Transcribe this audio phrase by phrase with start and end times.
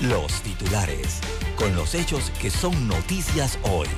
[0.00, 1.20] los titulares,
[1.56, 3.88] con los hechos que son noticias hoy.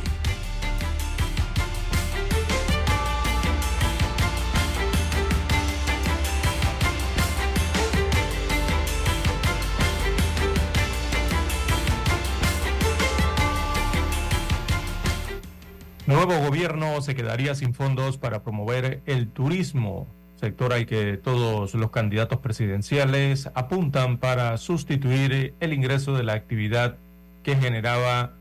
[16.07, 20.09] Nuevo gobierno se quedaría sin fondos para promover el turismo,
[20.43, 26.97] sector al que todos los candidatos presidenciales apuntan para sustituir el ingreso de la actividad
[27.45, 28.33] que generaba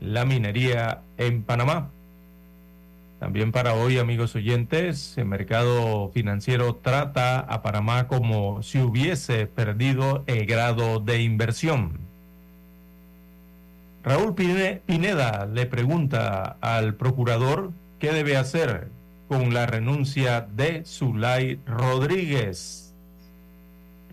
[0.00, 1.90] la minería en Panamá.
[3.20, 10.24] También para hoy, amigos oyentes, el mercado financiero trata a Panamá como si hubiese perdido
[10.26, 11.98] el grado de inversión.
[14.02, 18.88] Raúl Pineda le pregunta al procurador qué debe hacer
[19.32, 22.92] con la renuncia de Zulay Rodríguez.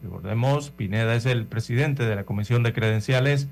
[0.02, 3.50] Recordemos, Pineda es el presidente de la Comisión de Credenciales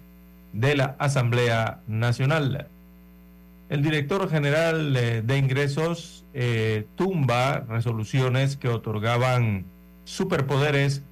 [0.53, 2.69] de la Asamblea Nacional.
[3.67, 9.65] El director general eh, de ingresos eh, tumba resoluciones que otorgaban
[10.05, 11.03] superpoderes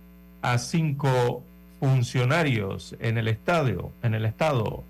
[0.41, 1.43] a cinco
[1.81, 4.85] funcionarios en el estadio, en el estado.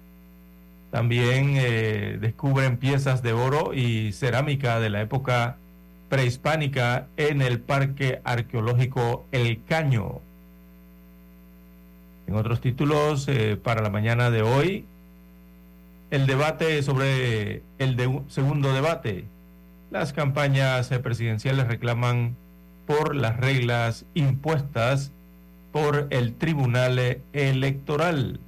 [0.96, 5.58] También eh, descubren piezas de oro y cerámica de la época
[6.08, 10.22] prehispánica en el Parque Arqueológico El Caño.
[12.28, 14.86] En otros títulos, eh, para la mañana de hoy,
[16.12, 17.98] el debate sobre el
[18.30, 19.26] segundo debate.
[19.92, 22.38] Las campañas presidenciales reclaman
[22.88, 25.12] por las reglas impuestas
[25.74, 28.40] por el Tribunal Electoral.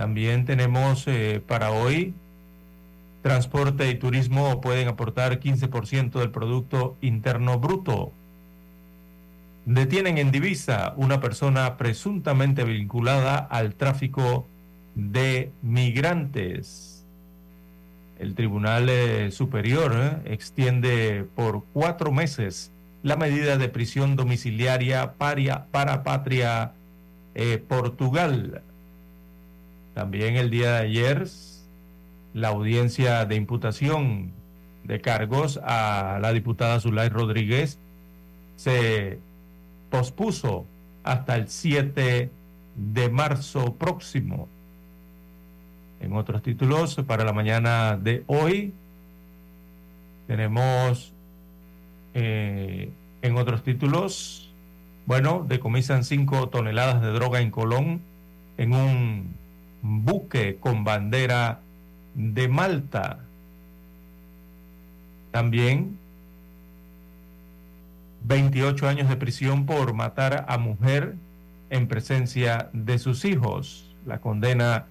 [0.00, 2.14] También tenemos eh, para hoy,
[3.20, 8.10] transporte y turismo pueden aportar 15% del Producto Interno Bruto.
[9.66, 14.46] Detienen en divisa una persona presuntamente vinculada al tráfico
[14.94, 17.04] de migrantes.
[18.18, 22.72] El Tribunal eh, Superior eh, extiende por cuatro meses
[23.02, 26.72] la medida de prisión domiciliaria para, para Patria
[27.68, 28.62] Portugal.
[29.94, 31.26] También el día de ayer,
[32.34, 34.32] la audiencia de imputación
[34.84, 37.78] de cargos a la diputada Zulay Rodríguez
[38.56, 39.18] se
[39.90, 40.66] pospuso
[41.02, 42.30] hasta el 7
[42.76, 44.48] de marzo próximo.
[46.00, 48.72] En otros títulos, para la mañana de hoy,
[50.26, 51.12] tenemos
[52.14, 52.90] eh,
[53.22, 54.50] en otros títulos,
[55.06, 58.00] bueno, decomisan 5 toneladas de droga en Colón
[58.56, 59.39] en un
[59.82, 61.60] buque con bandera
[62.14, 63.20] de Malta.
[65.30, 65.96] También
[68.24, 71.14] 28 años de prisión por matar a mujer
[71.70, 73.94] en presencia de sus hijos.
[74.06, 74.86] La condena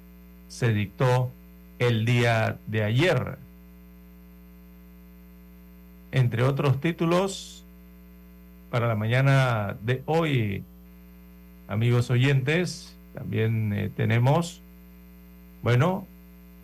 [0.48, 1.32] se dictó
[1.78, 3.38] el día de ayer.
[6.12, 7.64] Entre otros títulos,
[8.72, 10.64] para la mañana de hoy,
[11.68, 14.62] amigos oyentes, también eh, tenemos
[15.62, 16.08] bueno,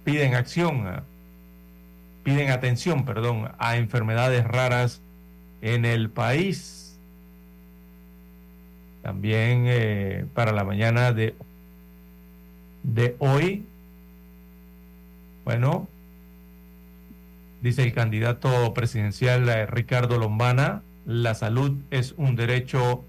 [0.03, 1.03] piden acción,
[2.23, 5.01] piden atención, perdón, a enfermedades raras
[5.61, 6.97] en el país.
[9.01, 11.35] También eh, para la mañana de,
[12.83, 13.66] de hoy,
[15.44, 15.88] bueno,
[17.62, 23.03] dice el candidato presidencial eh, Ricardo Lombana, la salud es un derecho,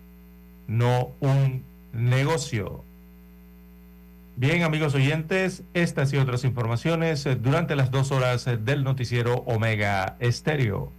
[0.67, 2.85] no un negocio.
[4.39, 9.37] Bien, amigos oyentes, estas y otras informaciones eh, durante las dos horas eh, del noticiero
[9.47, 10.93] Omega Estéreo.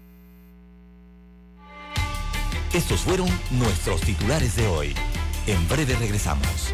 [2.74, 4.96] Estos fueron nuestros titulares de hoy.
[5.46, 6.74] En breve regresamos.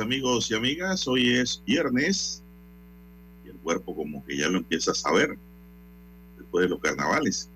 [0.00, 2.42] Amigos y amigas, hoy es viernes
[3.44, 5.38] y el cuerpo como que ya lo empieza a saber
[6.38, 7.48] después de los carnavales.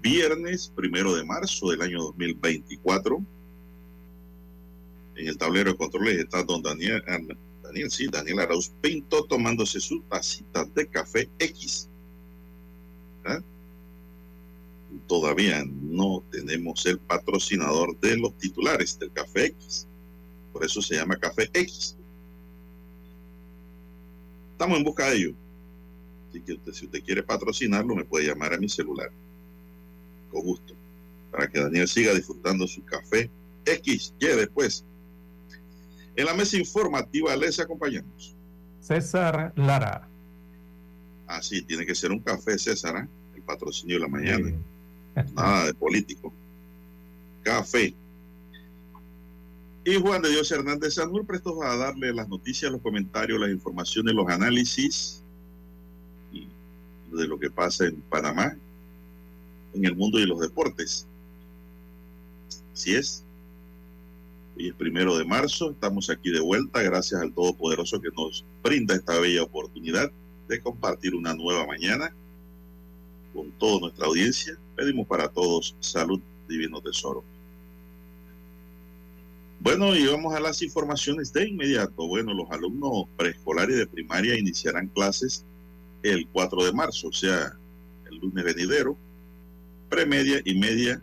[0.00, 3.22] Viernes primero de marzo del año 2024.
[5.16, 7.18] En el tablero de controles está don Daniel, ah,
[7.62, 11.88] Daniel, sí, Daniel Arauz Pinto tomándose su tacita de café X.
[13.24, 13.40] ¿Ah?
[15.08, 19.86] Todavía no tenemos el patrocinador de los titulares del café X.
[20.56, 21.94] Por eso se llama Café X.
[24.52, 25.34] Estamos en busca de ello.
[26.30, 29.10] Así que usted, si usted quiere patrocinarlo, me puede llamar a mi celular.
[30.30, 30.72] Con gusto.
[31.30, 33.28] Para que Daniel siga disfrutando su café
[33.66, 34.14] X.
[34.18, 34.82] Y después.
[36.16, 38.34] En la mesa informativa les acompañamos.
[38.80, 40.08] César Lara.
[41.26, 43.08] Así, tiene que ser un café, César, ¿eh?
[43.34, 44.48] el patrocinio de la mañana.
[44.48, 45.34] Sí.
[45.34, 46.32] Nada de político.
[47.42, 47.94] Café.
[49.88, 54.16] Y Juan de Dios Hernández Sanur prestos a darle las noticias, los comentarios, las informaciones,
[54.16, 55.22] los análisis
[56.32, 56.48] y
[57.12, 58.56] de lo que pasa en Panamá,
[59.74, 61.06] en el mundo de los deportes.
[62.72, 63.22] Así es.
[64.56, 68.96] Hoy es primero de marzo, estamos aquí de vuelta, gracias al Todopoderoso que nos brinda
[68.96, 70.10] esta bella oportunidad
[70.48, 72.12] de compartir una nueva mañana
[73.32, 74.58] con toda nuestra audiencia.
[74.74, 77.22] Pedimos para todos salud, divino tesoro.
[79.60, 82.06] Bueno, y vamos a las informaciones de inmediato.
[82.06, 85.44] Bueno, los alumnos preescolares de primaria iniciarán clases
[86.02, 87.56] el 4 de marzo, o sea,
[88.10, 88.96] el lunes venidero.
[89.88, 91.00] Premedia y media,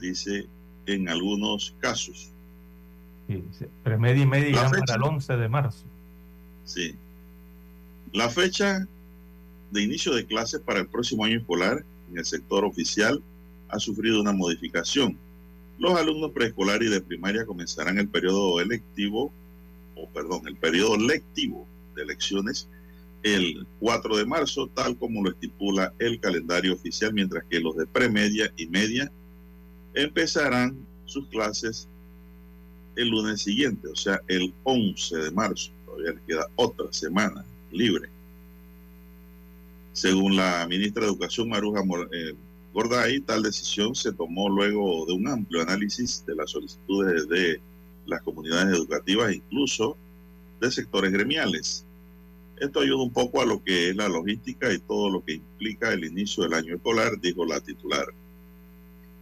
[0.00, 0.46] dice
[0.86, 2.30] en algunos casos.
[3.28, 3.42] Sí.
[3.82, 5.84] Premedia y media irán para el 11 de marzo.
[6.64, 6.94] Sí.
[8.12, 8.86] La fecha
[9.70, 13.20] de inicio de clases para el próximo año escolar en el sector oficial
[13.68, 15.18] ha sufrido una modificación.
[15.78, 19.32] Los alumnos preescolares y de primaria comenzarán el periodo electivo,
[19.94, 22.68] o perdón, el periodo lectivo de elecciones
[23.22, 27.86] el 4 de marzo, tal como lo estipula el calendario oficial, mientras que los de
[27.86, 29.10] premedia y media
[29.94, 31.88] empezarán sus clases
[32.94, 35.72] el lunes siguiente, o sea, el 11 de marzo.
[35.84, 38.08] Todavía les queda otra semana libre.
[39.92, 42.34] Según la ministra de Educación, Maruja eh,
[42.76, 47.58] Gorday, tal decisión se tomó luego de un amplio análisis de las solicitudes de
[48.04, 49.96] las comunidades educativas, incluso
[50.60, 51.86] de sectores gremiales.
[52.60, 55.90] Esto ayuda un poco a lo que es la logística y todo lo que implica
[55.90, 58.08] el inicio del año escolar, dijo la titular.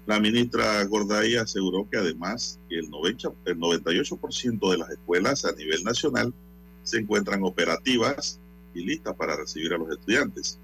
[0.06, 5.84] La ministra Gorday aseguró que además el, 90 el 98% de las escuelas a nivel
[5.84, 6.34] nacional
[6.82, 8.40] se encuentran operativas
[8.75, 10.58] y listas para recibir a los estudiantes.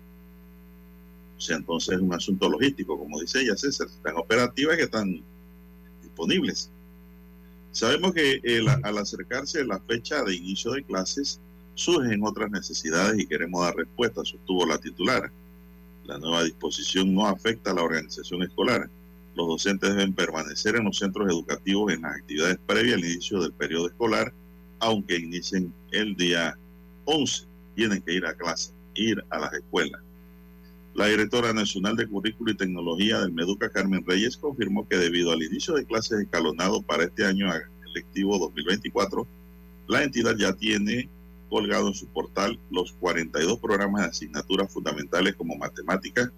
[1.41, 4.85] O sea, entonces es un asunto logístico, como dice ella, César, están operativas y que
[4.85, 5.23] están
[6.03, 6.71] disponibles.
[7.73, 11.41] Sabemos que el- al acercarse la fecha de inicio de clases,
[11.75, 15.33] surgen otras necesidades y queremos dar respuesta, sostuvo la titular.
[16.05, 18.91] La nueva disposición no afecta a la organización escolar.
[19.35, 23.53] Los docentes deben permanecer en los centros educativos en las actividades previas al inicio del
[23.55, 24.31] periodo escolar,
[24.81, 26.59] aunque inicien el día
[27.07, 27.47] 11.
[27.77, 30.03] Tienen que ir a clase, ir a las escuelas.
[30.95, 35.43] La directora nacional de Currículo y Tecnología del Meduca, Carmen Reyes, confirmó que debido al
[35.43, 37.47] inicio de clases escalonado para este año
[37.95, 39.27] electivo 2024,
[39.87, 41.09] la entidad ya tiene
[41.49, 46.31] colgado en su portal los 42 programas de asignaturas fundamentales como matemáticas,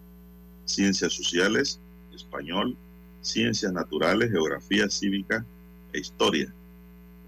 [0.64, 1.80] ciencias sociales,
[2.14, 2.76] español,
[3.20, 5.44] ciencias naturales, geografía cívica
[5.92, 6.52] e historia.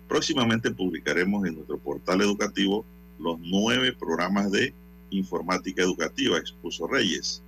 [0.08, 2.84] Próximamente publicaremos en nuestro portal educativo
[3.18, 4.74] los nueve programas de
[5.16, 7.42] informática educativa, expuso Reyes.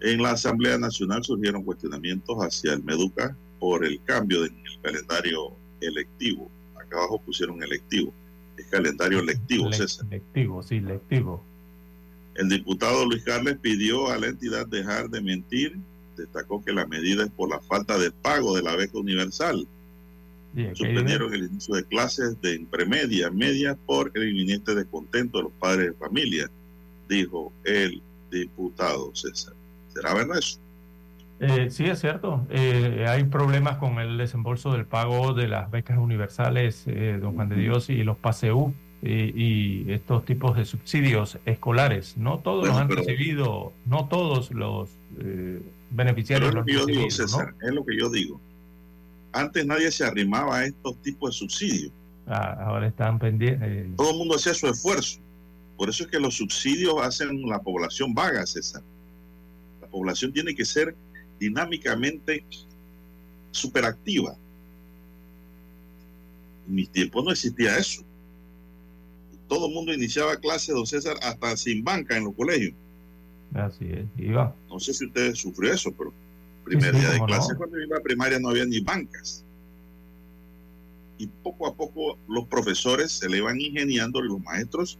[0.00, 5.52] En la Asamblea Nacional surgieron cuestionamientos hacia el MEDUCA por el cambio en el calendario
[5.80, 6.50] electivo.
[6.74, 8.12] Acá abajo pusieron electivo.
[8.56, 10.06] Es calendario lectivo, César.
[10.10, 11.44] Lectivo, sí, lectivo.
[12.34, 15.78] El diputado Luis Carles pidió a la entidad dejar de mentir.
[16.16, 19.66] Destacó que la medida es por la falta de pago de la beca universal.
[20.74, 25.86] Suspendieron el inicio de clases de premedia, media, por el inminente descontento de los padres
[25.88, 26.50] de familia,
[27.08, 29.54] dijo el diputado César.
[29.92, 30.58] ¿Será verdad eso?
[31.40, 32.46] Eh, sí, es cierto.
[32.50, 37.48] Eh, hay problemas con el desembolso del pago de las becas universales, eh, don Juan
[37.48, 42.18] de Dios, y los PASEU y, estos tipos de subsidios escolares.
[42.18, 44.90] No todos los han recibido, no todos los
[45.90, 46.50] beneficiarios.
[46.50, 48.40] es lo que yo digo, César, es lo que yo digo.
[49.32, 51.92] Antes nadie se arrimaba a estos tipos de subsidios.
[52.26, 53.96] Ah, ahora están pendientes.
[53.96, 55.18] Todo el mundo hacía su esfuerzo.
[55.76, 58.82] Por eso es que los subsidios hacen la población vaga, César.
[59.80, 60.94] La población tiene que ser
[61.38, 62.44] dinámicamente
[63.50, 64.36] superactiva.
[66.68, 68.02] En mis tiempos no existía eso.
[69.48, 72.74] Todo el mundo iniciaba clases, don César, hasta sin banca en los colegios.
[73.54, 74.54] Así es, iba.
[74.68, 76.12] No sé si usted sufrió eso, pero
[76.64, 79.44] primer día de clase cuando iba a primaria no había ni bancas.
[81.18, 84.98] Y poco a poco los profesores se le iban ingeniando los maestros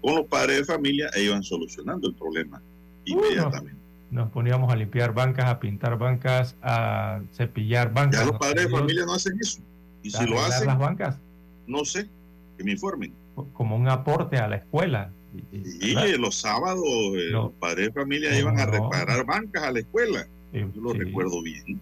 [0.00, 2.60] con los padres de familia e iban solucionando el problema
[3.04, 3.78] inmediatamente.
[4.10, 8.20] Nos poníamos a limpiar bancas, a pintar bancas, a cepillar bancas.
[8.20, 9.60] Ya los padres de familia no hacen eso.
[10.02, 11.18] Y si lo hacen, las bancas?
[11.66, 12.08] no sé,
[12.56, 13.12] que me informen.
[13.52, 15.12] Como un aporte a la escuela.
[15.52, 20.26] Y, los sábados eh, los padres de familia iban a reparar bancas a la escuela.
[20.52, 21.80] Yo lo recuerdo bien.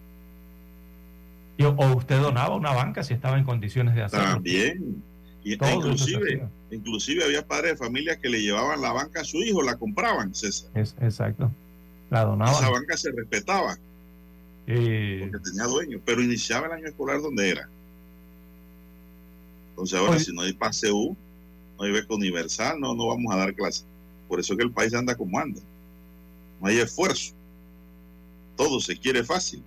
[1.59, 4.25] o usted donaba una banca si estaba en condiciones de hacerlo.
[4.25, 5.03] También.
[5.43, 9.37] Y, e inclusive, inclusive había padres de familia que le llevaban la banca a su
[9.37, 10.69] hijo, la compraban, César.
[10.75, 11.49] Es, exacto.
[12.09, 12.53] La donaban.
[12.53, 13.77] Esa banca se respetaba.
[14.65, 17.67] Porque tenía dueño, pero iniciaba el año escolar donde era.
[19.71, 21.15] Entonces ahora si no hay PASEU,
[21.77, 23.83] no hay beca universal, no, no vamos a dar clase.
[24.27, 25.59] Por eso que el país anda como anda.
[26.61, 27.33] No hay esfuerzo
[28.59, 29.63] todo se quiere fácil.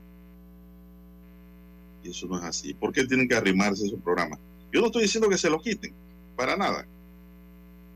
[2.04, 2.74] Y eso no es así.
[2.74, 4.38] ¿Por qué tienen que arrimarse esos programas?
[4.70, 5.94] Yo no estoy diciendo que se los quiten,
[6.36, 6.86] para nada.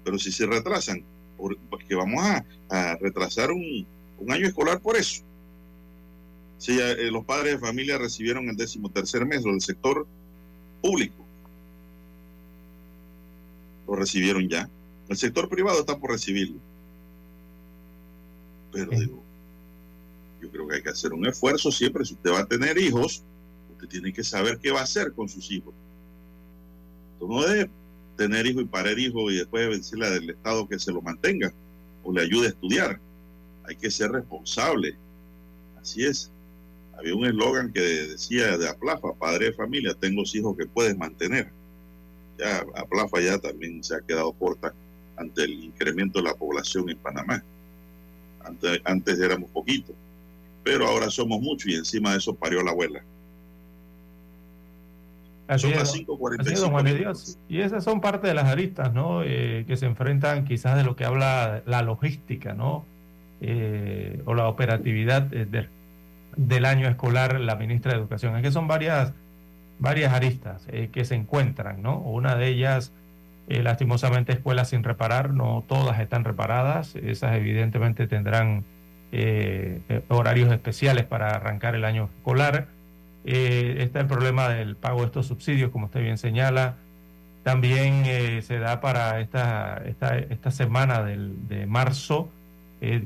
[0.02, 1.04] Pero si se retrasan,
[1.68, 2.24] porque vamos
[2.70, 3.86] a, retrasar un,
[4.30, 5.22] año escolar por eso.
[6.56, 10.06] Si eh, los padres de familia recibieron el décimo tercer mes o del sector
[10.80, 11.26] público,
[13.86, 14.66] lo recibieron ya.
[15.10, 16.58] El sector privado está por recibirlo.
[18.72, 19.25] Pero digo,
[20.46, 22.04] yo creo que hay que hacer un esfuerzo siempre.
[22.04, 23.22] Si usted va a tener hijos,
[23.72, 25.74] usted tiene que saber qué va a hacer con sus hijos.
[27.14, 27.70] Usted no debe
[28.16, 31.52] tener hijo y parar hijo y después decirle al Estado que se lo mantenga
[32.04, 33.00] o le ayude a estudiar.
[33.64, 34.96] Hay que ser responsable.
[35.80, 36.30] Así es.
[36.96, 41.50] Había un eslogan que decía de Aplafa, padre de familia, tengo hijos que puedes mantener.
[42.38, 44.72] Ya Aplafa ya también se ha quedado corta
[45.16, 47.42] ante el incremento de la población en Panamá.
[48.44, 49.94] Antes, antes éramos poquitos
[50.66, 53.00] pero ahora somos muchos y encima de eso parió la abuela.
[55.46, 57.38] Así son las 5.45.
[57.48, 59.22] Y esas son parte de las aristas, ¿no?
[59.22, 62.84] Eh, que se enfrentan quizás de lo que habla la logística, ¿no?
[63.40, 65.22] Eh, o la operatividad
[66.36, 68.34] del año escolar, la ministra de Educación.
[68.34, 69.12] Es que son varias,
[69.78, 71.98] varias aristas eh, que se encuentran, ¿no?
[71.98, 72.92] Una de ellas,
[73.46, 78.64] lastimosamente, escuelas sin reparar, no todas están reparadas, esas evidentemente tendrán
[79.12, 82.66] eh, eh, horarios especiales para arrancar el año escolar.
[83.24, 86.76] Eh, está el problema del pago de estos subsidios, como usted bien señala.
[87.42, 88.04] También
[88.42, 92.28] se da para esta, esta, esta semana del, de marzo,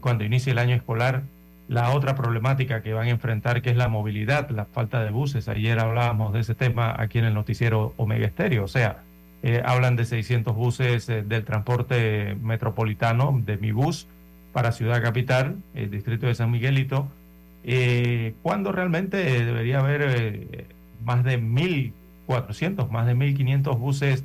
[0.00, 1.24] cuando inicie el año escolar,
[1.68, 5.46] la otra problemática que van a enfrentar, que es la movilidad, la falta de buses.
[5.48, 8.64] Ayer hablábamos de ese tema aquí en el noticiero Omega Estéreo.
[8.64, 9.02] O sea,
[9.62, 14.08] hablan de 600 buses del transporte metropolitano, de mi bus,
[14.52, 17.08] para Ciudad Capital, el distrito de San Miguelito,
[17.62, 20.66] eh, cuando realmente debería haber eh,
[21.04, 24.24] más de 1.400, más de 1.500 buses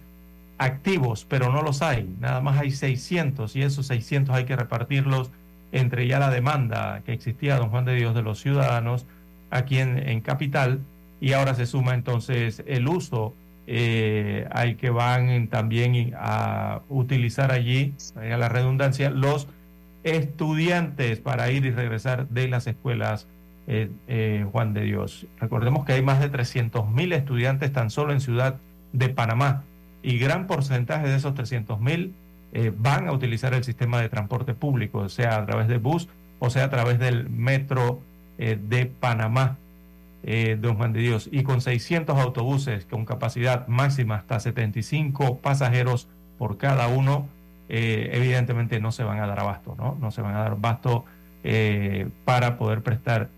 [0.57, 2.09] activos, pero no los hay.
[2.19, 5.31] Nada más hay 600 y esos 600 hay que repartirlos
[5.71, 9.05] entre ya la demanda que existía, don Juan de Dios, de los ciudadanos
[9.49, 10.79] aquí en, Capital
[11.21, 13.33] y ahora se suma entonces el uso
[13.67, 19.47] eh, al que van también a utilizar allí, a la redundancia, los
[20.05, 23.27] estudiantes para ir y regresar de las escuelas
[23.67, 25.25] eh, eh, Juan de Dios.
[25.39, 28.57] Recordemos que hay más de 300 mil estudiantes tan solo en Ciudad
[28.93, 29.63] de Panamá
[30.03, 32.13] y gran porcentaje de esos 300 mil
[32.53, 36.07] eh, van a utilizar el sistema de transporte público, sea a través de bus
[36.37, 37.99] o sea a través del metro
[38.37, 39.57] eh, de Panamá,
[40.59, 46.07] don Juan de Dios, y con 600 autobuses con capacidad máxima hasta 75 pasajeros
[46.39, 47.27] por cada uno,
[47.67, 49.97] evidentemente no se van a dar abasto, ¿no?
[49.99, 51.05] No se van a dar abasto
[52.25, 53.29] para poder prestar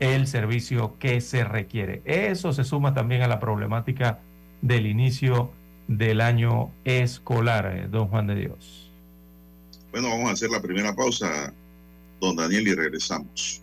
[0.00, 2.02] el servicio que se requiere.
[2.04, 4.20] Eso se suma también a la problemática
[4.62, 5.52] del inicio
[5.88, 8.90] del año escolar, eh, don Juan de Dios.
[9.90, 11.52] Bueno, vamos a hacer la primera pausa,
[12.20, 13.62] don Daniel, y regresamos.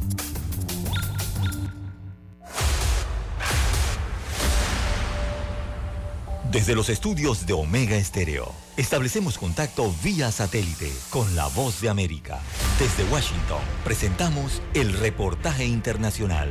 [6.51, 12.41] Desde los estudios de Omega Estéreo, establecemos contacto vía satélite con la voz de América.
[12.77, 16.49] Desde Washington, presentamos el reportaje internacional.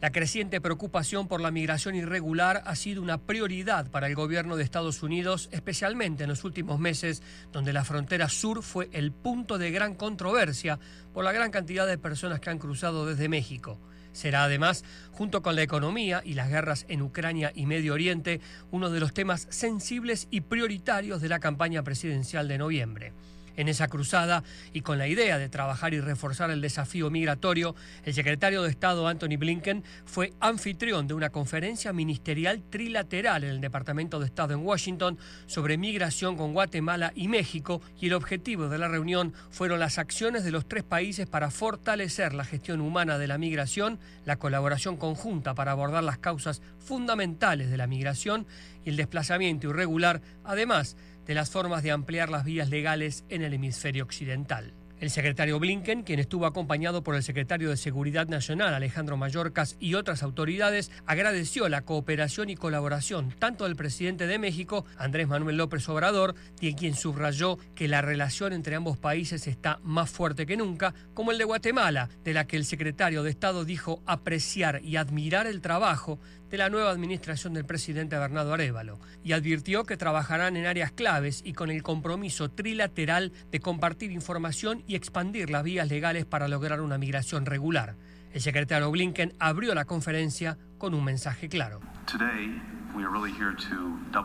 [0.00, 4.64] La creciente preocupación por la migración irregular ha sido una prioridad para el gobierno de
[4.64, 9.70] Estados Unidos, especialmente en los últimos meses, donde la frontera sur fue el punto de
[9.70, 10.80] gran controversia
[11.14, 13.78] por la gran cantidad de personas que han cruzado desde México.
[14.12, 18.90] Será además, junto con la economía y las guerras en Ucrania y Medio Oriente, uno
[18.90, 23.12] de los temas sensibles y prioritarios de la campaña presidencial de noviembre.
[23.56, 28.14] En esa cruzada y con la idea de trabajar y reforzar el desafío migratorio, el
[28.14, 34.18] secretario de Estado Anthony Blinken fue anfitrión de una conferencia ministerial trilateral en el Departamento
[34.18, 38.88] de Estado en Washington sobre migración con Guatemala y México y el objetivo de la
[38.88, 43.38] reunión fueron las acciones de los tres países para fortalecer la gestión humana de la
[43.38, 48.46] migración, la colaboración conjunta para abordar las causas fundamentales de la migración
[48.84, 50.96] y el desplazamiento irregular, además
[51.30, 54.74] de las formas de ampliar las vías legales en el hemisferio occidental.
[54.98, 59.94] El secretario Blinken, quien estuvo acompañado por el secretario de Seguridad Nacional Alejandro Mayorkas y
[59.94, 65.88] otras autoridades, agradeció la cooperación y colaboración tanto del presidente de México, Andrés Manuel López
[65.88, 71.30] Obrador, quien subrayó que la relación entre ambos países está más fuerte que nunca, como
[71.30, 75.60] el de Guatemala, de la que el secretario de Estado dijo apreciar y admirar el
[75.60, 76.18] trabajo
[76.50, 81.42] de la nueva administración del presidente Bernardo Arevalo y advirtió que trabajarán en áreas claves
[81.44, 86.80] y con el compromiso trilateral de compartir información y expandir las vías legales para lograr
[86.80, 87.94] una migración regular.
[88.32, 91.80] El secretario Blinken abrió la conferencia con un mensaje claro.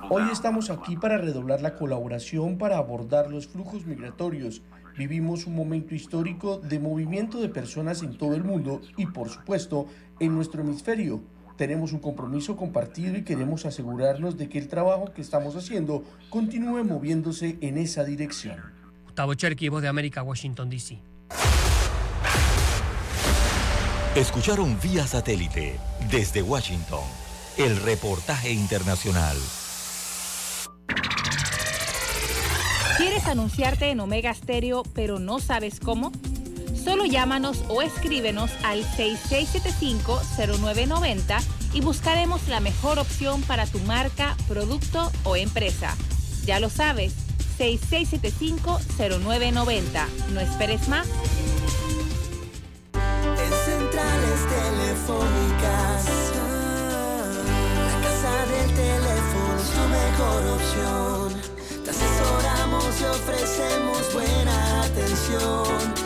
[0.09, 4.63] Hoy estamos aquí para redoblar la colaboración para abordar los flujos migratorios.
[4.97, 9.87] Vivimos un momento histórico de movimiento de personas en todo el mundo y, por supuesto,
[10.19, 11.21] en nuestro hemisferio
[11.57, 16.83] tenemos un compromiso compartido y queremos asegurarnos de que el trabajo que estamos haciendo continúe
[16.83, 18.57] moviéndose en esa dirección.
[19.05, 20.99] Gustavo Cherky, Voz de América, Washington, D.C.
[24.15, 25.77] Escucharon vía satélite
[26.09, 27.03] desde Washington
[27.57, 29.37] el reportaje internacional.
[32.97, 36.11] ¿Quieres anunciarte en Omega Stereo pero no sabes cómo?
[36.85, 41.41] Solo llámanos o escríbenos al 6675-0990
[41.73, 45.97] y buscaremos la mejor opción para tu marca, producto o empresa.
[46.45, 47.15] Ya lo sabes,
[47.57, 50.07] 6675-0990.
[50.31, 51.07] No esperes más.
[52.93, 56.05] En centrales telefónicas,
[57.81, 61.33] la casa del teléfono es tu mejor opción.
[61.83, 66.05] Te asesoramos y ofrecemos buena atención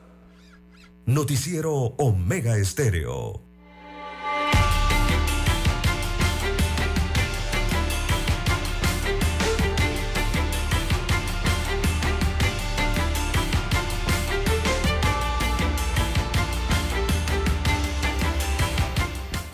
[1.07, 3.41] Noticiero Omega Estéreo.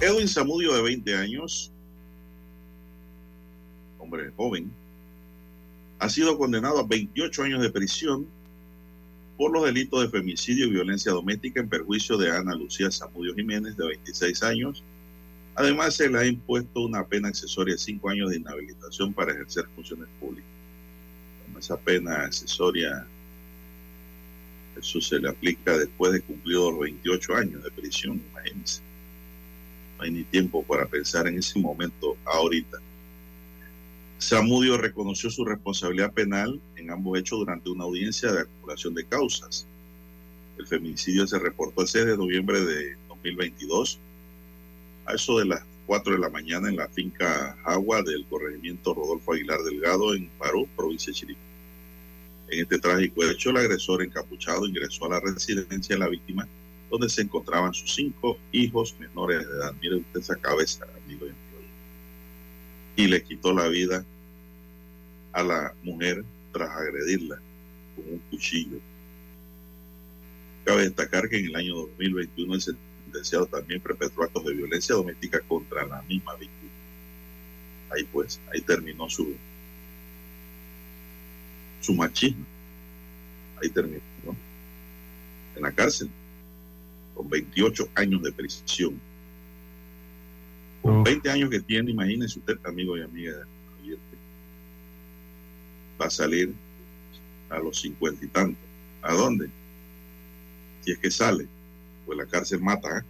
[0.01, 1.71] Edwin Zamudio, de 20 años,
[3.99, 4.69] hombre joven,
[5.99, 8.27] ha sido condenado a 28 años de prisión
[9.37, 13.77] por los delitos de femicidio y violencia doméstica en perjuicio de Ana Lucía Zamudio Jiménez,
[13.77, 14.83] de 26 años.
[15.55, 19.65] Además, se le ha impuesto una pena accesoria de 5 años de inhabilitación para ejercer
[19.75, 20.49] funciones públicas.
[21.57, 23.05] Esa pena accesoria,
[24.79, 28.81] eso se le aplica después de cumplidos los 28 años de prisión, imagínense.
[29.97, 32.77] No hay ni tiempo para pensar en ese momento ahorita.
[34.19, 39.67] Samudio reconoció su responsabilidad penal ambos hechos durante una audiencia de acumulación de causas.
[40.57, 43.99] El feminicidio se reportó el 6 de noviembre de 2022,
[45.05, 49.33] a eso de las 4 de la mañana en la finca Agua del corregimiento Rodolfo
[49.33, 51.39] Aguilar Delgado en Parú, provincia de Chiriquí.
[52.49, 56.47] En este trágico hecho, el agresor encapuchado ingresó a la residencia de la víctima
[56.89, 59.73] donde se encontraban sus cinco hijos menores de edad.
[59.81, 61.25] Mire usted esa cabeza, amigo.
[62.95, 64.05] Y le quitó la vida
[65.33, 66.23] a la mujer
[66.57, 67.39] tras agredirla
[67.95, 68.79] con un cuchillo.
[70.65, 75.39] Cabe destacar que en el año 2021 el sentenciado también perpetró actos de violencia doméstica
[75.41, 76.71] contra la misma víctima.
[77.91, 79.35] Ahí pues, ahí terminó su,
[81.79, 82.45] su machismo.
[83.61, 84.35] Ahí terminó, ¿no?
[85.55, 86.09] En la cárcel
[87.15, 88.99] con 28 años de prisión.
[90.81, 93.47] Con 20 años que tiene, imagínese usted, amigo y amiga,
[95.99, 96.53] va a salir
[97.49, 98.63] a los 50 y tantos.
[99.01, 99.49] ¿A dónde?
[100.81, 101.47] Si es que sale,
[102.05, 102.99] pues la cárcel mata.
[102.99, 103.03] ¿eh?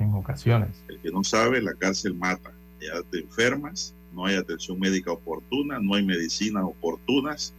[0.00, 0.82] En ocasiones.
[0.88, 2.52] El que no sabe, la cárcel mata.
[2.80, 7.54] Ya te enfermas, no hay atención médica oportuna, no hay medicinas oportunas.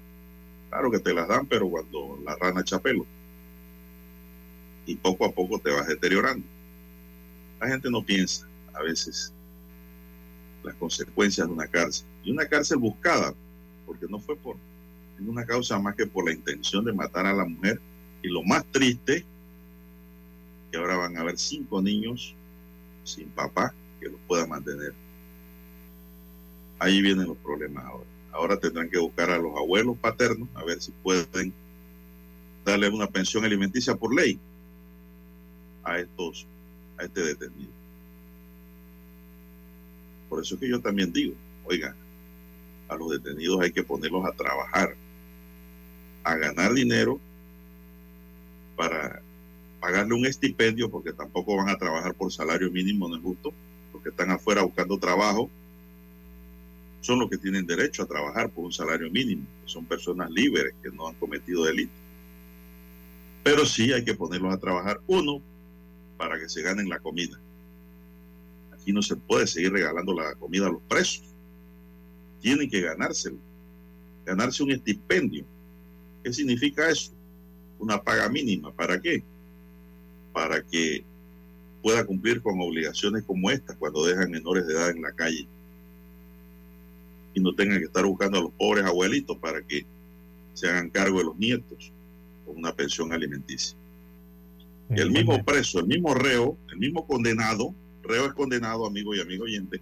[0.70, 3.06] Claro que te las dan, pero cuando la rana echa pelo
[4.86, 6.46] y poco a poco te vas deteriorando.
[7.60, 9.34] La gente no piensa a veces
[10.64, 12.06] las consecuencias de una cárcel.
[12.24, 13.34] Y una cárcel buscada,
[13.86, 14.58] porque no fue por
[15.18, 17.80] ninguna causa más que por la intención de matar a la mujer.
[18.22, 19.26] Y lo más triste,
[20.72, 22.36] que ahora van a haber cinco niños
[23.04, 24.94] sin papá que los pueda mantener.
[26.80, 28.06] Ahí vienen los problemas ahora.
[28.32, 31.54] Ahora tendrán que buscar a los abuelos paternos a ver si pueden
[32.66, 34.40] darle una pensión alimenticia por ley
[35.84, 36.48] a estos,
[36.98, 37.72] a este detenido.
[40.30, 41.96] Por eso es que yo también digo, oiga,
[42.88, 44.96] a los detenidos hay que ponerlos a trabajar,
[46.24, 47.20] a ganar dinero
[48.76, 49.22] para
[49.80, 53.54] pagarle un estipendio, porque tampoco van a trabajar por salario mínimo, no es justo,
[53.92, 55.50] porque están afuera buscando trabajo,
[57.02, 60.90] son los que tienen derecho a trabajar por un salario mínimo, son personas libres que
[60.90, 61.98] no han cometido delitos.
[63.44, 65.42] Pero sí hay que ponerlos a trabajar, uno,
[66.18, 67.38] para que se ganen la comida.
[68.72, 71.33] Aquí no se puede seguir regalando la comida a los presos.
[72.44, 73.38] Tienen que ganárselo,
[74.24, 75.44] ganarse un estipendio.
[76.24, 77.12] ¿Qué significa eso?
[77.80, 78.72] Una paga mínima.
[78.72, 79.24] ¿Para qué?
[80.32, 81.04] Para que
[81.82, 85.48] pueda cumplir con obligaciones como estas cuando dejan menores de edad en la calle
[87.34, 89.86] y no tengan que estar buscando a los pobres abuelitos para que
[90.54, 91.92] se hagan cargo de los nietos
[92.46, 93.76] con una pensión alimenticia
[94.90, 99.46] el mismo preso, el mismo reo, el mismo condenado, reo es condenado, amigo y amigo
[99.46, 99.82] oyente,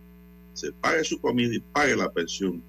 [0.62, 2.62] se pague su comida y pague la pensión.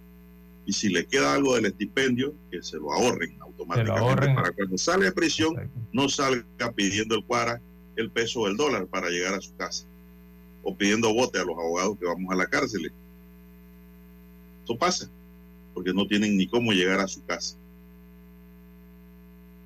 [0.65, 5.05] Y si le queda algo del estipendio, que se lo ahorren automáticamente para cuando sale
[5.05, 7.61] de prisión no salga pidiendo el cuara,
[7.97, 9.85] el peso o el dólar para llegar a su casa.
[10.63, 12.91] O pidiendo bote a los abogados que vamos a la cárcel.
[14.65, 15.11] Eso pasa,
[15.75, 17.57] porque no tienen ni cómo llegar a su casa.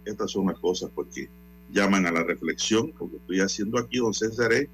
[0.04, 1.28] Estas son las cosas porque
[1.70, 4.68] llaman a la reflexión, lo que estoy haciendo aquí, don César, es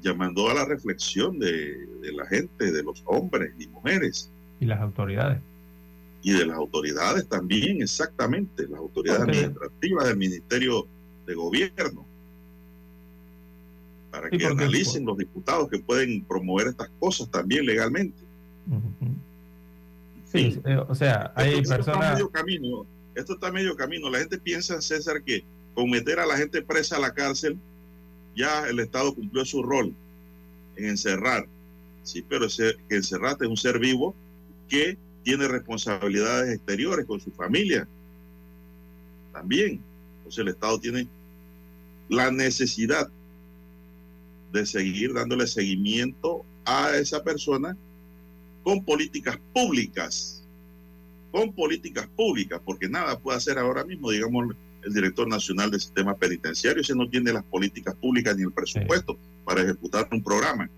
[0.00, 4.30] llamando a la reflexión de, la gente, de los hombres y mujeres.
[4.60, 5.40] Y las autoridades.
[6.22, 10.86] Y de las autoridades también, exactamente, las autoridades administrativas del Ministerio
[11.26, 12.04] de Gobierno,
[14.10, 18.18] para que analicen los diputados que pueden promover estas cosas también legalmente.
[20.24, 22.00] Sí, eh, o sea, hay esto, personas...
[22.00, 24.10] Está medio camino, esto está medio camino.
[24.10, 27.58] La gente piensa, César, que con meter a la gente presa a la cárcel,
[28.38, 29.92] ya el Estado cumplió su rol
[30.76, 31.46] en encerrar.
[32.04, 34.14] Sí, pero ese, que encerrarte es un ser vivo
[34.68, 37.86] que tiene responsabilidades exteriores con su familia.
[39.32, 39.82] También.
[40.18, 41.08] Entonces el Estado tiene
[42.08, 43.10] la necesidad
[44.52, 47.76] de seguir dándole seguimiento a esa persona
[48.62, 50.44] con políticas públicas,
[51.32, 56.16] con políticas públicas, porque nada puede hacer ahora mismo, digamos, el director nacional del sistema
[56.16, 59.18] penitenciario, ese no tiene las políticas públicas ni el presupuesto sí.
[59.44, 60.70] para ejecutar un programa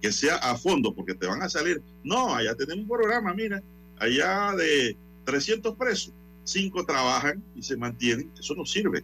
[0.00, 3.62] que sea a fondo, porque te van a salir, no, allá tenemos un programa, mira,
[3.98, 6.12] allá de 300 presos,
[6.44, 9.02] 5 trabajan y se mantienen, eso no sirve.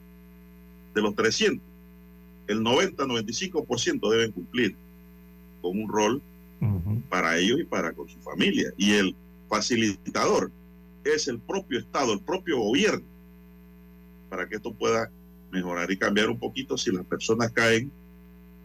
[0.95, 1.65] De los 300,
[2.49, 4.77] el 90-95% deben cumplir
[5.63, 6.23] con un rol
[6.61, 7.03] uh -huh.
[7.09, 8.73] para ellos y para con su familia.
[8.77, 9.15] Y el
[9.49, 10.51] facilitador
[11.05, 13.05] es el propio Estado, el propio gobierno,
[14.31, 15.11] para que esto pueda
[15.51, 17.91] mejorar y cambiar un poquito si las personas caen,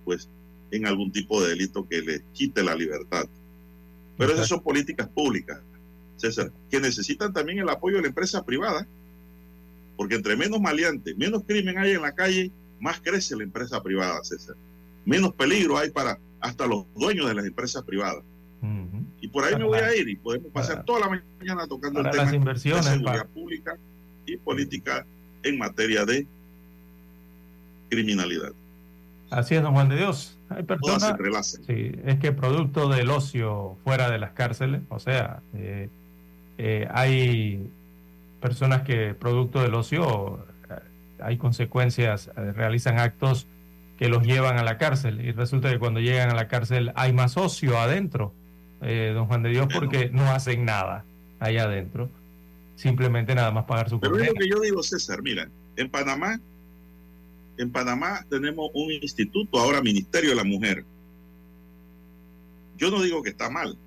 [0.05, 0.29] pues,
[0.71, 3.25] en algún tipo de delito que les quite la libertad.
[4.17, 5.59] Pero esas son políticas públicas,
[6.15, 8.87] César, que necesitan también el apoyo de la empresa privada,
[9.97, 14.23] porque entre menos maleante, menos crimen hay en la calle, más crece la empresa privada,
[14.23, 14.55] César.
[15.05, 18.23] Menos peligro hay para hasta los dueños de las empresas privadas.
[18.61, 19.05] Uh -huh.
[19.21, 21.67] Y por ahí para, me voy a ir y podemos pasar para, toda la mañana
[21.67, 23.77] tocando el tema las inversiones, de seguridad pública
[24.25, 25.05] y política
[25.45, 26.27] en materia de
[27.89, 28.51] criminalidad.
[29.29, 30.37] Así es, don Juan de Dios.
[30.49, 31.59] Hay personas.
[31.65, 35.89] Sí, es que producto del ocio fuera de las cárceles, o sea, eh,
[36.57, 37.67] eh, hay
[38.41, 40.45] personas que producto del ocio
[41.21, 43.47] hay consecuencias, eh, realizan actos
[43.97, 47.13] que los llevan a la cárcel y resulta que cuando llegan a la cárcel hay
[47.13, 48.33] más ocio adentro,
[48.81, 51.05] eh, don Juan de Dios, porque no hacen nada
[51.39, 52.09] allá adentro,
[52.75, 56.39] simplemente nada más pagar su Pero es lo que yo digo, César, mira, en Panamá,
[57.57, 60.85] en Panamá tenemos un instituto, ahora Ministerio de la Mujer.
[62.77, 63.77] Yo no digo que está mal.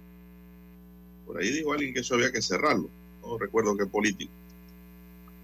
[1.27, 2.89] Por ahí dijo alguien que eso había que cerrarlo.
[3.23, 4.33] No recuerdo qué político.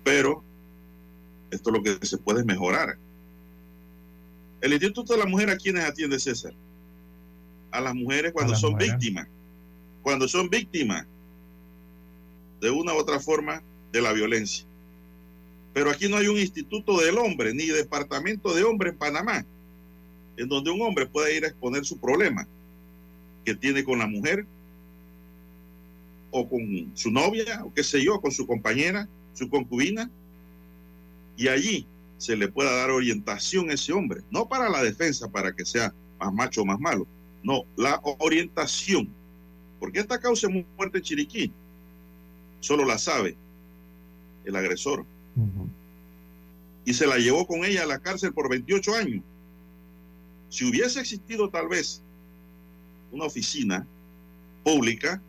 [0.02, 0.42] Pero
[1.50, 2.96] esto es lo que se puede mejorar.
[4.62, 6.54] El Instituto de la Mujer, ¿a quiénes atiende César?
[7.70, 8.94] A las mujeres cuando las son mujeres.
[8.94, 9.28] víctimas.
[10.02, 11.06] Cuando son víctimas
[12.64, 14.64] de una u otra forma de la violencia.
[15.74, 19.44] Pero aquí no hay un instituto del hombre, ni departamento de hombre en Panamá,
[20.38, 22.48] en donde un hombre pueda ir a exponer su problema
[23.44, 24.46] que tiene con la mujer,
[26.30, 30.10] o con su novia, o qué sé yo, con su compañera, su concubina,
[31.36, 35.54] y allí se le pueda dar orientación a ese hombre, no para la defensa, para
[35.54, 37.06] que sea más macho o más malo,
[37.42, 39.10] no, la orientación,
[39.78, 41.52] porque esta causa de muerte en Chiriquí
[42.64, 43.36] solo la sabe
[44.44, 45.00] el agresor.
[45.36, 45.68] Uh -huh.
[46.86, 49.22] Y se la llevó con ella a la cárcel por 28 años.
[50.48, 52.00] Si hubiese existido tal vez
[53.12, 53.86] una oficina
[54.62, 55.20] pública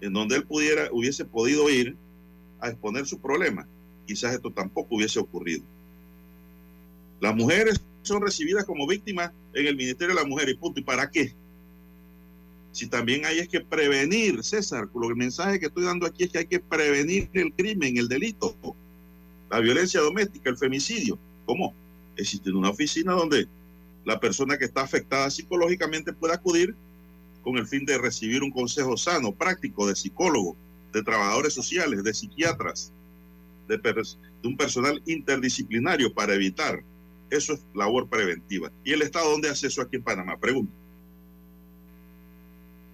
[0.00, 1.96] en donde él pudiera, hubiese podido ir
[2.60, 3.66] a exponer su problema,
[4.06, 5.62] quizás esto tampoco hubiese ocurrido.
[7.20, 10.80] Las mujeres son recibidas como víctimas en el Ministerio de la Mujer y punto.
[10.80, 11.34] ¿Y para qué?
[12.72, 16.38] Si también hay es que prevenir, César, el mensaje que estoy dando aquí es que
[16.38, 18.56] hay que prevenir el crimen, el delito,
[19.50, 21.18] la violencia doméstica, el femicidio.
[21.44, 21.74] ¿Cómo?
[22.16, 23.46] Existe una oficina donde
[24.06, 26.74] la persona que está afectada psicológicamente puede acudir
[27.42, 30.56] con el fin de recibir un consejo sano, práctico, de psicólogos,
[30.94, 32.92] de trabajadores sociales, de psiquiatras,
[33.68, 36.82] de, de, un personal interdisciplinario para evitar.
[37.30, 38.70] Eso es labor preventiva.
[38.84, 40.38] ¿Y el Estado dónde hace eso aquí en Panamá?
[40.38, 40.81] Pregunto.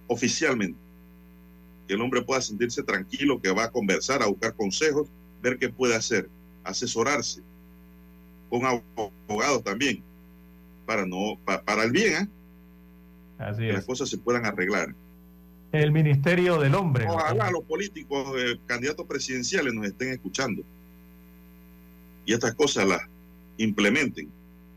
[0.09, 0.77] Oficialmente.
[1.87, 5.07] Que el hombre pueda sentirse tranquilo, que va a conversar, a buscar consejos,
[5.41, 6.29] ver qué puede hacer,
[6.65, 7.41] asesorarse
[8.49, 10.03] con abogados también,
[10.85, 12.27] para, no, para, para el bien, ¿eh?
[13.37, 13.75] Así que es.
[13.75, 14.93] las cosas se puedan arreglar.
[15.71, 17.05] El Ministerio del Hombre.
[17.07, 20.63] Ojalá los políticos, eh, candidatos presidenciales nos estén escuchando
[22.25, 23.01] y estas cosas las
[23.57, 24.29] implementen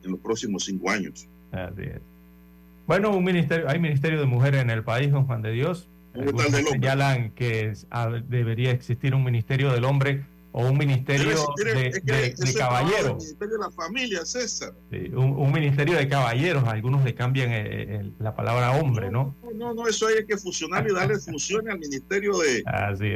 [0.03, 1.27] en los próximos cinco años.
[1.51, 2.01] Así es.
[2.93, 5.89] Bueno, un ministerio, hay Ministerio de Mujeres en el país, don Juan de Dios.
[6.13, 7.73] Algunos señalan que
[8.29, 13.25] debería existir un Ministerio del Hombre o un ministerio de, es que de, de caballeros.
[13.25, 14.75] Ministerio de la familia, César.
[14.91, 19.35] Sí, un, un, ministerio de caballeros, algunos le cambian el, el, la palabra hombre, ¿no?
[19.43, 22.63] No, no, no, eso hay que fusionar y darle funciones al ministerio de,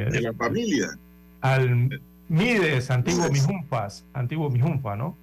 [0.09, 0.97] de, la familia.
[1.41, 3.29] Al Mides, antiguo.
[3.29, 5.15] Mijunfas, antiguo Mijunfa, ¿no?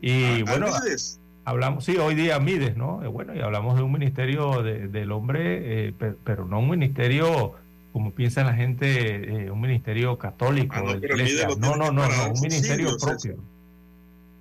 [0.00, 1.20] Y bueno, Mides.
[1.46, 3.02] Hablamos, sí, hoy día Mides, ¿no?
[3.02, 6.68] Eh, bueno, y hablamos de un ministerio de, del hombre, eh, pero, pero, no un
[6.68, 7.54] ministerio
[7.92, 10.74] como piensa la gente, eh, un ministerio católico.
[10.76, 11.48] Ah, no, de el iglesia.
[11.58, 13.36] No, no, no, un ministerio propio.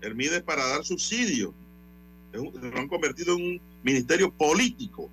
[0.02, 1.52] El MIDE es para dar subsidios.
[2.34, 5.10] Es un- Lo han convertido en un ministerio político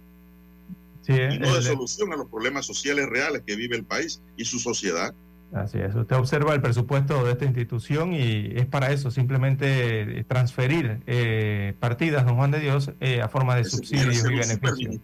[1.02, 4.20] Sí, y no de el- solución a los problemas sociales reales que vive el país
[4.36, 5.14] y su sociedad.
[5.52, 10.24] Así es, usted observa el presupuesto de esta institución y es para eso, simplemente eh,
[10.24, 14.96] transferir eh, partidas, don Juan de Dios, eh, a forma de subsidios y beneficios.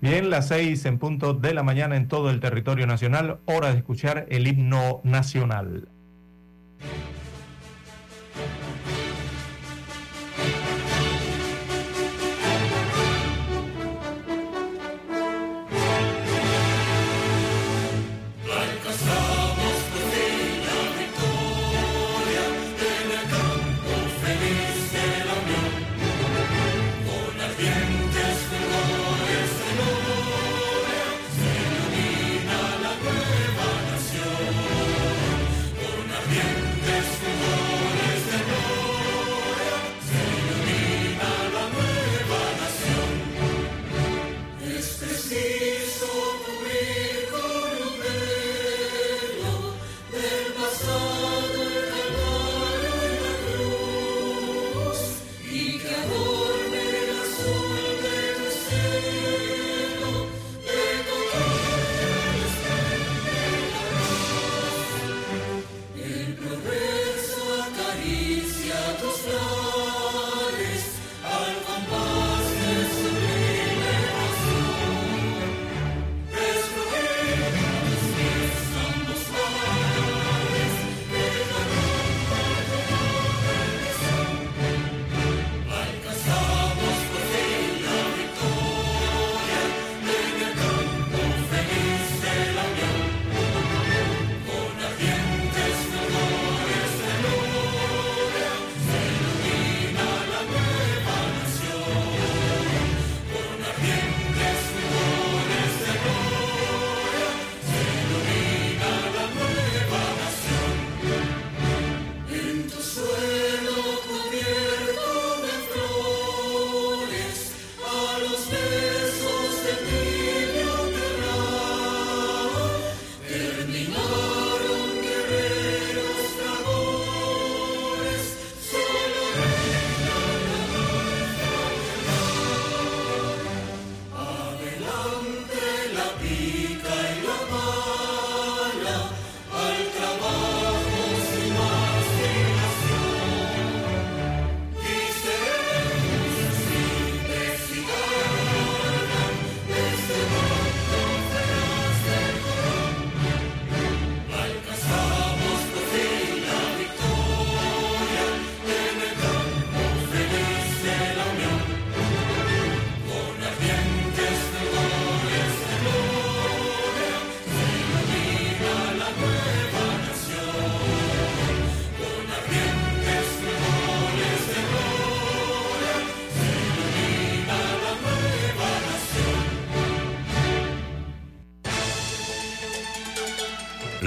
[0.00, 3.78] Bien, las seis en punto de la mañana en todo el territorio nacional, hora de
[3.78, 5.88] escuchar el himno nacional.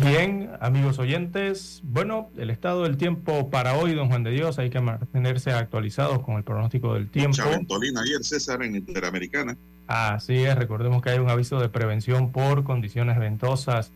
[0.00, 4.70] Bien, amigos oyentes, bueno, el estado del tiempo para hoy, don Juan de Dios, hay
[4.70, 7.36] que mantenerse actualizados con el pronóstico del tiempo.
[7.36, 9.56] Chaventolina ayer, César, en Interamericana.
[9.88, 13.90] Así es, recordemos que hay un aviso de prevención por condiciones ventosas.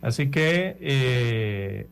[0.00, 1.88] Así que eh,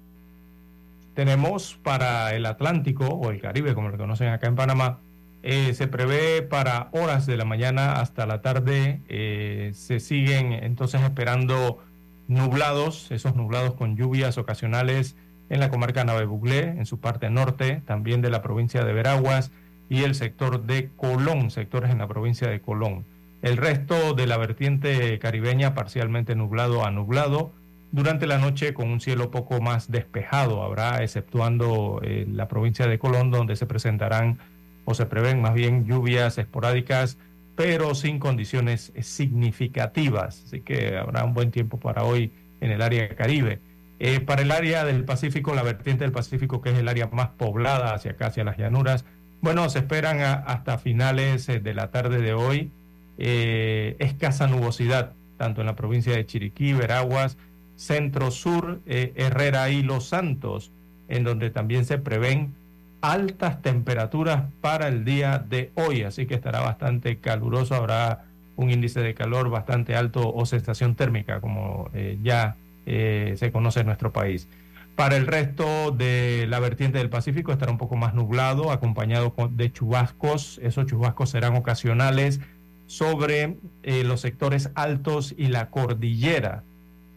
[1.14, 4.98] tenemos para el Atlántico o el Caribe, como lo conocen acá en Panamá,
[5.42, 9.02] eh, se prevé para horas de la mañana hasta la tarde.
[9.08, 11.82] eh, se siguen entonces esperando
[12.28, 15.16] nublados, esos nublados con lluvias ocasionales
[15.48, 19.50] en la comarca Nave Buglé, en su parte norte, también de la provincia de Veraguas
[19.88, 23.04] y el sector de Colón, sectores en la provincia de Colón.
[23.42, 27.52] El resto de la vertiente caribeña parcialmente nublado a nublado.
[27.90, 32.98] Durante la noche con un cielo poco más despejado habrá, exceptuando eh, la provincia de
[32.98, 34.38] Colón, donde se presentarán
[34.84, 37.18] o se prevén más bien lluvias esporádicas
[37.54, 40.44] pero sin condiciones significativas.
[40.46, 43.60] Así que habrá un buen tiempo para hoy en el área caribe.
[43.98, 47.28] Eh, para el área del Pacífico, la vertiente del Pacífico, que es el área más
[47.28, 49.04] poblada hacia acá, hacia las llanuras,
[49.40, 52.70] bueno, se esperan hasta finales eh, de la tarde de hoy
[53.18, 57.36] eh, escasa nubosidad, tanto en la provincia de Chiriquí, Veraguas,
[57.76, 60.72] Centro Sur, Herrera y Los Santos,
[61.08, 62.54] en donde también se prevén
[63.02, 68.24] altas temperaturas para el día de hoy, así que estará bastante caluroso, habrá
[68.56, 71.90] un índice de calor bastante alto o sensación térmica, como
[72.22, 74.48] ya se conoce en nuestro país.
[74.96, 79.72] Para el resto de la vertiente del Pacífico estará un poco más nublado, acompañado de
[79.72, 80.60] chubascos.
[80.62, 82.40] Esos chubascos serán ocasionales
[82.86, 86.62] sobre eh, los sectores altos y la cordillera.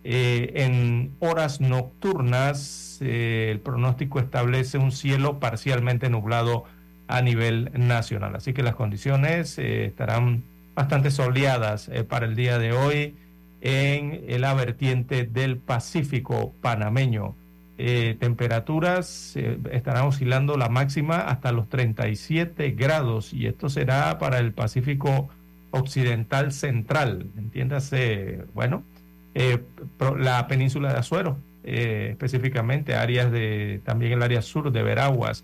[0.07, 6.65] Eh, en horas nocturnas, eh, el pronóstico establece un cielo parcialmente nublado
[7.07, 8.35] a nivel nacional.
[8.35, 10.43] Así que las condiciones estarán
[10.75, 13.15] bastante soleadas para el día de hoy
[13.61, 17.35] en la vertiente del Pacífico panameño.
[17.77, 24.39] Eh, temperaturas eh, estarán oscilando la máxima hasta los 37 grados y esto será para
[24.39, 25.27] el Pacífico
[25.71, 28.83] Occidental Central, entiéndase, bueno,
[29.35, 29.61] eh,
[30.17, 35.43] la península de Azuero, específicamente áreas de, también el área sur de Veraguas,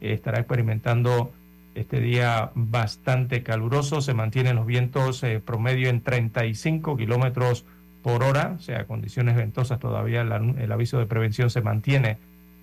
[0.00, 1.32] estará experimentando
[1.74, 7.64] este día bastante caluroso, se mantienen los vientos promedio en 35 kilómetros
[8.02, 12.16] por hora, o sea, condiciones ventosas todavía el, aviso de prevención se mantiene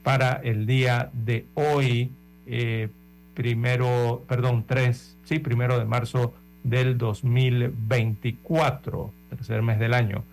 [0.03, 2.11] para el día de hoy,
[2.45, 2.89] eh,
[3.33, 10.25] primero, perdón, 3, sí, primero de marzo del 2024, tercer mes del año.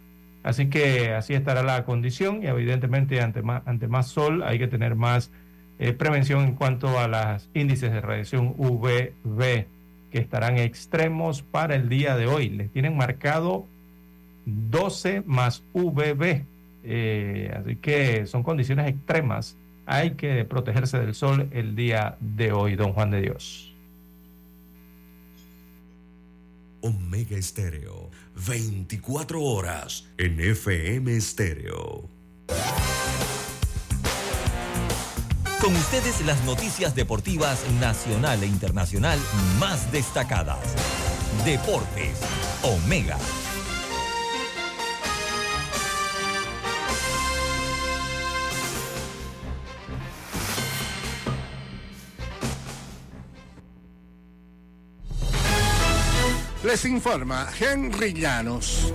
[0.44, 4.68] Así que así estará la condición y evidentemente ante más, ante más sol hay que
[4.68, 5.30] tener más
[5.78, 9.66] eh, prevención en cuanto a los índices de radiación UVB
[10.12, 12.50] que estarán extremos para el día de hoy.
[12.50, 13.66] Les tienen marcado
[14.44, 16.44] 12 más VB.
[16.84, 19.56] Eh, así que son condiciones extremas.
[19.86, 23.74] Hay que protegerse del sol el día de hoy, don Juan de Dios.
[26.82, 32.10] Omega Estéreo, 24 horas en FM Estéreo.
[35.60, 39.18] Con ustedes las noticias deportivas nacional e internacional
[39.58, 40.74] más destacadas.
[41.44, 42.20] Deportes,
[42.62, 43.18] Omega
[56.64, 58.90] Les informa Henry Llanos.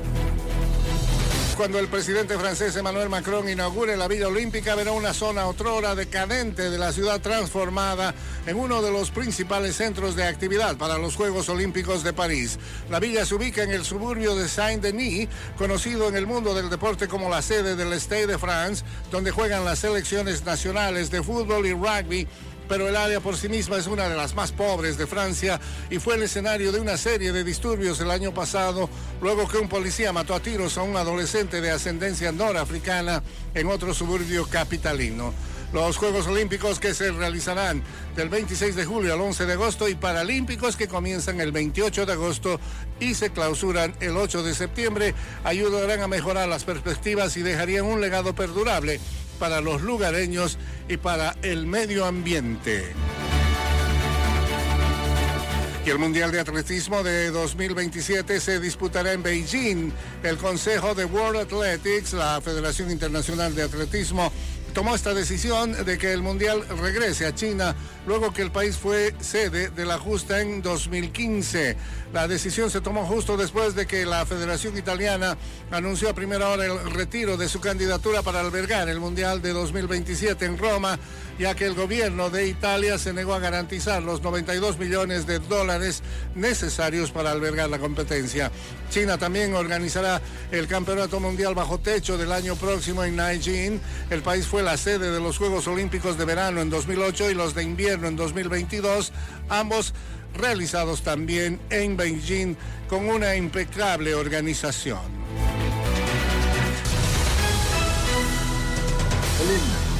[1.55, 6.71] Cuando el presidente francés Emmanuel Macron inaugure la Villa Olímpica, verá una zona otrora decadente
[6.71, 8.15] de la ciudad transformada
[8.47, 12.57] en uno de los principales centros de actividad para los Juegos Olímpicos de París.
[12.89, 17.07] La villa se ubica en el suburbio de Saint-Denis, conocido en el mundo del deporte
[17.07, 21.73] como la sede del Stade de France, donde juegan las selecciones nacionales de fútbol y
[21.73, 22.27] rugby
[22.69, 25.59] pero el área por sí misma es una de las más pobres de Francia
[25.89, 28.89] y fue el escenario de una serie de disturbios el año pasado,
[29.21, 33.23] luego que un policía mató a tiros a un adolescente de ascendencia norafricana
[33.55, 35.33] en otro suburbio capitalino.
[35.73, 37.83] Los Juegos Olímpicos que se realizarán
[38.15, 42.13] del 26 de julio al 11 de agosto y Paralímpicos que comienzan el 28 de
[42.13, 42.59] agosto
[42.99, 45.13] y se clausuran el 8 de septiembre
[45.43, 48.99] ayudarán a mejorar las perspectivas y dejarían un legado perdurable
[49.39, 52.93] para los lugareños y para el medio ambiente.
[55.85, 59.91] Y el Mundial de Atletismo de 2027 se disputará en Beijing.
[60.21, 64.31] El Consejo de World Athletics, la Federación Internacional de Atletismo,
[64.69, 67.75] tomó esta decisión de que el Mundial regrese a China
[68.07, 71.75] luego que el país fue sede de la justa en 2015.
[72.13, 75.37] La decisión se tomó justo después de que la Federación Italiana
[75.71, 80.45] anunció a primera hora el retiro de su candidatura para albergar el Mundial de 2027
[80.45, 80.99] en Roma,
[81.39, 86.03] ya que el gobierno de Italia se negó a garantizar los 92 millones de dólares
[86.35, 88.51] necesarios para albergar la competencia.
[88.89, 90.21] China también organizará
[90.51, 93.79] el Campeonato Mundial bajo techo del año próximo en Nanjing.
[94.09, 97.55] El país fue la sede de los Juegos Olímpicos de verano en 2008 y los
[97.55, 99.13] de invierno en 2022,
[99.47, 99.93] ambos
[100.35, 102.55] realizados también en Beijing
[102.89, 104.99] con una impecable organización.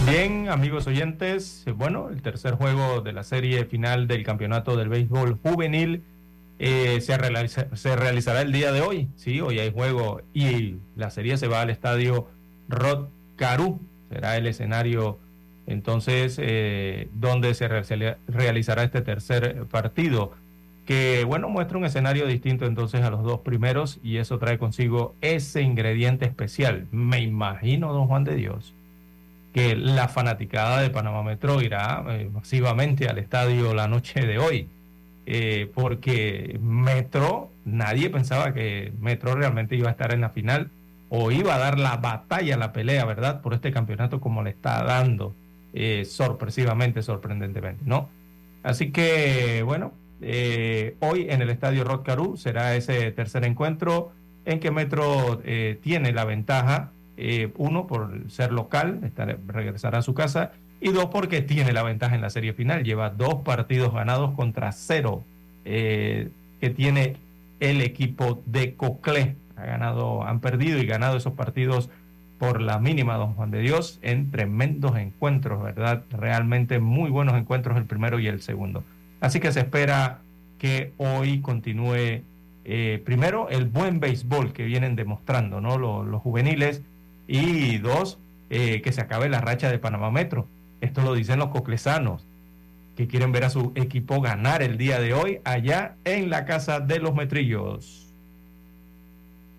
[0.10, 5.38] Bien, amigos oyentes, bueno, el tercer juego de la serie final del campeonato del béisbol
[5.44, 6.02] juvenil
[6.58, 7.16] eh, se,
[7.76, 9.08] se, realizará el día de hoy.
[9.16, 12.28] Sí, hoy hay juego y la serie se va al estadio
[12.70, 13.80] Rod Caru.
[14.10, 15.20] Será el escenario
[15.68, 20.34] entonces, eh, ¿dónde se realizará este tercer partido?
[20.88, 25.14] que bueno, muestra un escenario distinto entonces a los dos primeros y eso trae consigo
[25.22, 26.88] ese ingrediente especial.
[26.92, 28.74] Me imagino, don Juan de Dios,
[29.54, 34.68] que la fanaticada de Panamá Metro irá eh, masivamente al estadio la noche de hoy,
[35.26, 40.70] eh, porque Metro, nadie pensaba que Metro realmente iba a estar en la final
[41.10, 43.42] o iba a dar la batalla, la pelea, ¿verdad?
[43.42, 45.34] Por este campeonato como le está dando
[45.74, 48.10] eh, sorpresivamente, sorprendentemente, ¿no?
[48.62, 49.94] Así que, bueno,
[51.00, 54.12] hoy en el estadio Rod Caru será ese tercer encuentro
[54.46, 55.42] en que Metro
[55.82, 60.52] tiene la ventaja, eh, uno por ser local, estar, regresará a su casa,
[60.82, 64.72] y dos porque tiene la ventaja en la serie final, lleva dos partidos ganados contra
[64.72, 65.24] cero
[65.66, 67.18] que tiene
[67.60, 69.36] el equipo de Coclé.
[69.56, 71.90] Ha ganado, han perdido y ganado esos partidos
[72.40, 76.04] por la mínima, don Juan de Dios, en tremendos encuentros, ¿verdad?
[76.10, 78.84] Realmente muy buenos encuentros el primero y el segundo.
[79.20, 80.20] Así que se espera
[80.58, 82.24] que hoy continúe
[82.64, 85.78] eh, primero el buen béisbol que vienen demostrando ¿no?
[85.78, 86.82] los juveniles
[87.30, 88.18] y dos,
[88.50, 90.48] eh, que se acabe la racha de Panamá Metro.
[90.82, 92.26] Esto lo dicen los coclesanos,
[92.98, 96.80] que quieren ver a su equipo ganar el día de hoy allá en la casa
[96.80, 98.08] de los metrillos.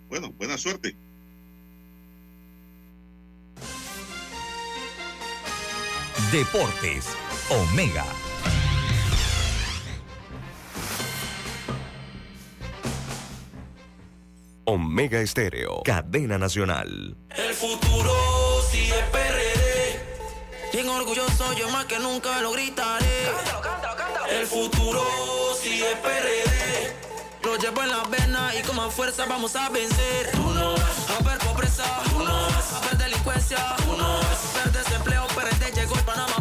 [0.09, 0.97] Bueno, buena suerte.
[6.33, 7.17] Deportes,
[7.51, 8.05] Omega.
[14.71, 17.17] Omega Estéreo, cadena nacional.
[17.31, 18.13] El futuro
[18.71, 20.01] sí es PRD.
[20.73, 23.31] Bien orgulloso, yo más que nunca lo gritaré.
[24.31, 25.03] El futuro
[25.61, 26.95] sí es PRD.
[27.43, 30.31] Lo llevo en la vena y con más fuerza vamos a vencer.
[30.31, 34.55] Tú no vas a ver pobreza, tú no vas a ver delincuencia, tú no vas
[34.55, 35.27] a ver desempleo.
[35.35, 36.37] PRD llegó y Panamá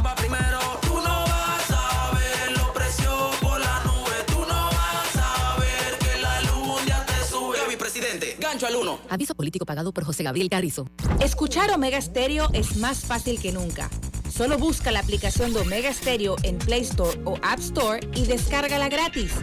[9.09, 10.87] Aviso político pagado por José Gabriel Carrizo.
[11.19, 13.89] Escuchar Omega Stereo es más fácil que nunca.
[14.29, 18.87] Solo busca la aplicación de Omega Stereo en Play Store o App Store y descárgala
[18.87, 19.33] gratis.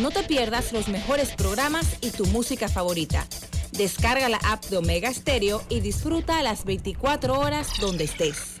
[0.00, 3.26] No te pierdas los mejores programas y tu música favorita.
[3.72, 8.60] Descarga la app de Omega Stereo y disfruta a las 24 horas donde estés.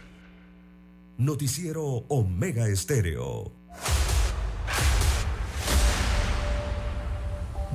[1.18, 3.52] Noticiero Omega Estéreo.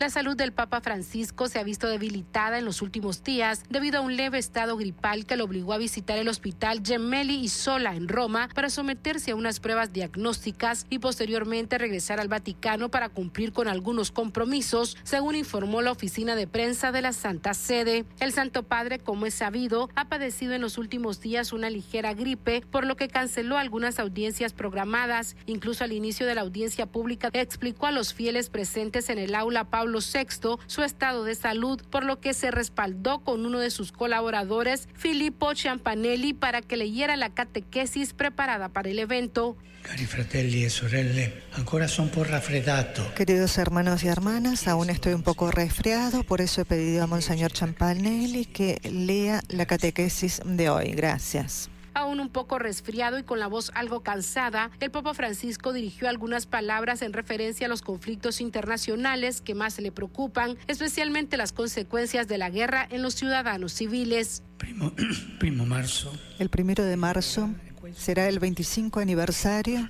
[0.00, 4.00] La salud del Papa Francisco se ha visto debilitada en los últimos días debido a
[4.00, 8.08] un leve estado gripal que lo obligó a visitar el hospital Gemelli y Sola en
[8.08, 13.68] Roma para someterse a unas pruebas diagnósticas y posteriormente regresar al Vaticano para cumplir con
[13.68, 18.06] algunos compromisos, según informó la oficina de prensa de la Santa Sede.
[18.20, 22.62] El Santo Padre, como es sabido, ha padecido en los últimos días una ligera gripe,
[22.70, 25.36] por lo que canceló algunas audiencias programadas.
[25.44, 29.68] Incluso al inicio de la audiencia pública explicó a los fieles presentes en el aula
[29.68, 33.92] Pablo VI su estado de salud, por lo que se respaldó con uno de sus
[33.92, 39.56] colaboradores, Filippo Ciampanelli, para que leyera la catequesis preparada para el evento.
[39.82, 43.14] Cari fratelli e sorelle, ancora sono un po' raffreddato.
[43.14, 47.52] Queridos hermanos y hermanas, aún estoy un poco resfriado, por eso he pedido a Monseñor
[47.52, 50.92] Champanelli que lea la catequesis de hoy.
[50.92, 51.70] Gracias.
[52.00, 56.46] Aún un poco resfriado y con la voz algo cansada, el Papa Francisco dirigió algunas
[56.46, 62.38] palabras en referencia a los conflictos internacionales que más le preocupan, especialmente las consecuencias de
[62.38, 64.42] la guerra en los ciudadanos civiles.
[64.56, 64.94] Primo,
[65.38, 66.10] primo marzo.
[66.38, 67.50] El primero de marzo
[67.94, 69.86] será el 25 aniversario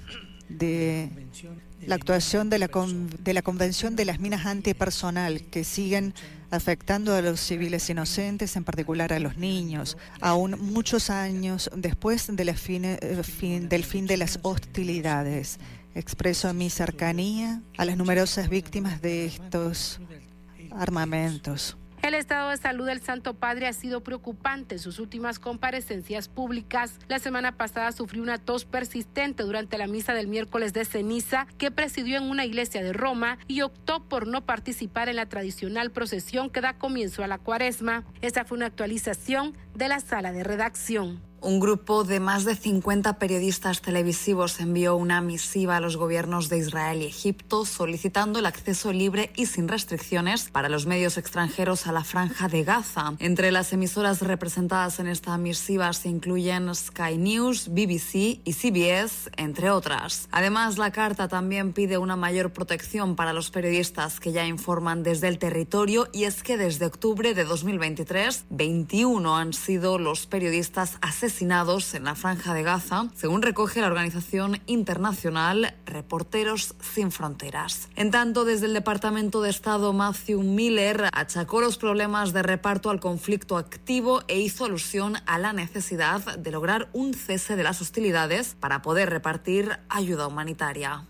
[0.49, 1.11] de
[1.87, 6.13] la actuación de la, con- de la Convención de las Minas Antipersonal, que siguen
[6.51, 12.45] afectando a los civiles inocentes, en particular a los niños, aún muchos años después de
[12.45, 15.59] la eh, fin- del fin de las hostilidades.
[15.95, 20.01] Expreso mi cercanía a las numerosas víctimas de estos
[20.71, 21.77] armamentos.
[22.03, 26.99] El estado de salud del Santo Padre ha sido preocupante en sus últimas comparecencias públicas.
[27.09, 31.71] La semana pasada sufrió una tos persistente durante la misa del miércoles de ceniza que
[31.71, 36.49] presidió en una iglesia de Roma y optó por no participar en la tradicional procesión
[36.49, 38.05] que da comienzo a la cuaresma.
[38.23, 41.30] Esa fue una actualización de la sala de redacción.
[41.43, 46.59] Un grupo de más de 50 periodistas televisivos envió una misiva a los gobiernos de
[46.59, 51.93] Israel y Egipto solicitando el acceso libre y sin restricciones para los medios extranjeros a
[51.93, 53.15] la franja de Gaza.
[53.21, 59.71] Entre las emisoras representadas en esta misiva se incluyen Sky News, BBC y CBS, entre
[59.71, 60.29] otras.
[60.33, 65.29] Además, la carta también pide una mayor protección para los periodistas que ya informan desde
[65.29, 71.30] el territorio y es que desde octubre de 2023, 21 han sido los periodistas asesinados
[71.31, 77.89] asesinados en la franja de Gaza, según recoge la organización internacional Reporteros Sin Fronteras.
[77.95, 82.99] En tanto, desde el Departamento de Estado, Matthew Miller achacó los problemas de reparto al
[82.99, 88.57] conflicto activo e hizo alusión a la necesidad de lograr un cese de las hostilidades
[88.59, 91.07] para poder repartir ayuda humanitaria.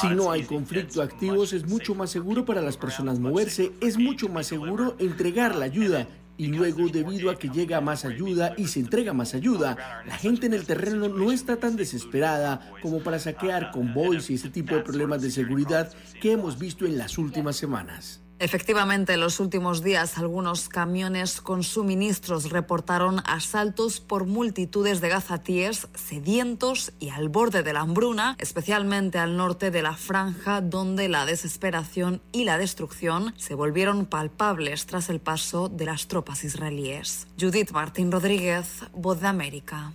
[0.00, 4.28] Si no hay conflicto activos, es mucho más seguro para las personas moverse, es mucho
[4.28, 6.06] más seguro entregar la ayuda
[6.40, 10.46] y luego debido a que llega más ayuda y se entrega más ayuda, la gente
[10.46, 14.80] en el terreno no está tan desesperada como para saquear convoys y ese tipo de
[14.80, 18.19] problemas de seguridad que hemos visto en las últimas semanas.
[18.40, 25.88] Efectivamente, en los últimos días algunos camiones con suministros reportaron asaltos por multitudes de gazatíes
[25.94, 31.26] sedientos y al borde de la hambruna, especialmente al norte de la franja donde la
[31.26, 37.26] desesperación y la destrucción se volvieron palpables tras el paso de las tropas israelíes.
[37.38, 39.92] Judith Martín Rodríguez, Voz de América.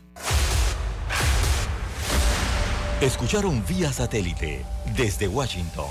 [3.02, 4.64] Escucharon vía satélite
[4.96, 5.90] desde Washington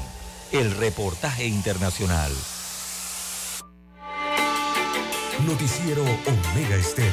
[0.54, 2.30] el reportaje internacional.
[5.44, 7.10] Noticiero Omega Estéreo.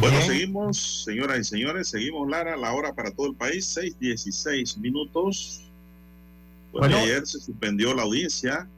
[0.00, 5.60] Bueno, seguimos, señoras y señores, seguimos, Lara, la hora para todo el país, 6.16 minutos.
[6.72, 6.98] Bueno, Bueno.
[6.98, 8.68] ayer se suspendió la audiencia.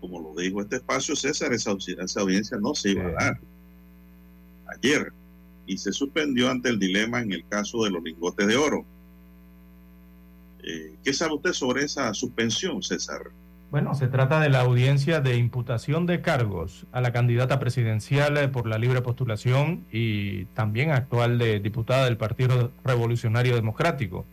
[0.00, 3.40] Como lo dijo este espacio, César, esa, audi- esa audiencia no se iba a dar
[4.80, 5.12] ayer.
[5.66, 8.84] Y se suspendió ante el dilema en el caso de los lingotes de oro.
[10.62, 13.20] Eh, ¿Qué sabe usted sobre esa suspensión, César?
[13.70, 18.48] Bueno, se trata de la audiencia de imputación de cargos a la candidata presidencial eh,
[18.48, 24.24] por la libre postulación y también actual de diputada del Partido Revolucionario Democrático.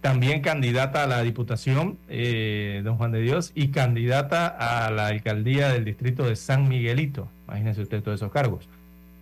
[0.00, 5.68] También candidata a la diputación, eh, don Juan de Dios, y candidata a la alcaldía
[5.68, 7.28] del distrito de San Miguelito.
[7.46, 8.68] Imagínense usted todos esos cargos.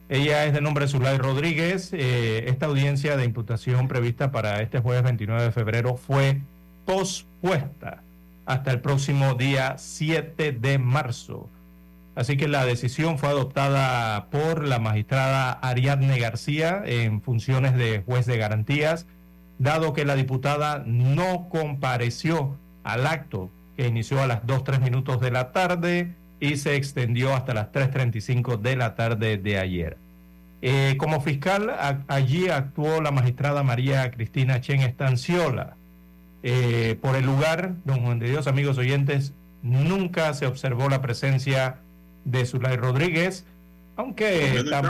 [0.08, 1.92] Ella es de nombre Zulay Rodríguez.
[1.92, 6.38] Eh, esta audiencia de imputación prevista para este jueves 29 de febrero fue
[6.86, 8.02] pospuesta
[8.46, 11.48] hasta el próximo día 7 de marzo.
[12.14, 18.24] Así que la decisión fue adoptada por la magistrada Ariadne García en funciones de juez
[18.24, 19.06] de garantías,
[19.58, 25.30] dado que la diputada no compareció al acto que inició a las 2-3 minutos de
[25.30, 29.96] la tarde y se extendió hasta las 3.35 de la tarde de ayer.
[30.62, 35.76] Eh, como fiscal, a- allí actuó la magistrada María Cristina Chen Estanciola.
[36.42, 39.32] Eh, por el lugar, don Juan de Dios, amigos oyentes,
[39.62, 41.78] nunca se observó la presencia
[42.24, 43.44] de Zulay Rodríguez,
[43.96, 44.82] aunque, tam-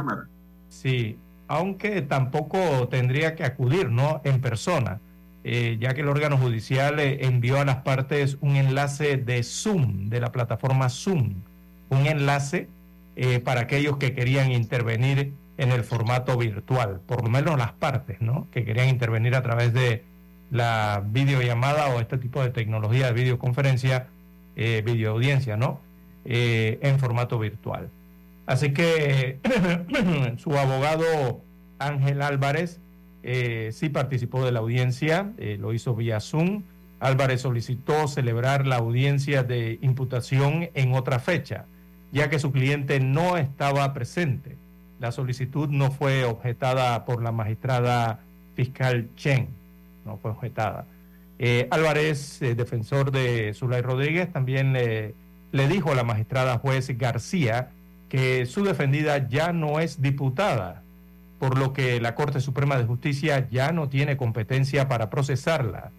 [0.68, 1.18] sí,
[1.48, 4.20] aunque tampoco tendría que acudir ¿no?
[4.24, 5.00] en persona,
[5.44, 10.10] eh, ya que el órgano judicial eh, envió a las partes un enlace de Zoom,
[10.10, 11.36] de la plataforma Zoom,
[11.88, 12.68] un enlace
[13.16, 18.20] eh, para aquellos que querían intervenir en el formato virtual, por lo menos las partes,
[18.20, 18.46] ¿no?
[18.52, 20.04] Que querían intervenir a través de
[20.50, 24.06] la videollamada o este tipo de tecnología de videoconferencia,
[24.54, 25.80] videoaudiencia, ¿no?
[26.24, 27.90] En formato virtual.
[28.48, 29.40] Así que
[30.38, 31.42] su abogado
[31.78, 32.80] Ángel Álvarez
[33.22, 36.62] eh, sí participó de la audiencia, eh, lo hizo vía Zoom.
[36.98, 41.66] Álvarez solicitó celebrar la audiencia de imputación en otra fecha,
[42.10, 44.56] ya que su cliente no estaba presente.
[44.98, 48.20] La solicitud no fue objetada por la magistrada
[48.56, 49.48] fiscal Chen,
[50.06, 50.86] no fue objetada.
[51.38, 57.72] Eh, Álvarez, defensor de Zulay Rodríguez, también le dijo a la magistrada juez García
[58.08, 60.82] que su defendida ya no es diputada,
[61.38, 65.90] por lo que la Corte Suprema de Justicia ya no tiene competencia para procesarla.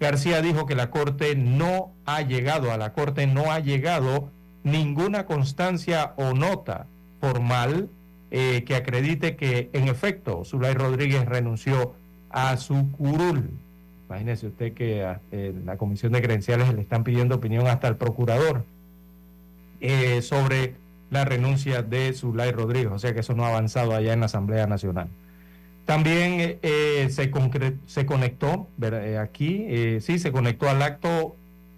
[0.00, 4.30] García dijo que la Corte no ha llegado, a la Corte no ha llegado
[4.64, 6.86] ninguna constancia o nota
[7.20, 7.88] formal
[8.32, 11.94] eh, que acredite que en efecto Zulay Rodríguez renunció
[12.30, 13.50] a su curul.
[14.08, 17.96] Imagínese usted que a- en la Comisión de Credenciales le están pidiendo opinión hasta al
[17.96, 18.64] procurador
[19.80, 20.74] eh, sobre
[21.12, 24.26] la renuncia de Zulay Rodríguez, o sea que eso no ha avanzado allá en la
[24.26, 25.08] Asamblea Nacional.
[25.84, 27.30] También eh, se,
[27.86, 31.36] se, conectó, eh, aquí, eh, sí, se conectó al acto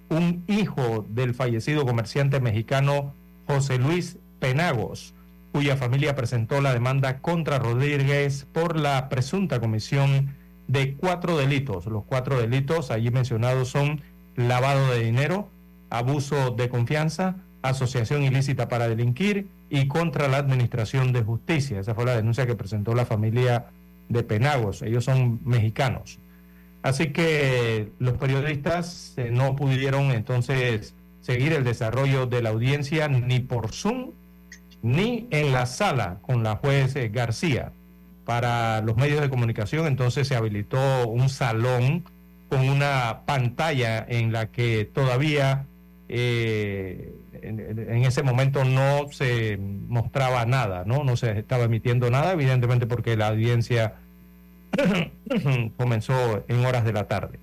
[0.08, 3.12] un hijo del fallecido comerciante mexicano
[3.48, 5.14] José Luis Penagos,
[5.50, 10.36] cuya familia presentó la demanda contra Rodríguez por la presunta comisión
[10.68, 11.86] de cuatro delitos.
[11.86, 14.00] Los cuatro delitos allí mencionados son
[14.36, 15.48] lavado de dinero,
[15.90, 21.80] abuso de confianza, asociación ilícita para delinquir y contra la administración de justicia.
[21.80, 23.66] Esa fue la denuncia que presentó la familia
[24.08, 24.82] de Penagos.
[24.82, 26.18] Ellos son mexicanos.
[26.82, 33.40] Así que los periodistas eh, no pudieron entonces seguir el desarrollo de la audiencia ni
[33.40, 34.10] por Zoom
[34.82, 37.72] ni en la sala con la juez eh, García.
[38.26, 42.04] Para los medios de comunicación entonces se habilitó un salón
[42.50, 45.64] con una pantalla en la que todavía
[46.10, 47.14] eh,
[47.48, 51.04] en, ese momento no se mostraba nada, ¿no?
[51.04, 53.94] No se estaba emitiendo nada, evidentemente porque la audiencia
[55.76, 57.38] comenzó en horas de la tarde.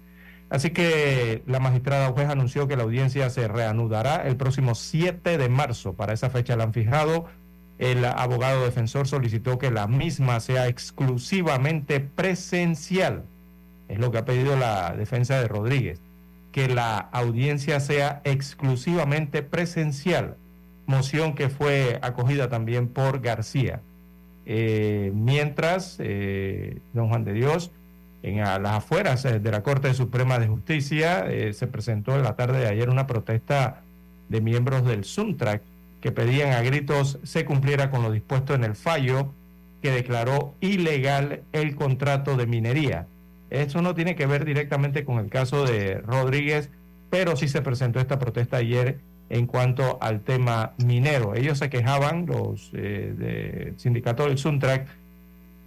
[0.49, 5.49] Así que la magistrada juez anunció que la audiencia se reanudará el próximo 7 de
[5.49, 5.93] marzo.
[5.93, 7.26] Para esa fecha la han fijado.
[7.78, 13.24] El abogado defensor solicitó que la misma sea exclusivamente presencial.
[13.88, 16.02] Es lo que ha pedido la defensa de Rodríguez
[16.52, 20.36] que la audiencia sea exclusivamente presencial,
[20.86, 23.82] moción que fue acogida también por García.
[24.45, 27.72] Eh, mientras, eh, don Juan de Dios,
[28.24, 32.60] en las afueras eh, de la Corte Suprema de Justicia, se presentó en la tarde
[32.60, 33.82] de ayer una protesta
[34.30, 35.62] de miembros del Suntrack
[36.02, 39.32] que pedían a gritos se cumpliera con lo dispuesto en el fallo
[39.82, 43.08] que declaró ilegal el contrato de minería
[43.52, 46.70] eso no tiene que ver directamente con el caso de Rodríguez,
[47.10, 48.99] pero sí se presentó esta protesta ayer
[49.30, 51.36] en cuanto al tema minero.
[51.36, 54.88] Ellos se quejaban, los eh, sindicatos del Suntrack,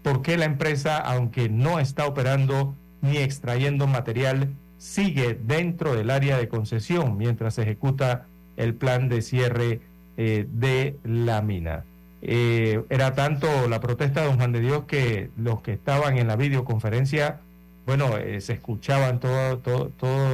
[0.03, 6.49] porque la empresa, aunque no está operando ni extrayendo material, sigue dentro del área de
[6.49, 8.27] concesión mientras se ejecuta
[8.57, 9.81] el plan de cierre
[10.17, 11.85] eh, de la mina.
[12.23, 16.29] Eh, era tanto la protesta de don Juan de Dios que los que estaban en
[16.29, 17.41] la videoconferencia
[17.87, 19.61] bueno, eh, se escuchaban todos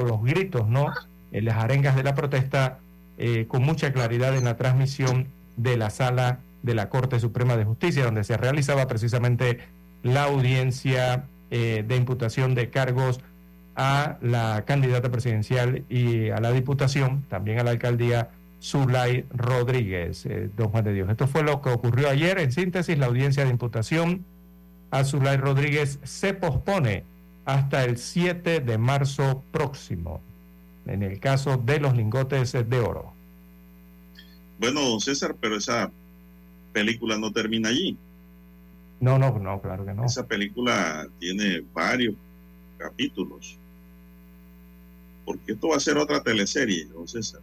[0.06, 0.86] los gritos, ¿no?
[1.32, 2.78] En las arengas de la protesta
[3.18, 7.64] eh, con mucha claridad en la transmisión de la sala de la Corte Suprema de
[7.64, 9.60] Justicia, donde se realizaba precisamente
[10.02, 13.20] la audiencia eh, de imputación de cargos
[13.74, 18.30] a la candidata presidencial y a la diputación, también a la alcaldía
[18.62, 21.08] Zulay Rodríguez, don Juan de Dios.
[21.08, 22.38] Esto fue lo que ocurrió ayer.
[22.38, 24.24] En síntesis, la audiencia de imputación
[24.90, 27.04] a Zulay Rodríguez se pospone
[27.44, 30.20] hasta el 7 de marzo próximo,
[30.86, 33.12] en el caso de los lingotes de oro.
[34.58, 35.90] Bueno, don César, pero esa
[36.72, 37.96] película no termina allí.
[39.00, 40.04] No, no, no, claro que no.
[40.04, 42.14] Esa película tiene varios
[42.76, 43.56] capítulos.
[45.24, 47.40] Porque esto va a ser otra teleserie, don César.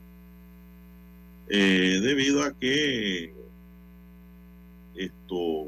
[1.50, 3.34] Eh, debido a que
[4.96, 5.66] esto,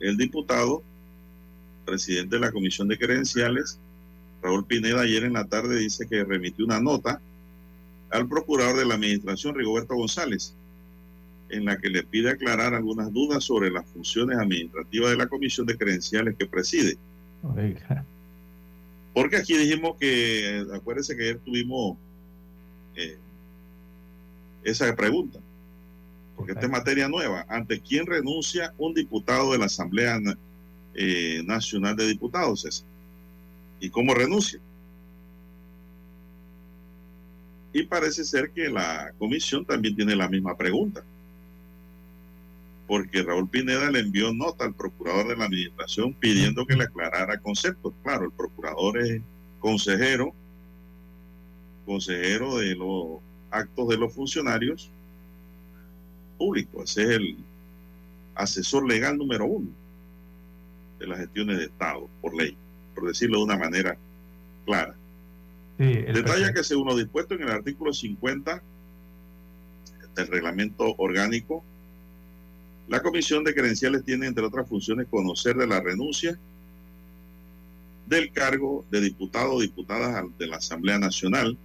[0.00, 0.82] el diputado
[1.82, 3.78] presidente de la Comisión de Credenciales,
[4.42, 7.20] Raúl Pineda, ayer en la tarde dice que remitió una nota
[8.10, 10.54] al procurador de la Administración, Rigoberto González,
[11.48, 15.66] en la que le pide aclarar algunas dudas sobre las funciones administrativas de la Comisión
[15.66, 16.96] de Credenciales que preside.
[19.14, 21.96] Porque aquí dijimos que, acuérdense que ayer tuvimos
[22.96, 23.18] eh,
[24.64, 25.38] esa pregunta,
[26.36, 27.44] porque esta es materia nueva.
[27.48, 30.18] ¿Ante quién renuncia un diputado de la Asamblea
[30.94, 32.84] eh, Nacional de Diputados,
[33.80, 34.60] ¿Y cómo renuncia?
[37.72, 41.02] Y parece ser que la comisión también tiene la misma pregunta.
[42.86, 47.40] Porque Raúl Pineda le envió nota al procurador de la administración pidiendo que le aclarara
[47.40, 47.92] conceptos.
[48.04, 49.22] Claro, el procurador es
[49.58, 50.32] consejero,
[51.86, 53.18] consejero de los
[53.50, 54.90] actos de los funcionarios
[56.38, 56.96] públicos.
[56.98, 57.38] Es el
[58.34, 59.81] asesor legal número uno
[61.02, 62.56] de las gestiones de Estado, por ley,
[62.94, 63.98] por decirlo de una manera
[64.64, 64.94] clara.
[65.76, 68.62] Detalla que según lo dispuesto en el artículo 50
[70.14, 71.64] del reglamento orgánico,
[72.86, 76.38] la comisión de credenciales tiene, entre otras funciones, conocer de la renuncia
[78.06, 81.58] del cargo de diputado o diputada de la Asamblea Nacional.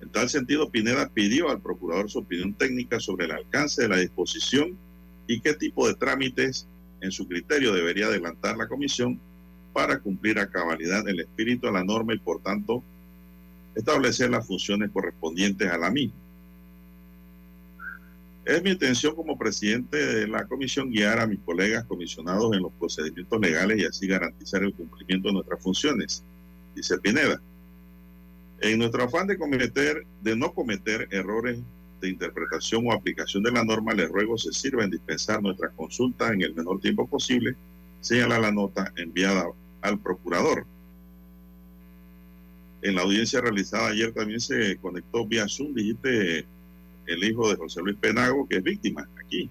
[0.00, 3.96] En tal sentido, Pineda pidió al procurador su opinión técnica sobre el alcance de la
[3.98, 4.78] disposición
[5.26, 6.66] y qué tipo de trámites
[7.04, 9.20] en su criterio debería adelantar la comisión
[9.72, 12.82] para cumplir a cabalidad el espíritu de la norma y por tanto
[13.74, 16.14] establecer las funciones correspondientes a la misma.
[18.44, 22.72] Es mi intención como presidente de la comisión guiar a mis colegas comisionados en los
[22.72, 26.22] procedimientos legales y así garantizar el cumplimiento de nuestras funciones,
[26.74, 27.40] dice Pineda.
[28.60, 31.58] En nuestro afán de cometer, de no cometer errores
[32.00, 36.32] de interpretación o aplicación de la norma, les ruego se sirva en dispensar nuestra consulta
[36.32, 37.56] en el menor tiempo posible,
[38.00, 39.46] señala la nota enviada
[39.80, 40.66] al procurador.
[42.82, 46.44] En la audiencia realizada ayer también se conectó vía Zoom, dijiste
[47.06, 49.48] el hijo de José Luis Penago, que es víctima aquí.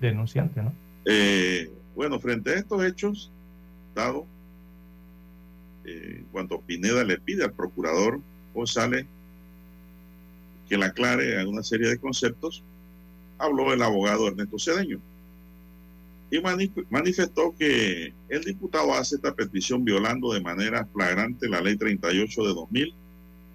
[0.00, 0.72] Denunciante, ¿no?
[1.04, 3.30] Eh, bueno, frente a estos hechos,
[3.94, 4.26] dado
[5.84, 8.20] eh, en cuanto Pineda le pide al procurador
[8.54, 9.06] González
[10.70, 12.62] que le aclare una serie de conceptos,
[13.38, 15.00] habló el abogado Ernesto Cedeño
[16.30, 21.76] y manif- manifestó que el diputado hace esta petición violando de manera flagrante la ley
[21.76, 22.94] 38 de 2000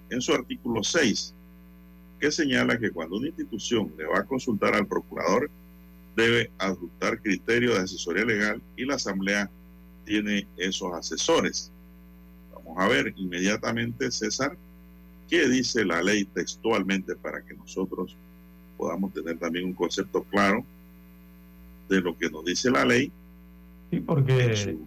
[0.09, 1.33] en su artículo 6,
[2.19, 5.49] que señala que cuando una institución le va a consultar al procurador,
[6.17, 9.49] debe adoptar criterios de asesoría legal y la Asamblea
[10.05, 11.71] tiene esos asesores.
[12.53, 14.57] Vamos a ver inmediatamente, César,
[15.29, 18.15] qué dice la ley textualmente para que nosotros
[18.77, 20.63] podamos tener también un concepto claro
[21.89, 23.11] de lo que nos dice la ley
[23.91, 24.85] Sí, porque, en su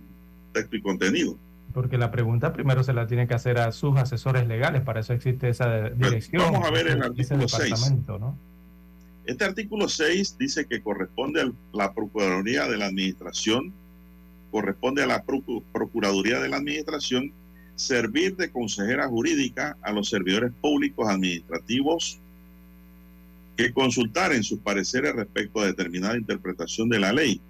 [0.53, 1.37] texto y contenido.
[1.73, 5.13] porque la pregunta primero se la tiene que hacer a sus asesores legales, para eso
[5.13, 6.43] existe esa dirección.
[6.53, 7.65] vamos a ver el artículo seis.
[7.71, 8.37] departamento, ¿no?
[9.25, 13.75] Este artículo 6 dice que corresponde a la Procuraduría de la Administración,
[14.51, 17.31] corresponde a la Procu- Procuraduría de la Administración
[17.79, 22.19] servir de consejera jurídica a los servidores públicos administrativos
[23.57, 27.41] que consultaren sus pareceres respecto a determinada interpretación de la ley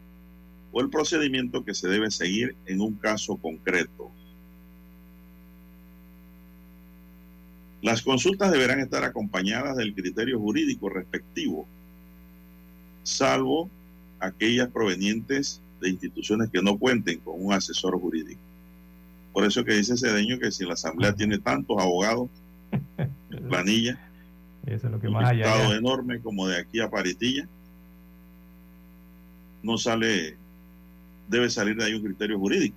[0.71, 4.11] o el procedimiento que se debe seguir en un caso concreto.
[7.81, 11.67] Las consultas deberán estar acompañadas del criterio jurídico respectivo,
[13.03, 13.71] salvo
[14.21, 18.48] aquellas provenientes de instituciones que no cuenten con un asesor jurídico.
[19.39, 22.29] Por eso que dice Cedeño que si la Asamblea tiene tantos abogados
[23.31, 23.97] en planilla,
[24.67, 25.45] Eso es lo que un más allá.
[25.55, 27.47] listado enorme como de aquí a Paritilla,
[29.63, 30.37] no sale,
[31.29, 32.77] debe salir de ahí un criterio jurídico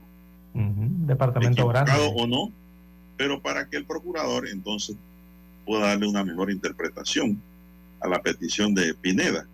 [0.53, 1.93] Departamento grande.
[1.97, 2.51] o no,
[3.18, 4.95] pero para que el procurador entonces
[5.66, 7.41] pueda darle una mejor interpretación
[8.01, 9.47] a la petición de Pineda.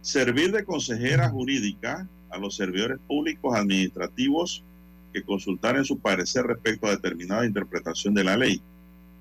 [0.00, 4.62] Servir de consejera jurídica a los servidores públicos administrativos
[5.16, 8.60] que consultaren su parecer respecto a determinada interpretación de la ley.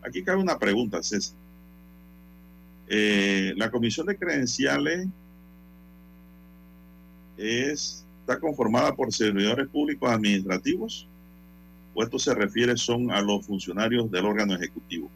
[0.05, 1.37] Aquí cabe una pregunta, César.
[2.89, 5.07] Eh, la comisión de credenciales
[7.37, 11.07] es, está conformada por servidores públicos administrativos
[11.93, 15.09] o esto se refiere son a los funcionarios del órgano ejecutivo.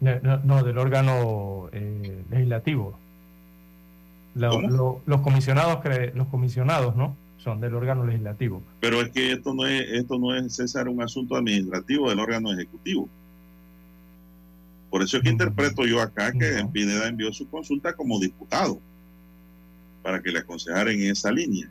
[0.00, 2.96] No, no, no, del órgano eh, legislativo.
[4.36, 4.68] Lo- ¿Cómo?
[4.68, 5.80] lo- los comisionados,
[6.14, 7.16] los comisionados, ¿no?
[7.42, 8.62] Son del órgano legislativo.
[8.80, 12.52] Pero es que esto no es, esto no es, César, un asunto administrativo del órgano
[12.52, 13.08] ejecutivo.
[14.90, 18.80] Por eso es que interpreto yo acá que Pineda envió su consulta como diputado
[20.02, 21.70] para que le aconsejaran en esa línea.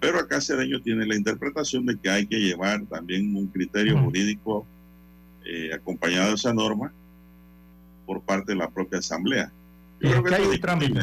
[0.00, 4.04] Pero acá Cedeño tiene la interpretación de que hay que llevar también un criterio Ujú.
[4.04, 4.66] jurídico
[5.44, 6.92] eh, acompañado de esa norma
[8.06, 9.52] por parte de la propia Asamblea.
[10.00, 11.00] Yo creo que hay un trámite.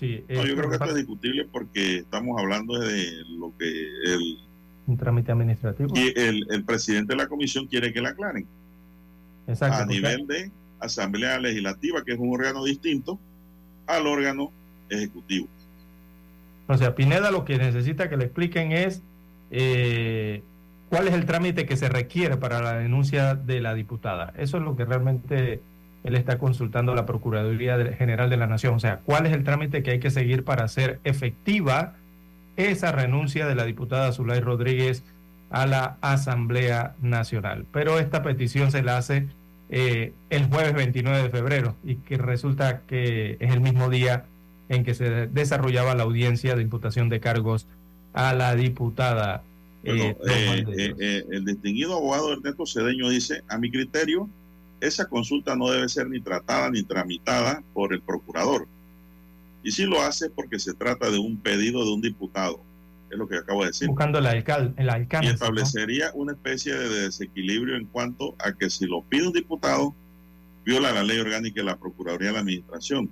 [0.00, 3.68] Sí, No, yo creo que esto es discutible porque estamos hablando de lo que
[4.06, 4.38] el,
[4.86, 5.90] un trámite administrativo.
[5.94, 8.46] y el, el presidente de la comisión quiere que la aclaren
[9.46, 13.18] Exacto, a nivel de Asamblea Legislativa, que es un órgano distinto
[13.86, 14.50] al órgano
[14.88, 15.48] ejecutivo.
[16.66, 19.02] O sea, Pineda lo que necesita que le expliquen es
[19.50, 20.42] eh,
[20.88, 24.32] cuál es el trámite que se requiere para la denuncia de la diputada.
[24.38, 25.60] Eso es lo que realmente
[26.04, 28.74] él está consultando a la Procuraduría General de la Nación.
[28.74, 31.94] O sea, cuál es el trámite que hay que seguir para hacer efectiva
[32.56, 35.02] esa renuncia de la diputada Zulay Rodríguez
[35.50, 37.66] a la Asamblea Nacional.
[37.72, 39.26] Pero esta petición se la hace
[39.68, 44.24] eh, el jueves 29 de febrero y que resulta que es el mismo día
[44.68, 47.66] en que se desarrollaba la audiencia de imputación de cargos
[48.12, 49.42] a la diputada.
[49.82, 54.28] Eh, eh, eh, el distinguido abogado Ernesto Cedeño dice, a mi criterio,
[54.80, 58.66] esa consulta no debe ser ni tratada ni tramitada por el procurador.
[59.62, 62.60] Y si lo hace porque se trata de un pedido de un diputado,
[63.10, 63.88] es lo que acabo de decir.
[63.88, 65.26] buscando el, alcal el y alcance.
[65.26, 65.34] ¿no?
[65.34, 69.94] establecería una especie de desequilibrio en cuanto a que si lo pide un diputado,
[70.64, 73.10] viola la ley orgánica de la Procuraduría de la Administración.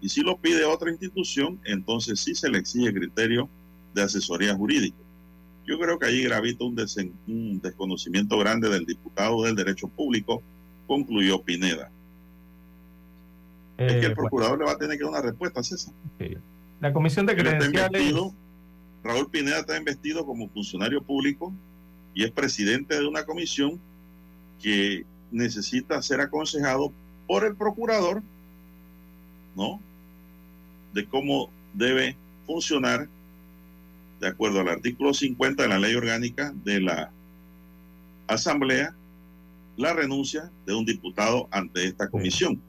[0.00, 3.48] Y si lo pide otra institución, entonces sí se le exige criterio
[3.94, 4.96] de asesoría jurídica.
[5.66, 10.42] Yo creo que allí gravita un desconocimiento grande del diputado del derecho público,
[10.90, 11.88] concluyó Pineda.
[13.78, 15.94] es que el Eh, procurador le va a tener que dar una respuesta, César.
[16.18, 16.36] Sí.
[16.80, 18.12] La comisión de credenciales.
[19.04, 21.52] Raúl Pineda está investido como funcionario público
[22.12, 23.78] y es presidente de una comisión
[24.60, 26.92] que necesita ser aconsejado
[27.28, 28.20] por el procurador,
[29.56, 29.80] ¿no?
[30.92, 32.16] De cómo debe
[32.46, 33.08] funcionar
[34.20, 37.10] de acuerdo al artículo 50 de la ley orgánica de la
[38.26, 38.92] Asamblea
[39.80, 42.60] la renuncia de un diputado ante esta comisión.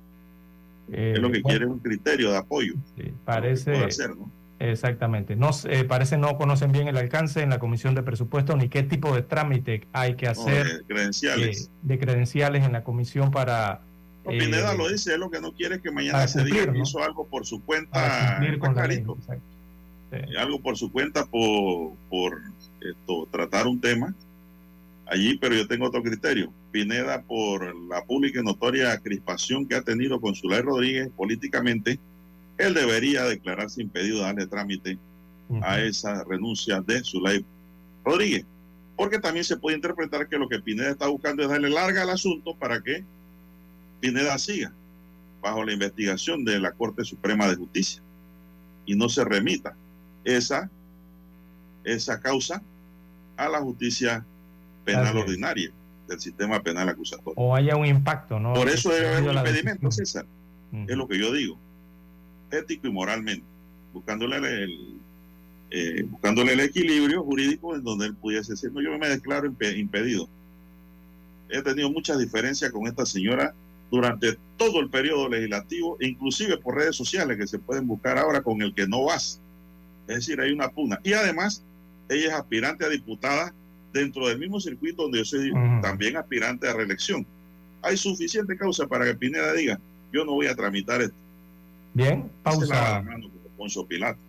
[0.91, 2.73] eh, es lo que bueno, quiere un criterio de apoyo.
[2.97, 3.71] sí, parece.
[3.71, 4.29] Puede hacer, ¿no?
[4.59, 5.35] Exactamente.
[5.35, 8.83] No, eh, parece no conocen bien el alcance en la comisión de presupuesto ni qué
[8.83, 11.65] tipo de trámite hay que No, hacer de credenciales.
[11.65, 13.81] eh, de credenciales en la comisión para.
[14.23, 16.71] No, eh, Pineda lo dice, es lo que no quiere es que mañana se diga
[16.71, 18.39] que hizo algo por su cuenta.
[18.59, 19.03] con ley.
[20.11, 20.35] Sí.
[20.37, 22.39] Algo por su cuenta por, por
[22.81, 24.13] esto, tratar un tema
[25.11, 26.53] allí, pero yo tengo otro criterio.
[26.71, 31.99] Pineda, por la pública y notoria crispación que ha tenido con Zulay Rodríguez políticamente,
[32.57, 34.97] él debería declararse impedido de darle trámite
[35.63, 37.45] a esa renuncia de Zulay
[38.05, 38.45] Rodríguez.
[38.95, 42.09] Porque también se puede interpretar que lo que Pineda está buscando es darle larga al
[42.09, 43.03] asunto para que
[43.99, 44.71] Pineda siga
[45.41, 48.01] bajo la investigación de la Corte Suprema de Justicia
[48.85, 49.75] y no se remita
[50.23, 50.69] esa,
[51.83, 52.61] esa causa
[53.35, 54.25] a la justicia
[54.83, 55.71] penal ordinaria
[56.07, 57.33] del sistema penal acusatorio.
[57.35, 58.53] O haya un impacto, ¿no?
[58.53, 60.25] Por eso debe haber un impedimento, decisión.
[60.71, 60.85] César.
[60.89, 61.57] Es lo que yo digo.
[62.51, 63.45] Ético y moralmente.
[63.93, 64.97] Buscándole el,
[65.69, 69.77] eh, buscándole el equilibrio jurídico en donde él pudiese decir, no, yo me declaro impe-
[69.77, 70.27] impedido.
[71.49, 73.53] He tenido muchas diferencias con esta señora
[73.89, 78.61] durante todo el periodo legislativo, inclusive por redes sociales que se pueden buscar ahora con
[78.61, 79.41] el que no vas.
[80.07, 80.99] Es decir, hay una pugna.
[81.03, 81.63] Y además,
[82.07, 83.53] ella es aspirante a diputada
[83.93, 85.81] dentro del mismo circuito donde yo soy Ujú.
[85.81, 87.25] también aspirante a reelección.
[87.81, 89.79] Hay suficiente causa para que Pineda diga,
[90.13, 91.15] yo no voy a tramitar esto.
[91.93, 93.03] Bien, Se pausa.
[93.57, 94.19] Poncio Pilato.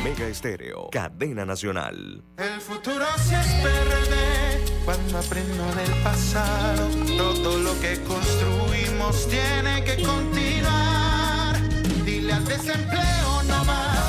[0.00, 2.22] Omega Estéreo, cadena nacional.
[2.36, 6.88] El futuro sí es PRD cuando aprendo del pasado.
[7.16, 11.56] Todo lo que construimos tiene que continuar.
[12.04, 14.03] Dile al desempleo no más,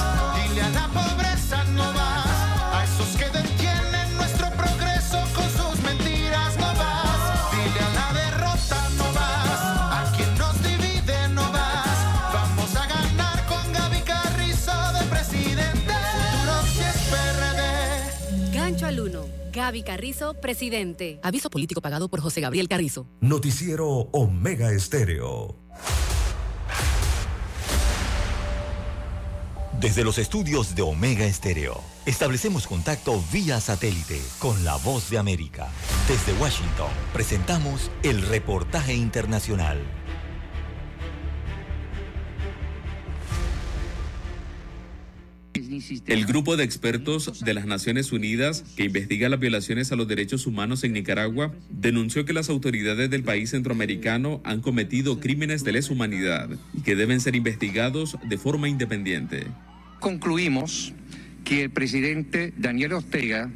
[19.65, 21.19] Gaby Carrizo, presidente.
[21.23, 23.07] Aviso político pagado por José Gabriel Carrizo.
[23.19, 25.57] Noticiero Omega Estéreo.
[29.79, 35.67] Desde los estudios de Omega Estéreo, establecemos contacto vía satélite con la voz de América.
[36.07, 39.79] Desde Washington, presentamos el reportaje internacional.
[46.07, 50.47] El grupo de expertos de las Naciones Unidas que investiga las violaciones a los derechos
[50.47, 55.93] humanos en Nicaragua denunció que las autoridades del país centroamericano han cometido crímenes de lesa
[55.93, 59.47] humanidad y que deben ser investigados de forma independiente.
[59.99, 60.93] concluimos
[61.43, 63.51] que el presidente Daniel Ortega,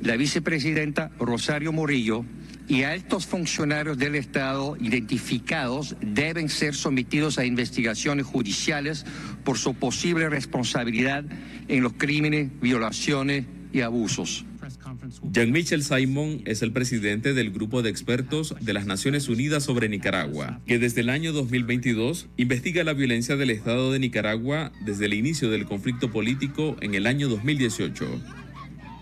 [0.00, 2.24] la vicepresidenta Rosario Murillo
[2.68, 9.04] y altos funcionarios del Estado identificados deben ser sometidos a investigaciones judiciales
[9.44, 11.24] por su posible responsabilidad
[11.68, 14.44] en los crímenes, violaciones y abusos.
[15.32, 20.60] Jean-Michel Simon es el presidente del grupo de expertos de las Naciones Unidas sobre Nicaragua,
[20.66, 25.50] que desde el año 2022 investiga la violencia del Estado de Nicaragua desde el inicio
[25.50, 28.06] del conflicto político en el año 2018.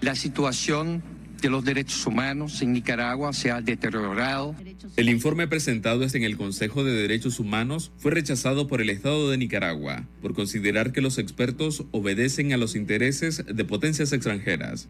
[0.00, 1.02] La situación
[1.40, 4.54] de los derechos humanos en Nicaragua se ha deteriorado.
[4.96, 9.38] El informe presentado en el Consejo de Derechos Humanos fue rechazado por el Estado de
[9.38, 14.88] Nicaragua por considerar que los expertos obedecen a los intereses de potencias extranjeras.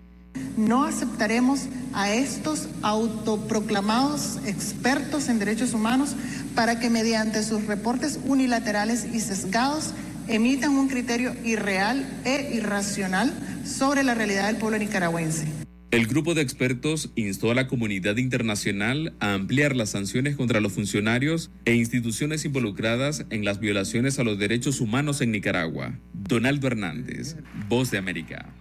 [0.56, 6.14] No aceptaremos a estos autoproclamados expertos en derechos humanos
[6.54, 9.92] para que mediante sus reportes unilaterales y sesgados
[10.28, 13.32] emitan un criterio irreal e irracional
[13.64, 15.69] sobre la realidad del pueblo nicaragüense.
[15.90, 20.72] El grupo de expertos instó a la comunidad internacional a ampliar las sanciones contra los
[20.72, 25.98] funcionarios e instituciones involucradas en las violaciones a los derechos humanos en Nicaragua.
[26.12, 27.34] Donaldo Hernández,
[27.68, 28.54] Voz de América.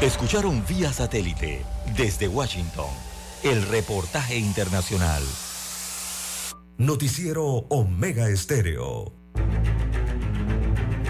[0.00, 1.60] Escucharon vía satélite
[1.94, 2.88] desde Washington
[3.42, 5.22] el reportaje internacional.
[6.78, 9.12] Noticiero Omega Estéreo.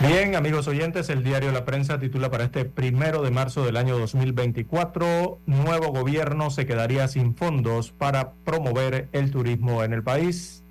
[0.00, 3.98] Bien, amigos oyentes, el diario La Prensa titula para este primero de marzo del año
[3.98, 10.64] 2024, nuevo gobierno se quedaría sin fondos para promover el turismo en el país.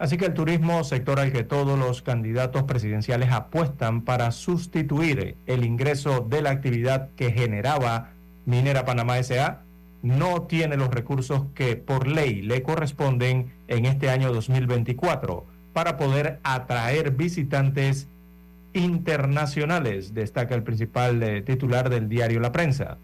[0.00, 5.64] Así que el turismo, sector al que todos los candidatos presidenciales apuestan para sustituir el
[5.64, 8.10] ingreso de la actividad que generaba
[8.44, 9.62] Minera Panamá SA,
[10.02, 16.40] no tiene los recursos que por ley le corresponden en este año 2024 para poder
[16.42, 18.08] atraer visitantes
[18.74, 22.98] internacionales, destaca el principal eh, titular del diario La Prensa.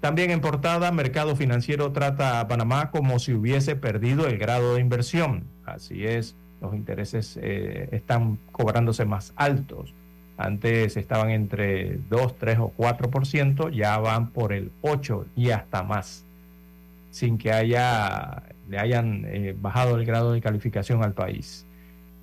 [0.00, 4.80] También en portada, Mercado Financiero trata a Panamá como si hubiese perdido el grado de
[4.80, 5.44] inversión.
[5.64, 9.94] Así es, los intereses eh, están cobrándose más altos.
[10.36, 16.24] Antes estaban entre 2, 3 o 4%, ya van por el 8 y hasta más,
[17.10, 21.64] sin que haya, le hayan eh, bajado el grado de calificación al país.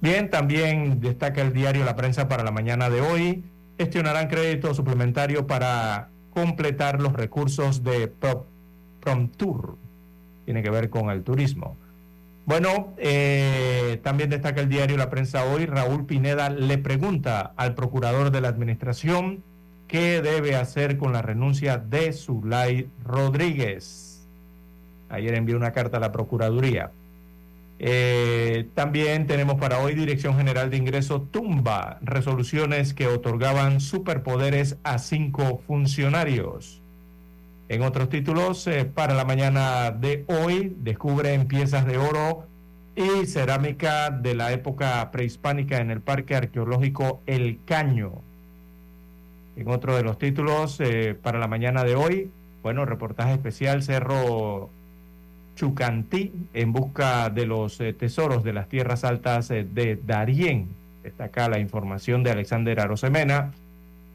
[0.02, 3.44] Bien, también destaca el diario La Prensa para la mañana de hoy.
[3.78, 8.12] Gestionarán crédito suplementario para completar los recursos de
[9.00, 9.78] PromTour.
[10.46, 11.78] Tiene que ver con el turismo.
[12.48, 15.68] Bueno, eh, también destaca el diario La Prensa hoy.
[15.68, 19.44] Raúl Pineda le pregunta al procurador de la administración
[19.88, 24.28] qué debe hacer con la renuncia de Zulay Rodríguez.
[25.10, 26.92] Ayer envió una carta a la Procuraduría.
[27.84, 35.00] Eh, también tenemos para hoy Dirección General de Ingreso tumba resoluciones que otorgaban superpoderes a
[35.00, 36.84] cinco funcionarios.
[37.70, 42.46] En otros títulos, eh, para la mañana de hoy, descubren piezas de oro
[42.96, 48.22] y cerámica de la época prehispánica en el Parque Arqueológico El Caño.
[49.56, 52.30] En otro de los títulos, eh, para la mañana de hoy,
[52.62, 54.70] bueno, reportaje especial Cerro
[55.62, 60.70] Chucantí en busca de los eh, tesoros de las tierras altas eh, de Darién.
[61.04, 63.52] Destaca la información de Alexander Arosemena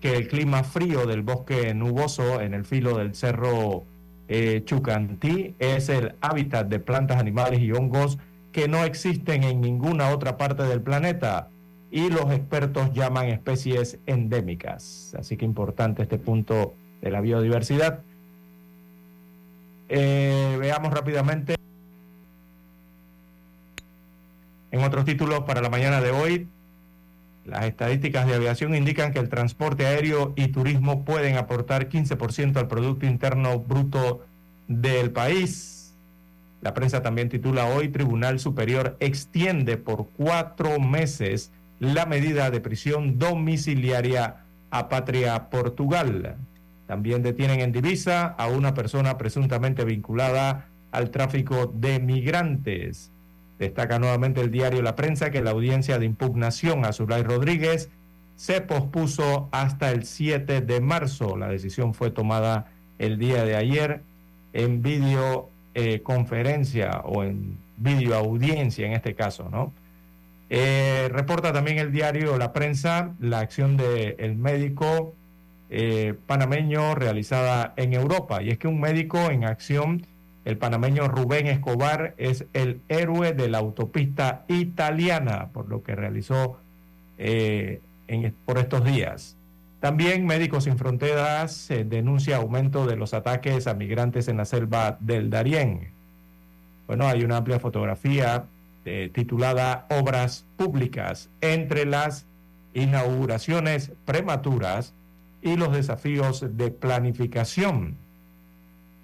[0.01, 3.85] que el clima frío del bosque nuboso en el filo del cerro
[4.27, 8.19] eh, Chucantí es el hábitat de plantas, animales y hongos
[8.51, 11.49] que no existen en ninguna otra parte del planeta
[11.93, 15.15] y los expertos llaman especies endémicas.
[15.17, 18.01] Así que importante este punto de la biodiversidad.
[19.89, 21.55] Eh, veamos rápidamente.
[24.71, 26.49] En otros títulos para la mañana de hoy,
[27.45, 32.69] las estadísticas de aviación indican que el transporte aéreo y turismo pueden aportar 15% al
[32.69, 34.27] Producto Interno Bruto
[34.67, 35.95] del país.
[36.61, 43.19] La prensa también titula hoy, Tribunal Superior extiende por cuatro meses la medida de prisión
[43.19, 46.37] domiciliaria a Patria Portugal.
[46.87, 53.11] También detienen en divisa a una persona presuntamente vinculada al tráfico de migrantes.
[53.59, 57.91] Destaca nuevamente el diario La Prensa que la audiencia de impugnación a Zulay Rodríguez
[58.37, 61.37] se pospuso hasta el 7 de marzo.
[61.37, 62.67] La decisión fue tomada
[62.99, 64.03] el día de ayer
[64.53, 69.73] en videoconferencia eh, o en videoaudiencia en este caso, ¿no?
[70.49, 75.13] Eh, reporta también el diario La Prensa la acción del médico
[75.71, 78.43] eh, panameño realizada en Europa.
[78.43, 80.07] Y es que un médico en acción,
[80.45, 86.59] el panameño Rubén Escobar, es el héroe de la autopista italiana, por lo que realizó
[87.19, 87.81] eh,
[88.45, 89.37] por estos días.
[89.81, 95.31] También Médicos Sin Fronteras denuncia aumento de los ataques a migrantes en la selva del
[95.31, 95.91] Darién.
[96.87, 98.47] Bueno, hay una amplia fotografía
[98.85, 102.27] eh, titulada Obras Públicas entre las
[102.73, 104.95] inauguraciones prematuras
[105.43, 107.97] y los desafíos de planificación.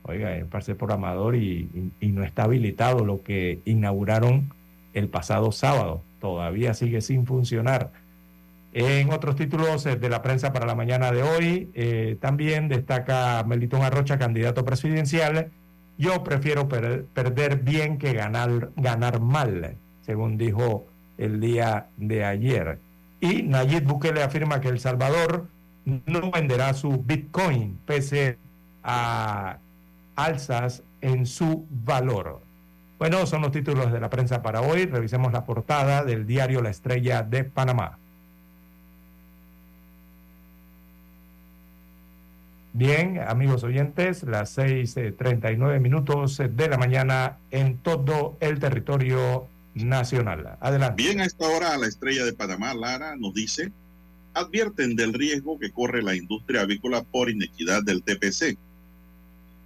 [0.04, 4.52] Oiga, es parece programador y, y, no está habilitado lo que inauguraron
[4.94, 6.02] el pasado sábado.
[6.20, 7.92] Todavía sigue sin funcionar.
[8.72, 13.44] En otros títulos eh, de la prensa para la mañana de hoy, eh, también destaca
[13.46, 15.50] Melitón Arrocha, candidato presidencial.
[15.98, 20.86] Yo prefiero perder bien que ganar, ganar mal, según dijo
[21.18, 22.78] el día de ayer.
[23.20, 25.48] Y Nayib Bukele afirma que El Salvador
[25.84, 28.38] no venderá su Bitcoin pese
[28.82, 29.58] a
[30.16, 32.40] alzas en su valor.
[32.98, 34.86] Bueno, son los títulos de la prensa para hoy.
[34.86, 37.98] Revisemos la portada del diario La Estrella de Panamá.
[42.74, 50.56] Bien, amigos oyentes, las 6.39 minutos de la mañana en todo el territorio nacional.
[50.60, 51.02] Adelante.
[51.02, 53.72] Bien, a esta hora la Estrella de Panamá, Lara, nos dice
[54.34, 58.56] advierten del riesgo que corre la industria avícola por inequidad del TPC.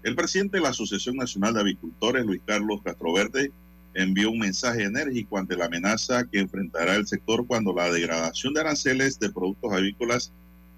[0.02, 3.50] El presidente de la Asociación Nacional de Avicultores, Luis Carlos Castroverde,
[3.94, 8.60] envió un mensaje enérgico ante la amenaza que enfrentará el sector cuando la degradación de
[8.60, 10.32] aranceles de productos avícolas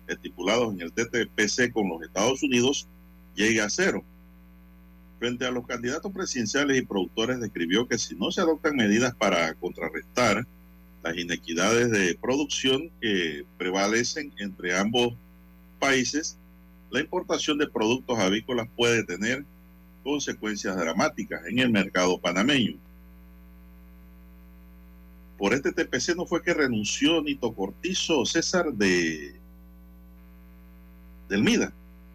[0.06, 2.86] estipulados en el TTPC con los Estados Unidos
[3.34, 4.04] llegue a cero.
[5.18, 9.52] Frente a los candidatos presidenciales y productores, describió que si no se adoptan medidas para
[9.54, 10.46] contrarrestar
[11.02, 15.14] las inequidades de producción que prevalecen entre ambos
[15.78, 16.36] países,
[16.90, 19.44] la importación de productos avícolas puede tener
[20.02, 22.76] consecuencias dramáticas en el mercado panameño.
[25.36, 29.36] Por este TPC no fue que renunció Nito Cortizo César de
[31.28, 31.72] del MIDA.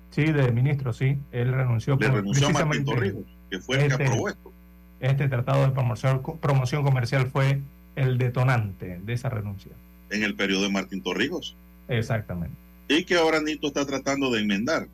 [0.10, 1.18] Sí, de ministro, sí.
[1.32, 1.96] Él renunció.
[2.00, 4.52] Le renunció a Martín Torrijos, que fue el que este- aprobó esto.
[5.00, 7.62] Este tratado de promoción, promoción comercial fue
[7.96, 9.72] el detonante de esa renuncia.
[10.10, 11.56] en el periodo de Martín Torrijos.
[11.88, 12.56] Exactamente.
[12.88, 14.88] y que ahora Nito está tratando de enmendar.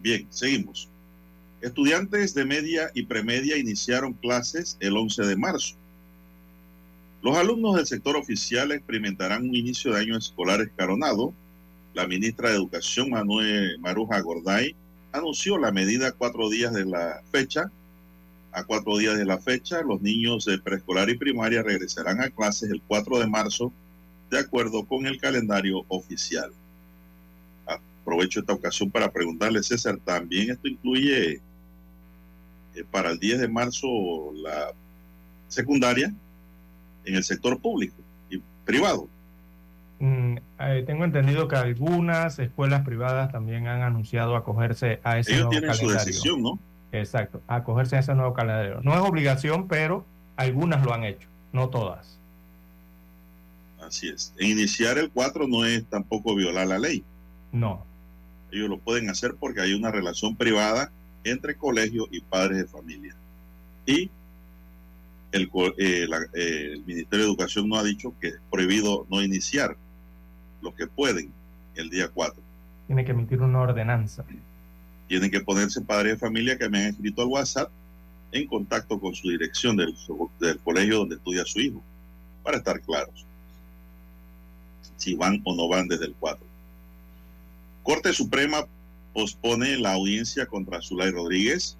[0.00, 0.88] Bien, seguimos.
[1.60, 5.74] Estudiantes de media y premedia iniciaron clases el 11 de marzo.
[7.22, 11.32] Los alumnos del sector oficial experimentarán un inicio de año escolar escalonado.
[11.94, 14.76] La ministra de Educación, Manuel Maruja Gorday,
[15.12, 17.70] anunció la medida cuatro días de la fecha.
[18.54, 22.70] A cuatro días de la fecha, los niños de preescolar y primaria regresarán a clases
[22.70, 23.72] el 4 de marzo
[24.30, 26.52] de acuerdo con el calendario oficial.
[27.66, 31.40] Aprovecho esta ocasión para preguntarle, César, ¿también esto incluye
[32.74, 33.88] eh, para el 10 de marzo
[34.34, 34.72] la
[35.48, 36.14] secundaria
[37.04, 37.96] en el sector público
[38.30, 39.08] y privado?
[39.98, 45.46] Mm, eh, tengo entendido que algunas escuelas privadas también han anunciado acogerse a ese Ellos
[45.46, 46.06] nuevo tienen su calendario.
[46.06, 46.58] decisión, ¿no?
[46.98, 48.80] Exacto, acogerse a ese nuevo calendario.
[48.82, 50.06] No es obligación, pero
[50.36, 52.18] algunas lo han hecho, no todas.
[53.80, 54.32] Así es.
[54.38, 57.04] Iniciar el 4 no es tampoco violar la ley.
[57.52, 57.84] No.
[58.52, 60.90] Ellos lo pueden hacer porque hay una relación privada
[61.24, 63.14] entre colegio y padres de familia.
[63.86, 64.10] Y
[65.32, 69.20] el, eh, la- eh, el Ministerio de Educación no ha dicho que es prohibido no
[69.22, 69.76] iniciar
[70.62, 71.30] los que pueden
[71.74, 72.40] el día 4.
[72.86, 74.24] Tiene que emitir una ordenanza.
[75.08, 77.70] Tienen que ponerse padres de familia que me han escrito al WhatsApp
[78.32, 79.94] en contacto con su dirección del,
[80.40, 81.82] del colegio donde estudia su hijo,
[82.42, 83.24] para estar claros
[84.96, 86.44] si van o no van desde el 4.
[87.82, 88.66] Corte Suprema
[89.12, 91.76] pospone la audiencia contra Zulay Rodríguez.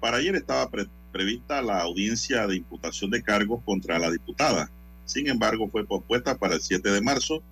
[0.00, 4.70] Para ayer estaba pre- prevista la audiencia de imputación de cargos contra la diputada.
[5.06, 7.42] Sin embargo, fue pospuesta para el 7 de marzo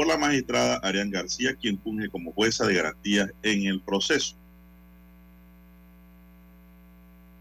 [0.00, 4.34] por la magistrada Arián García, quien funge como jueza de garantías en el proceso.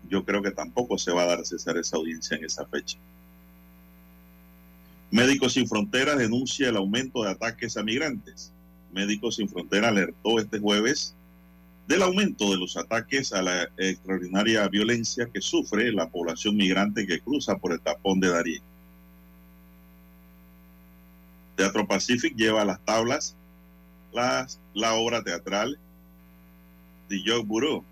[0.10, 2.98] Yo creo que tampoco se va a dar César esa audiencia en esa fecha.
[5.10, 8.52] Médicos Sin Fronteras denuncia el aumento de ataques a migrantes.
[8.92, 11.16] Médicos Sin Fronteras alertó este jueves
[11.88, 17.22] del aumento de los ataques a la extraordinaria violencia que sufre la población migrante que
[17.22, 18.69] cruza por el tapón de Darién.
[21.60, 23.36] Teatro Pacific lleva a las tablas
[24.14, 25.78] las- la obra teatral
[27.10, 27.84] de Joe Bureau,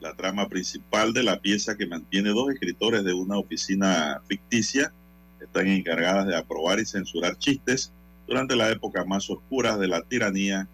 [0.00, 4.90] la trama principal de la pieza que mantiene dos escritores de una oficina ficticia
[5.38, 7.92] están encargadas de aprobar y censurar chistes
[8.26, 10.66] durante la época más oscura de la tiranía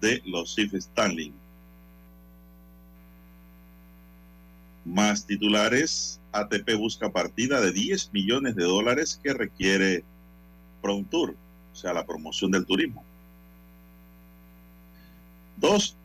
[0.00, 1.34] de los Sif Stanley.
[4.86, 10.04] Más titulares, ATP busca partida de 10 millones de dólares que requiere
[10.80, 11.34] Prontour,
[11.72, 13.04] o sea, la promoción del turismo.
[15.56, 15.96] Dos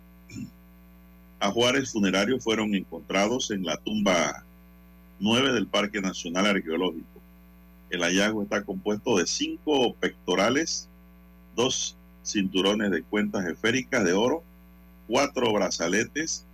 [1.40, 4.44] ajuares funerarios fueron encontrados en la tumba
[5.20, 7.22] 9 del Parque Nacional Arqueológico.
[7.90, 10.90] El hallazgo está compuesto de cinco pectorales,
[11.56, 14.44] dos cinturones de cuentas esféricas de oro,
[15.08, 16.46] cuatro brazaletes,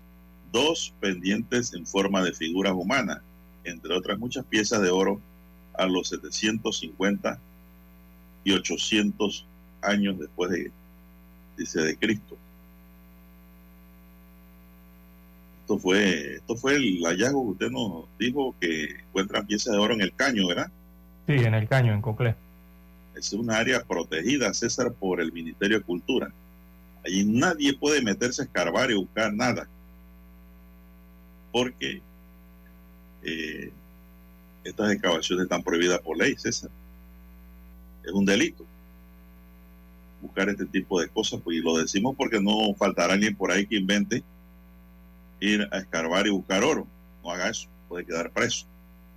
[0.52, 3.22] dos pendientes en forma de figuras humanas,
[3.64, 5.22] entre otras muchas piezas de oro
[5.74, 7.40] a los 750
[8.44, 9.46] y 800
[9.82, 10.72] años después de,
[11.58, 12.38] dice, de Cristo.
[15.62, 19.94] Esto fue, esto fue el hallazgo que usted nos dijo que encuentran piezas de oro
[19.94, 20.72] en el caño, ¿verdad?
[21.28, 22.36] Sí, en el caño, en Coclé.
[23.16, 26.32] Es una área protegida, César, por el Ministerio de Cultura.
[27.06, 29.68] Allí nadie puede meterse a escarbar y buscar nada.
[31.52, 32.02] Porque
[33.24, 33.72] eh,
[34.64, 36.72] estas excavaciones están prohibidas por ley, César.
[38.10, 38.66] Es un delito
[40.22, 43.66] buscar este tipo de cosas, pues, y lo decimos porque no faltará alguien por ahí
[43.66, 44.24] que invente
[45.40, 46.88] ir a escarbar y buscar oro.
[47.24, 48.66] No haga eso, puede quedar preso.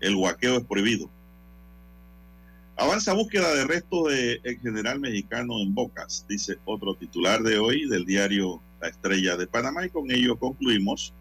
[0.01, 1.11] El guaqueo es prohibido.
[2.77, 8.05] Avanza búsqueda de restos de general mexicano en Bocas, dice otro titular de hoy del
[8.05, 11.13] diario La Estrella de Panamá y con ello concluimos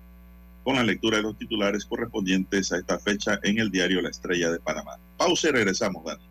[0.63, 4.51] con la lectura de los titulares correspondientes a esta fecha en el diario La Estrella
[4.51, 4.97] de Panamá.
[5.17, 6.30] Pausa y regresamos, Dani.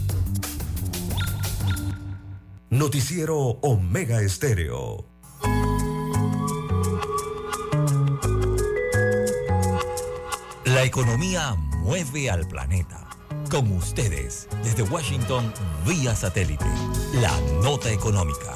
[2.73, 5.05] Noticiero Omega Estéreo.
[10.63, 13.09] La economía mueve al planeta.
[13.49, 15.53] Con ustedes, desde Washington,
[15.85, 16.63] vía satélite.
[17.15, 18.55] La nota económica.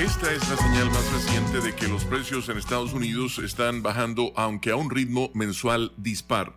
[0.00, 4.32] Esta es la señal más reciente de que los precios en Estados Unidos están bajando,
[4.34, 6.56] aunque a un ritmo mensual dispar.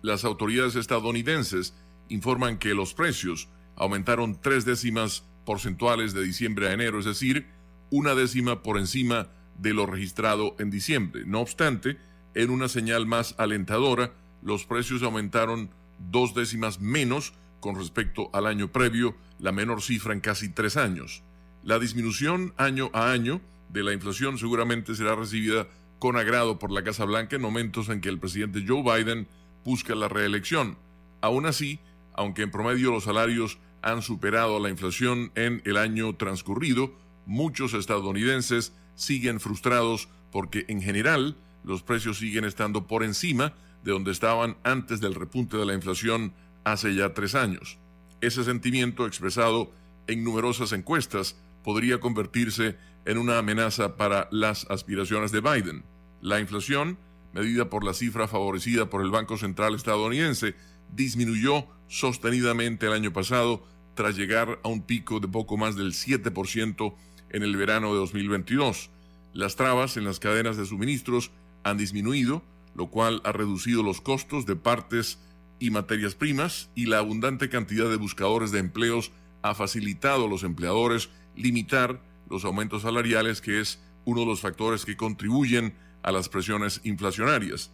[0.00, 1.74] Las autoridades estadounidenses
[2.08, 7.46] informan que los precios aumentaron tres décimas porcentuales de diciembre a enero, es decir,
[7.90, 9.28] una décima por encima
[9.58, 11.22] de lo registrado en diciembre.
[11.24, 11.98] No obstante,
[12.34, 14.12] en una señal más alentadora,
[14.42, 20.20] los precios aumentaron dos décimas menos con respecto al año previo, la menor cifra en
[20.20, 21.22] casi tres años.
[21.62, 23.40] La disminución año a año
[23.70, 25.66] de la inflación seguramente será recibida
[25.98, 29.26] con agrado por la Casa Blanca en momentos en que el presidente Joe Biden
[29.64, 30.78] busca la reelección.
[31.20, 31.80] Aún así,
[32.14, 36.92] aunque en promedio los salarios han superado la inflación en el año transcurrido,
[37.24, 43.54] muchos estadounidenses siguen frustrados porque en general los precios siguen estando por encima
[43.84, 46.34] de donde estaban antes del repunte de la inflación
[46.64, 47.78] hace ya tres años.
[48.20, 49.70] Ese sentimiento expresado
[50.08, 55.84] en numerosas encuestas podría convertirse en una amenaza para las aspiraciones de Biden.
[56.20, 56.98] La inflación,
[57.32, 60.56] medida por la cifra favorecida por el Banco Central estadounidense,
[60.92, 63.64] disminuyó sostenidamente el año pasado
[63.96, 66.94] tras llegar a un pico de poco más del 7%
[67.30, 68.90] en el verano de 2022.
[69.32, 71.32] Las trabas en las cadenas de suministros
[71.64, 72.42] han disminuido,
[72.76, 75.18] lo cual ha reducido los costos de partes
[75.58, 79.10] y materias primas y la abundante cantidad de buscadores de empleos
[79.42, 84.84] ha facilitado a los empleadores limitar los aumentos salariales, que es uno de los factores
[84.84, 87.72] que contribuyen a las presiones inflacionarias.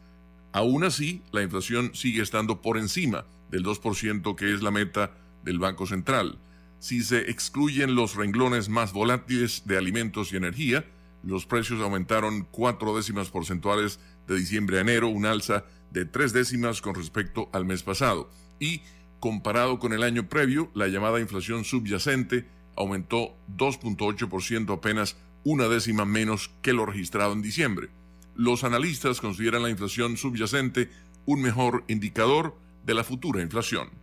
[0.52, 5.12] Aún así, la inflación sigue estando por encima del 2% que es la meta
[5.44, 6.38] del Banco Central.
[6.78, 10.84] Si se excluyen los renglones más volátiles de alimentos y energía,
[11.22, 16.80] los precios aumentaron cuatro décimas porcentuales de diciembre a enero, un alza de tres décimas
[16.80, 18.30] con respecto al mes pasado.
[18.58, 18.82] Y
[19.20, 26.50] comparado con el año previo, la llamada inflación subyacente aumentó 2.8%, apenas una décima menos
[26.62, 27.90] que lo registrado en diciembre.
[28.34, 30.90] Los analistas consideran la inflación subyacente
[31.26, 34.01] un mejor indicador de la futura inflación.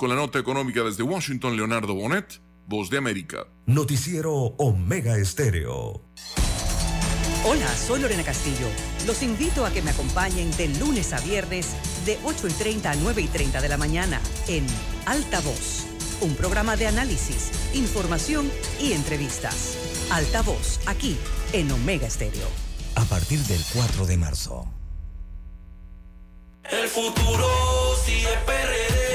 [0.00, 3.46] Con la nota económica desde Washington, Leonardo Bonet, Voz de América.
[3.66, 6.00] Noticiero Omega Estéreo.
[7.44, 8.66] Hola, soy Lorena Castillo.
[9.06, 12.94] Los invito a que me acompañen de lunes a viernes de 8 y 30 a
[12.94, 14.64] 9 y 30 de la mañana en
[15.04, 15.86] Alta Voz,
[16.22, 18.50] un programa de análisis, información
[18.80, 19.76] y entrevistas.
[20.10, 21.18] Alta Voz, aquí
[21.52, 22.48] en Omega Estéreo.
[22.94, 24.66] A partir del 4 de marzo.
[26.64, 27.46] El futuro
[28.02, 29.09] sí es PRD.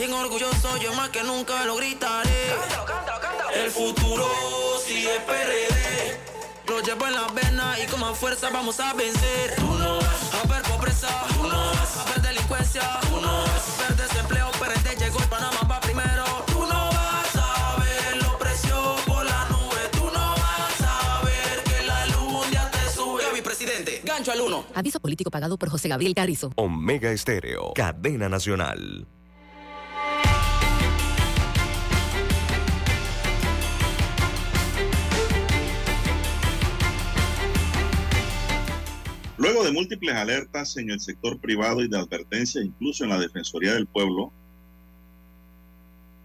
[0.00, 2.54] Bien orgulloso, yo más que nunca lo gritaré.
[3.54, 4.26] El futuro
[4.82, 6.18] sí es PRD.
[6.68, 9.56] Lo llevo en la vena y con más fuerza vamos a vencer.
[9.56, 13.78] Tú no vas a ver pobreza, tú no vas a ver delincuencia, tú no vas
[13.78, 14.50] a ver desempleo.
[14.52, 16.24] PRD llegó y Panamá va primero.
[16.46, 19.82] Tú no vas a ver los precios por la nube.
[19.92, 23.24] Tú no vas a ver que la luz un día te sube.
[23.34, 24.64] mi presidente, gancho al uno.
[24.74, 26.52] Aviso político pagado por José Gabriel Carrizo.
[26.56, 29.06] Omega Estéreo, cadena nacional.
[39.40, 43.72] Luego de múltiples alertas en el sector privado y de advertencias, incluso en la Defensoría
[43.72, 44.30] del Pueblo,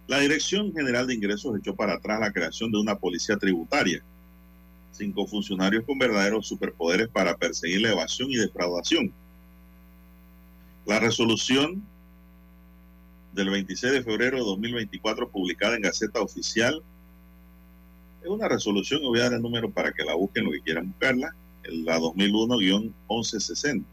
[0.08, 4.04] la Dirección General de Ingresos echó para atrás la creación de una policía tributaria.
[4.92, 9.14] Cinco funcionarios con verdaderos superpoderes para perseguir la evasión y defraudación.
[10.86, 11.82] La resolución
[13.32, 16.84] del 26 de febrero de 2024 publicada en Gaceta Oficial.
[18.22, 20.90] Es una resolución, voy a dar el número para que la busquen lo que quieran
[20.90, 21.34] buscarla,
[21.70, 23.84] la 2001-1160.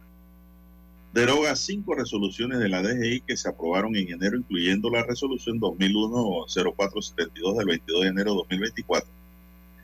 [1.13, 7.59] Deroga cinco resoluciones de la DGI que se aprobaron en enero, incluyendo la resolución 2001-0472
[7.59, 9.11] del 22 de enero de 2024.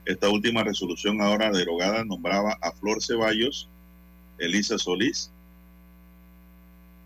[0.06, 3.68] Esta última resolución ahora derogada nombraba a Flor Ceballos,
[4.38, 5.30] Elisa Solís,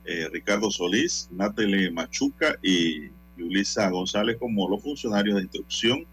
[0.04, 6.06] eh, Ricardo Solís, Natalie Machuca y Yulisa González como los funcionarios de instrucción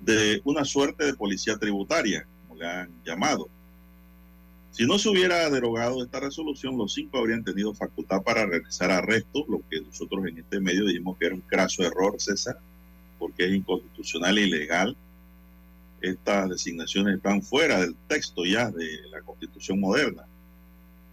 [0.00, 3.48] de una suerte de policía tributaria, como le han llamado.
[4.72, 9.44] Si no se hubiera derogado esta resolución, los cinco habrían tenido facultad para realizar arrestos,
[9.46, 12.58] lo que nosotros en este medio dijimos que era un craso error, César,
[13.18, 14.96] porque es inconstitucional e ilegal.
[16.00, 20.24] Estas designaciones están fuera del texto ya de la constitución moderna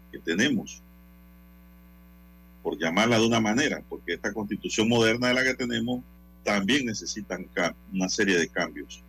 [0.10, 0.82] que tenemos
[2.64, 6.02] por llamarla de una manera, porque esta constitución moderna de la que tenemos
[6.44, 7.38] también necesita
[7.92, 9.04] una serie de cambios.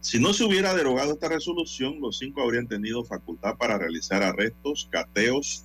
[0.00, 4.88] Si no se hubiera derogado esta resolución, los cinco habrían tenido facultad para realizar arrestos,
[4.90, 5.64] cateos,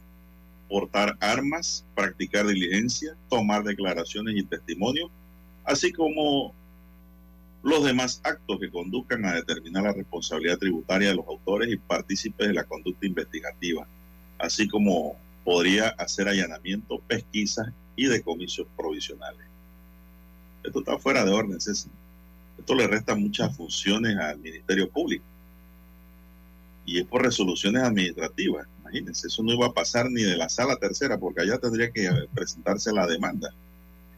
[0.68, 5.10] portar armas, practicar diligencia, tomar declaraciones y testimonios,
[5.64, 6.54] así como
[7.64, 12.48] los demás actos que conduzcan a determinar la responsabilidad tributaria de los autores y partícipes
[12.48, 13.88] de la conducta investigativa,
[14.38, 19.46] así como podría hacer allanamiento, pesquisas y decomisos provisionales.
[20.64, 21.92] Esto está fuera de orden, César.
[22.66, 25.24] Esto le resta muchas funciones al Ministerio Público.
[26.84, 28.66] Y es por resoluciones administrativas.
[28.82, 32.10] Imagínense, eso no iba a pasar ni de la sala tercera, porque allá tendría que
[32.34, 33.54] presentarse la demanda.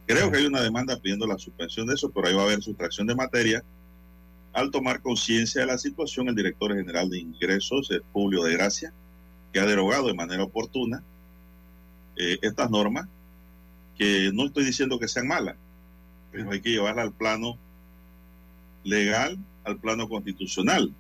[0.06, 2.64] Creo que hay una demanda pidiendo la suspensión de eso, pero ahí va a haber
[2.64, 3.62] sustracción de materia.
[4.54, 8.94] Al tomar conciencia de la situación, el director general de ingresos, el Publio de Gracia,
[9.52, 11.04] que ha derogado de manera oportuna
[12.16, 13.10] eh, estas normas,
[13.98, 15.58] que no estoy diciendo que sean malas,
[16.32, 17.58] pero hay que llevarla al plano
[18.88, 20.94] legal, al plano constitucional.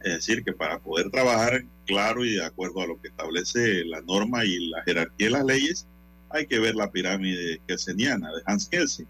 [0.00, 4.00] Es decir, que para poder trabajar claro y de acuerdo a lo que establece la
[4.02, 5.86] norma y la jerarquía de las leyes,
[6.28, 9.06] hay que ver la pirámide kelseniana de Hans Kelsen,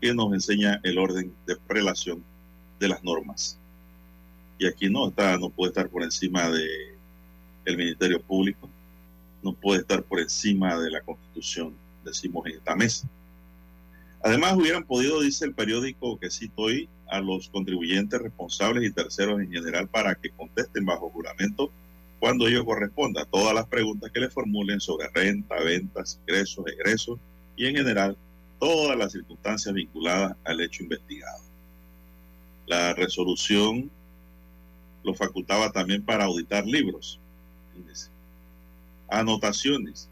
[0.00, 2.22] que nos enseña el orden de prelación
[2.78, 3.56] de las normas.
[4.58, 6.94] Y aquí no está, no puede estar por encima de
[7.64, 8.68] el Ministerio Público,
[9.42, 11.74] no puede estar por encima de la Constitución,
[12.04, 13.08] decimos en esta mesa.
[14.24, 19.40] Además, hubieran podido, dice el periódico que cito hoy, a los contribuyentes responsables y terceros
[19.40, 21.70] en general para que contesten bajo juramento
[22.18, 23.26] cuando ello corresponda.
[23.26, 27.20] Todas las preguntas que le formulen sobre renta, ventas, ingresos, egresos
[27.56, 28.16] y en general
[28.58, 31.44] todas las circunstancias vinculadas al hecho investigado.
[32.66, 33.90] La resolución
[35.04, 37.20] lo facultaba también para auditar libros
[39.08, 40.08] anotaciones,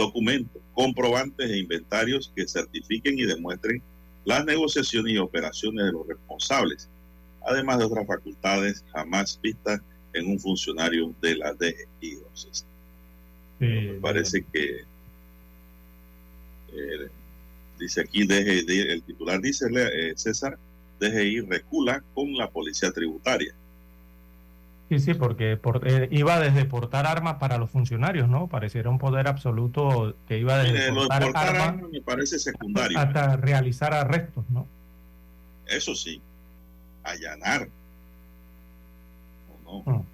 [0.00, 3.82] documentos, comprobantes e inventarios que certifiquen y demuestren
[4.24, 6.88] las negociaciones y operaciones de los responsables,
[7.46, 9.80] además de otras facultades jamás vistas
[10.14, 12.18] en un funcionario de la DGI.
[13.58, 14.84] me parece que
[16.72, 17.08] eh,
[17.78, 20.58] dice aquí DGI, el titular dice eh, César,
[20.98, 23.54] DGI recula con la policía tributaria.
[24.90, 28.48] Sí, sí, porque eh, iba desde portar armas para los funcionarios, ¿no?
[28.48, 32.98] Pareciera un poder absoluto que iba desde portar, armas, me parece secundario.
[32.98, 34.66] Hasta realizar arrestos, ¿no?
[35.68, 36.20] Eso sí,
[37.04, 37.68] allanar.
[39.64, 40.04] no?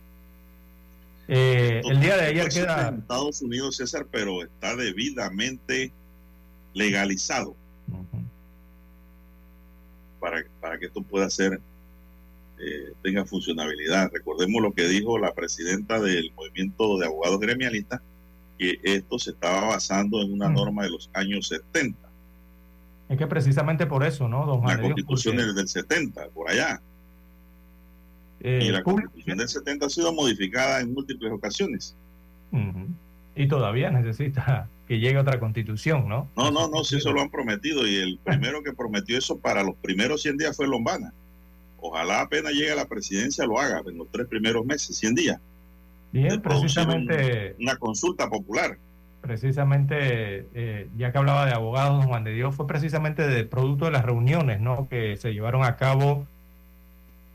[1.27, 2.89] Eh, el día de ayer queda...
[2.89, 5.90] En Estados Unidos, César, pero está debidamente
[6.74, 7.57] legalizado
[10.20, 11.62] para, para que esto pueda ser
[12.59, 14.11] eh, tenga funcionabilidad.
[14.12, 18.01] Recordemos lo que dijo la presidenta del movimiento de abogados gremialistas,
[18.59, 21.99] que esto se estaba basando en una norma de los años 70.
[23.09, 26.81] Es que precisamente por eso, ¿no, don La constitución es del 70, por allá.
[28.41, 31.95] Eh, y la constitución del 70 ha sido modificada en múltiples ocasiones.
[33.35, 36.31] Y todavía necesita que llegue otra constitución, ¿no?
[36.37, 37.87] No, no, no, sí, eso lo han prometido.
[37.87, 41.12] Y el primero que prometió eso para los primeros 100 días fue Lombana.
[41.78, 45.40] Ojalá apenas llegue a la presidencia lo haga en los tres primeros meses, 100 días.
[46.12, 47.57] Bien, precisamente.
[47.61, 48.78] una consulta popular.
[49.20, 53.90] Precisamente, eh, ya que hablaba de abogados, Juan de Dios, fue precisamente de producto de
[53.90, 54.89] las reuniones ¿no?
[54.89, 56.27] que se llevaron a cabo.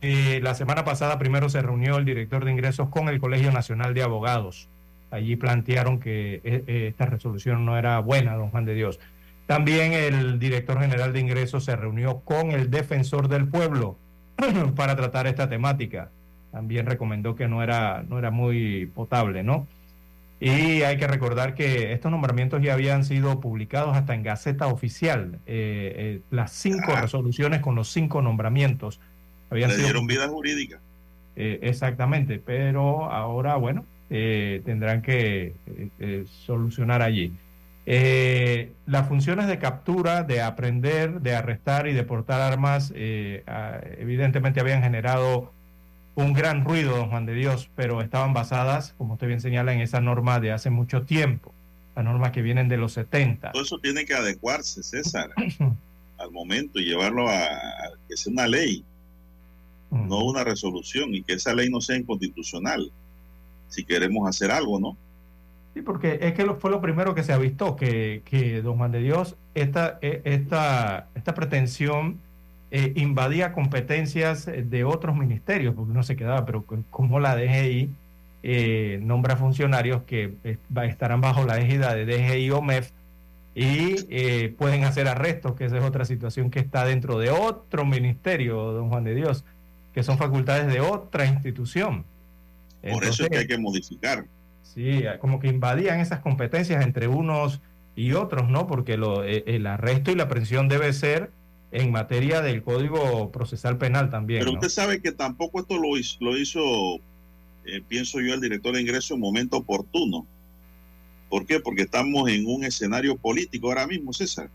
[0.01, 3.93] Eh, la semana pasada primero se reunió el director de ingresos con el Colegio Nacional
[3.93, 4.67] de Abogados.
[5.11, 8.99] Allí plantearon que eh, esta resolución no era buena, don Juan de Dios.
[9.45, 13.97] También el director general de ingresos se reunió con el defensor del pueblo,
[14.75, 16.09] para tratar esta temática.
[16.51, 19.67] También recomendó que no era, no era muy potable, ¿no?
[20.39, 25.35] Y hay que recordar que estos nombramientos ya habían sido publicados hasta en Gaceta Oficial.
[25.45, 27.01] Eh, eh, las cinco Ah.
[27.01, 28.99] resoluciones con los cinco nombramientos.
[29.51, 30.79] Habían Le sido dieron vida jurídica.
[31.35, 35.53] eh, exactamente, pero ahora, bueno, eh, tendrán que
[36.45, 37.31] solucionar allí.
[37.85, 43.79] Eh, las funciones de captura, de aprender, de arrestar y de portar armas, eh, ah,
[43.97, 45.51] evidentemente habían generado
[46.13, 49.81] un gran ruido, don Juan de Dios, pero estaban basadas, como usted bien señala, en
[49.81, 51.53] esa norma de hace mucho tiempo,
[51.95, 53.51] la norma que vienen de los 70.
[53.51, 55.31] Todo eso tiene que adecuarse, César,
[56.17, 58.83] al momento y llevarlo a, a que sea una ley,
[59.89, 62.91] no una resolución, y que esa ley no sea inconstitucional,
[63.69, 64.97] si queremos hacer algo, ¿no?
[65.73, 68.99] Sí, porque es que fue lo primero que se avistó, que, que don Juan de
[68.99, 72.19] Dios, esta, eh, esta, esta pretensión
[72.71, 77.89] eh, invadía competencias de otros ministerios, porque uno se quedaba, pero c- ¿cómo la DGI
[78.43, 82.91] eh, nombra funcionarios que eh, estarán bajo la égida de DGI o MEF
[83.55, 87.85] y eh, pueden hacer arrestos, que esa es otra situación que está dentro de otro
[87.85, 89.43] ministerio, don Juan de Dios,
[89.93, 92.03] que son facultades de otra institución.
[92.93, 94.25] Por eso es que hay que modificar.
[94.63, 97.61] Sí, como que invadían esas competencias entre unos
[97.95, 98.67] y otros, ¿no?
[98.67, 101.31] Porque lo, eh, el arresto y la aprehensión debe ser
[101.71, 104.39] en materia del Código Procesal Penal también.
[104.39, 104.59] Pero ¿no?
[104.59, 107.01] usted sabe que tampoco esto lo hizo, lo hizo
[107.65, 110.25] eh, pienso yo, el director de ingreso en momento oportuno.
[111.29, 111.59] ¿Por qué?
[111.59, 114.49] Porque estamos en un escenario político ahora mismo, César.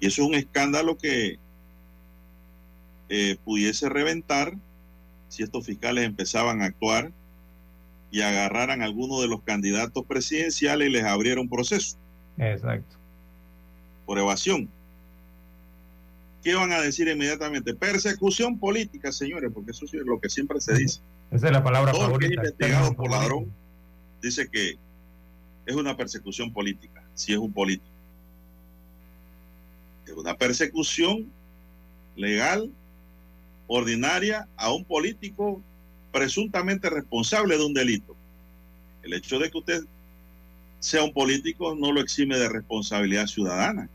[0.00, 1.38] Y eso es un escándalo que
[3.08, 4.54] eh, pudiese reventar
[5.28, 7.12] si estos fiscales empezaban a actuar
[8.14, 11.96] y agarraran a alguno de los candidatos presidenciales y les abriera un proceso
[12.38, 12.94] Exacto.
[14.06, 14.68] por evasión.
[16.44, 17.74] ¿Qué van a decir inmediatamente?
[17.74, 21.00] Persecución política, señores, porque eso es lo que siempre se dice.
[21.32, 22.42] Esa es la palabra Todo el que es favorita.
[22.42, 23.52] investigado por ladrón
[24.22, 24.76] dice que
[25.66, 27.90] es una persecución política, si es un político.
[30.06, 31.26] Es una persecución
[32.14, 32.70] legal,
[33.66, 35.60] ordinaria, a un político
[36.14, 38.14] presuntamente responsable de un delito.
[39.02, 39.82] El hecho de que usted
[40.78, 43.88] sea un político no lo exime de responsabilidad ciudadana,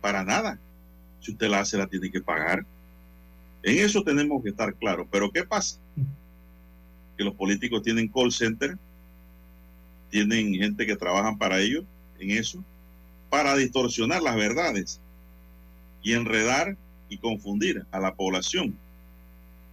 [0.00, 0.60] para nada.
[1.20, 2.64] Si usted la hace, la tiene que pagar.
[3.64, 5.08] En eso tenemos que estar claros.
[5.10, 5.78] Pero ¿qué pasa?
[7.16, 8.78] Que los políticos tienen call center,
[10.08, 11.82] tienen gente que trabajan para ellos
[12.20, 12.62] en eso,
[13.28, 15.00] para distorsionar las verdades
[16.00, 16.76] y enredar
[17.08, 18.78] y confundir a la población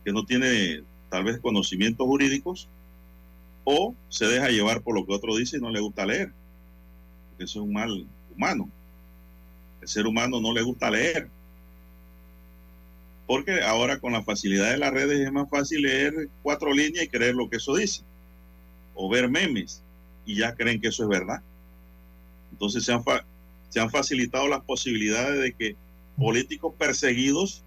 [0.03, 0.81] que no tiene
[1.13, 2.67] tal vez conocimientos jurídicos
[3.65, 6.31] o se deja llevar por lo que otro dice y no le gusta leer.
[7.29, 8.67] Porque eso es un mal humano.
[9.79, 11.29] El ser humano no le gusta leer.
[13.27, 17.09] Porque ahora con la facilidad de las redes es más fácil leer cuatro líneas y
[17.09, 18.01] creer lo que eso dice.
[18.95, 19.83] O ver memes
[20.25, 21.43] y ya creen que eso es verdad.
[22.53, 23.23] Entonces se han, fa-
[23.69, 25.75] se han facilitado las posibilidades de que
[26.17, 27.63] políticos perseguidos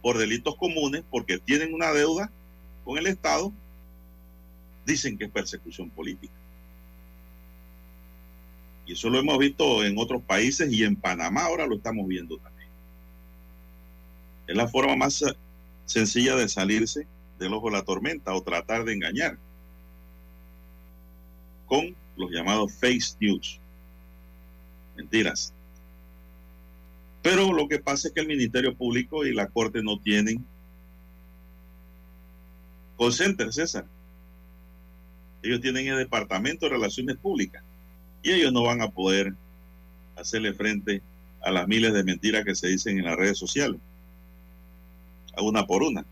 [0.00, 2.32] por delitos comunes, porque tienen una deuda
[2.90, 3.52] con el Estado,
[4.84, 6.34] dicen que es persecución política.
[8.84, 12.36] Y eso lo hemos visto en otros países y en Panamá ahora lo estamos viendo
[12.38, 12.68] también.
[14.48, 15.24] Es la forma más
[15.86, 17.06] sencilla de salirse
[17.38, 19.38] del ojo de la tormenta o tratar de engañar
[21.66, 23.60] con los llamados fake news.
[24.96, 25.52] Mentiras.
[27.22, 30.44] Pero lo que pasa es que el Ministerio Público y la Corte no tienen
[33.00, 33.86] call center, César.
[35.42, 37.62] Ellos tienen el Departamento de Relaciones Públicas
[38.22, 39.32] y ellos no van a poder
[40.16, 41.00] hacerle frente
[41.40, 43.80] a las miles de mentiras que se dicen en las redes sociales,
[45.38, 46.04] una por una.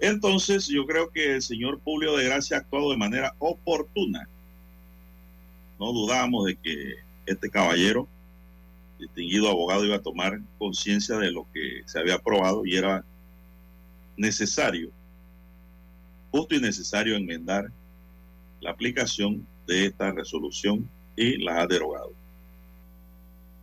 [0.00, 4.28] Entonces, yo creo que el señor Publio de Gracia ha actuado de manera oportuna.
[5.80, 8.06] No dudamos de que este caballero,
[8.98, 13.02] distinguido abogado, iba a tomar conciencia de lo que se había aprobado y era
[14.16, 14.90] necesario,
[16.30, 17.70] justo y necesario enmendar
[18.60, 22.12] la aplicación de esta resolución y la ha derogado.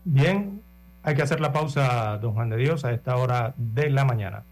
[0.04, 0.62] Bien,
[1.04, 4.44] hay que hacer la pausa, don Juan de Dios, a esta hora de la mañana.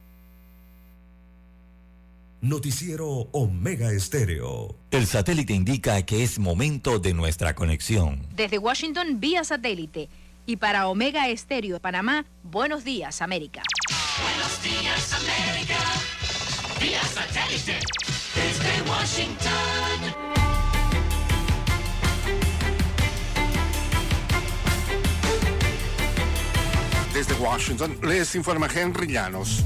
[2.40, 4.76] Noticiero Omega Estéreo.
[4.92, 8.28] El satélite indica que es momento de nuestra conexión.
[8.36, 10.08] Desde Washington vía satélite
[10.48, 13.62] y para Omega Estéreo de Panamá, buenos días América.
[14.24, 15.76] Buenos días, América.
[16.80, 17.80] Vía satélite.
[18.34, 20.28] Desde Washington.
[27.14, 29.64] Desde Washington les informa Henry Llanos.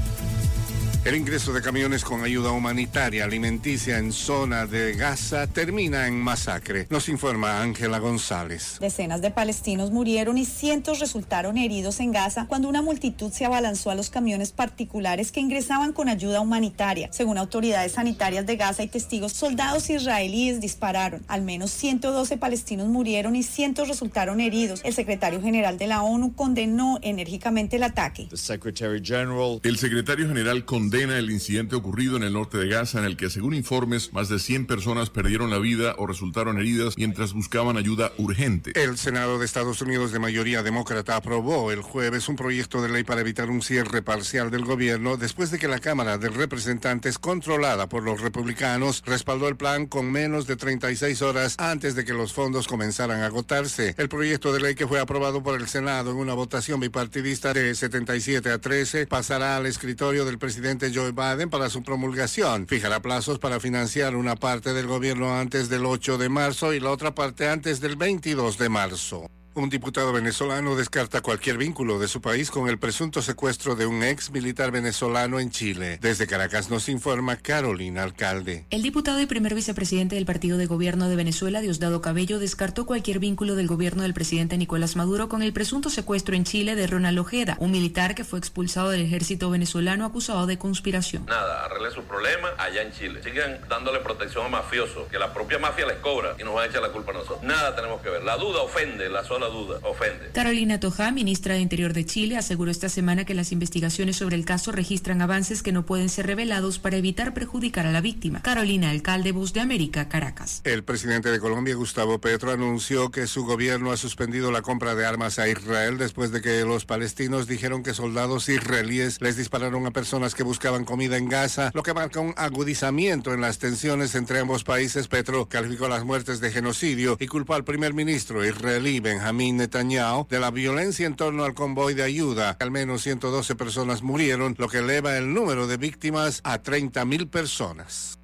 [1.04, 6.86] El ingreso de camiones con ayuda humanitaria alimenticia en zona de Gaza termina en masacre,
[6.90, 8.76] nos informa Ángela González.
[8.78, 13.90] Decenas de palestinos murieron y cientos resultaron heridos en Gaza cuando una multitud se abalanzó
[13.90, 17.08] a los camiones particulares que ingresaban con ayuda humanitaria.
[17.10, 21.24] Según autoridades sanitarias de Gaza y testigos, soldados israelíes dispararon.
[21.26, 24.80] Al menos 112 palestinos murieron y cientos resultaron heridos.
[24.84, 28.28] El secretario general de la ONU condenó enérgicamente el ataque.
[28.30, 33.16] El secretario general condenó condena el incidente ocurrido en el norte de Gaza en el
[33.16, 37.78] que, según informes, más de 100 personas perdieron la vida o resultaron heridas mientras buscaban
[37.78, 38.72] ayuda urgente.
[38.74, 43.04] El Senado de Estados Unidos de mayoría demócrata aprobó el jueves un proyecto de ley
[43.04, 47.88] para evitar un cierre parcial del gobierno después de que la Cámara de Representantes, controlada
[47.88, 52.34] por los republicanos, respaldó el plan con menos de 36 horas antes de que los
[52.34, 53.94] fondos comenzaran a agotarse.
[53.96, 57.74] El proyecto de ley que fue aprobado por el Senado en una votación bipartidista de
[57.74, 62.66] 77 a 13 pasará al escritorio del presidente Joe Biden para su promulgación.
[62.66, 66.90] Fijará plazos para financiar una parte del gobierno antes del 8 de marzo y la
[66.90, 69.30] otra parte antes del 22 de marzo.
[69.54, 74.02] Un diputado venezolano descarta cualquier vínculo de su país con el presunto secuestro de un
[74.02, 75.98] ex militar venezolano en Chile.
[76.00, 78.64] Desde Caracas nos informa Carolina Alcalde.
[78.70, 83.18] El diputado y primer vicepresidente del partido de gobierno de Venezuela, Diosdado Cabello, descartó cualquier
[83.18, 87.18] vínculo del gobierno del presidente Nicolás Maduro con el presunto secuestro en Chile de Ronald
[87.18, 91.26] Ojeda, un militar que fue expulsado del ejército venezolano acusado de conspiración.
[91.26, 93.22] Nada, arregle su problema allá en Chile.
[93.22, 96.66] Sigan dándole protección a mafiosos, que la propia mafia les cobra y nos van a
[96.70, 97.42] echar la culpa a nosotros.
[97.42, 98.24] Nada tenemos que ver.
[98.24, 100.30] La duda ofende, la sola duda ofende.
[100.32, 104.44] Carolina Toja, ministra de Interior de Chile, aseguró esta semana que las investigaciones sobre el
[104.44, 108.42] caso registran avances que no pueden ser revelados para evitar perjudicar a la víctima.
[108.42, 110.60] Carolina, alcalde Bus de América, Caracas.
[110.64, 115.06] El presidente de Colombia, Gustavo Petro, anunció que su gobierno ha suspendido la compra de
[115.06, 119.90] armas a Israel después de que los palestinos dijeron que soldados israelíes les dispararon a
[119.90, 124.38] personas que buscaban comida en Gaza, lo que marca un agudizamiento en las tensiones entre
[124.38, 125.08] ambos países.
[125.08, 130.40] Petro calificó las muertes de genocidio y culpó al primer ministro israelí Benjamín Netanyahu de
[130.40, 132.56] la violencia en torno al convoy de ayuda.
[132.60, 138.18] Al menos 112 personas murieron, lo que eleva el número de víctimas a 30.000 personas.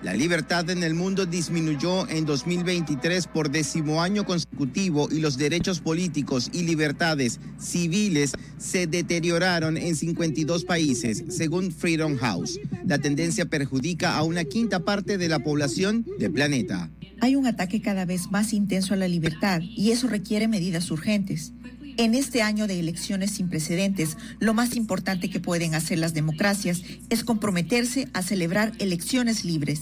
[0.00, 5.80] La libertad en el mundo disminuyó en 2023 por décimo año consecutivo y los derechos
[5.80, 12.60] políticos y libertades civiles se deterioraron en 52 países, según Freedom House.
[12.86, 16.90] La tendencia perjudica a una quinta parte de la población del planeta.
[17.20, 21.52] Hay un ataque cada vez más intenso a la libertad y eso requiere medidas urgentes.
[21.96, 26.82] En este año de elecciones sin precedentes, lo más importante que pueden hacer las democracias
[27.10, 29.80] es comprometerse a celebrar elecciones libres.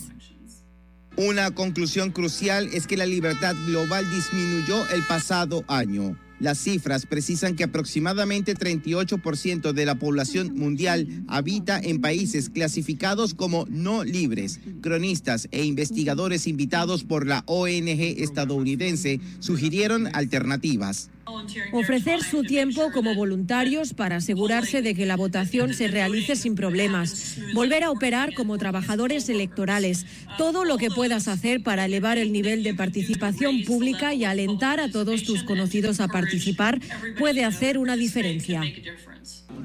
[1.19, 6.17] Una conclusión crucial es que la libertad global disminuyó el pasado año.
[6.39, 13.67] Las cifras precisan que aproximadamente 38% de la población mundial habita en países clasificados como
[13.71, 14.61] no libres.
[14.83, 21.11] Cronistas e investigadores invitados por la ONG estadounidense sugirieron alternativas.
[21.73, 27.39] Ofrecer su tiempo como voluntarios para asegurarse de que la votación se realice sin problemas.
[27.53, 30.07] Volver a operar como trabajadores electorales.
[30.39, 34.91] Todo lo que puedas hacer para elevar el nivel de participación pública y alentar a
[34.91, 36.81] todos tus conocidos a participar
[37.19, 38.63] puede hacer una diferencia.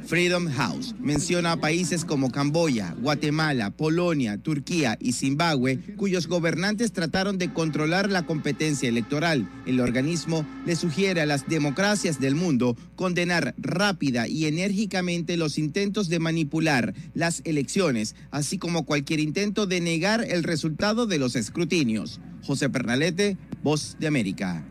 [0.06, 7.38] Freedom House menciona a países como Camboya, Guatemala, Polonia, Turquía y Zimbabue, cuyos gobernantes trataron
[7.38, 9.50] de controlar la competencia electoral.
[9.66, 16.10] El organismo le sugiere a las democracias del mundo condenar rápida y enérgicamente los intentos
[16.10, 22.20] de manipular las elecciones, así como cualquier intento de negar el resultado de los escrutinios.
[22.44, 24.71] José Pernalete, Voz de América.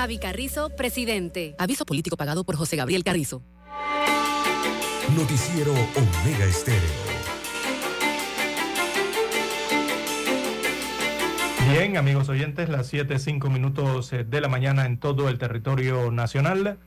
[0.00, 1.54] Gaby Carrizo, presidente.
[1.58, 3.42] Aviso político pagado por José Gabriel Carrizo.
[5.14, 6.80] Noticiero Omega Estéreo.
[11.70, 16.10] Bien, amigos oyentes, las 7, 5 minutos eh, de la mañana en todo el territorio
[16.10, 16.78] nacional.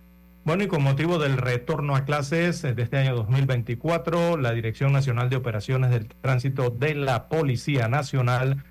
[0.44, 4.92] Bueno, y con motivo del retorno a clases eh, de este año 2024, la Dirección
[4.92, 8.64] Nacional de Operaciones del Tránsito de la Policía Nacional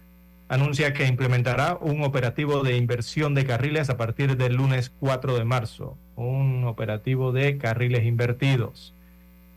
[0.52, 5.46] anuncia que implementará un operativo de inversión de carriles a partir del lunes 4 de
[5.46, 8.92] marzo, un operativo de carriles invertidos.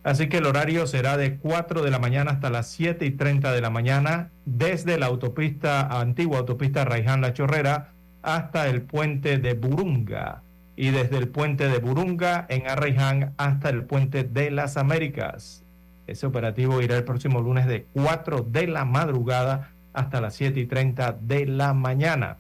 [0.05, 3.51] Así que el horario será de 4 de la mañana hasta las 7 y 30
[3.51, 7.89] de la mañana, desde la autopista, antigua autopista Raiján La Chorrera,
[8.21, 10.43] hasta el puente de Burunga.
[10.77, 15.65] Y desde el puente de Burunga en Arraiján hasta el puente de las Américas.
[16.07, 20.65] Ese operativo irá el próximo lunes de 4 de la madrugada hasta las 7 y
[20.65, 22.37] 30 de la mañana.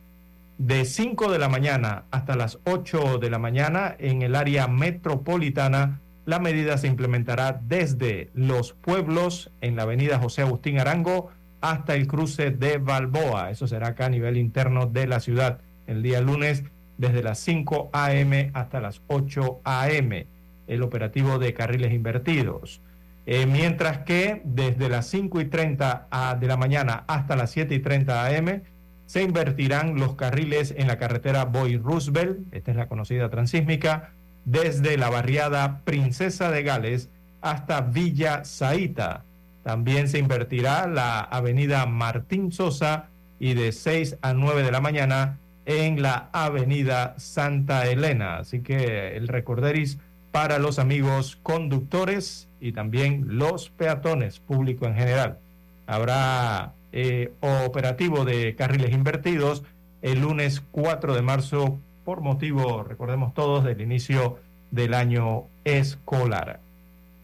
[0.57, 5.99] De 5 de la mañana hasta las 8 de la mañana en el área metropolitana
[6.25, 11.29] la medida se implementará desde los pueblos en la avenida José Agustín Arango
[11.61, 13.51] hasta el cruce de Balboa.
[13.51, 16.63] Eso será acá a nivel interno de la ciudad el día lunes
[16.97, 18.49] desde las 5 a.m.
[18.53, 20.25] hasta las 8 a.m.
[20.67, 22.81] El operativo de carriles invertidos.
[23.27, 27.73] Eh, mientras que desde las 5 y 30 a, de la mañana hasta las 7
[27.73, 28.61] y 30 a.m.
[29.07, 34.11] se invertirán los carriles en la carretera Boy Roosevelt, esta es la conocida transísmica,
[34.45, 37.09] desde la barriada Princesa de Gales
[37.41, 39.23] hasta Villa Zaita.
[39.63, 43.07] También se invertirá la avenida Martín Sosa
[43.39, 48.37] y de 6 a 9 de la mañana en la avenida Santa Elena.
[48.37, 49.97] Así que el recorderis
[50.35, 55.39] para los amigos conductores y también los peatones, público en general.
[55.87, 59.63] Habrá eh, operativo de carriles invertidos
[60.01, 64.37] el lunes 4 de marzo por motivo, recordemos todos, del inicio
[64.71, 66.59] del año escolar.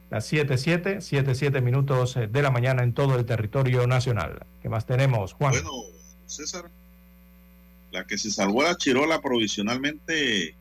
[0.10, 4.46] Las 7.7, 7.7 minutos de la mañana en todo el territorio nacional.
[4.62, 5.52] ¿Qué más tenemos, Juan?
[5.52, 5.70] Bueno,
[6.28, 6.72] César,
[7.92, 10.56] la que se salvó a Chirola provisionalmente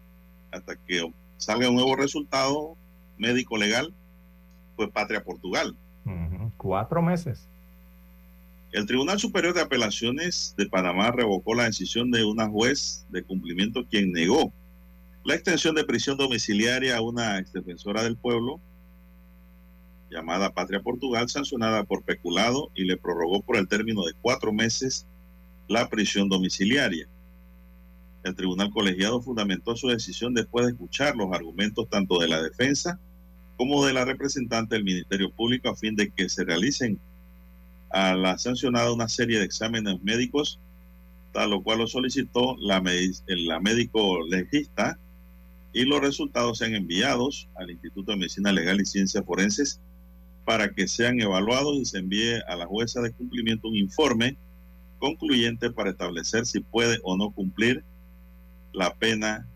[0.51, 2.77] hasta que salga un nuevo resultado
[3.19, 3.93] médico legal
[4.77, 5.75] fue Patria Portugal.
[6.57, 7.49] Cuatro meses.
[8.73, 13.85] El Tribunal Superior de Apelaciones de Panamá revocó la decisión de una juez de cumplimiento
[13.87, 14.53] quien negó
[15.25, 18.61] la extensión de prisión domiciliaria a una exdefensora del pueblo
[20.11, 25.07] llamada Patria Portugal, sancionada por peculado y le prorrogó por el término de cuatro meses
[25.69, 27.07] la prisión domiciliaria.
[28.22, 32.98] El tribunal colegiado fundamentó su decisión después de escuchar los argumentos tanto de la defensa
[33.56, 36.98] como de la representante del Ministerio Público a fin de que se realicen
[37.90, 40.59] a la sancionada una serie de exámenes médicos,
[41.32, 42.82] tal lo cual lo solicitó la,
[43.26, 44.98] la médico legista
[45.72, 49.80] y los resultados sean enviados al Instituto de Medicina Legal y Ciencias Forenses
[50.44, 54.36] para que sean evaluados y se envíe a la jueza de cumplimiento un informe
[54.98, 57.84] concluyente para establecer si puede o no cumplir
[58.72, 59.47] la pena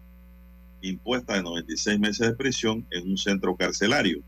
[0.80, 4.22] impuesta de 96 meses de prisión en un centro carcelario.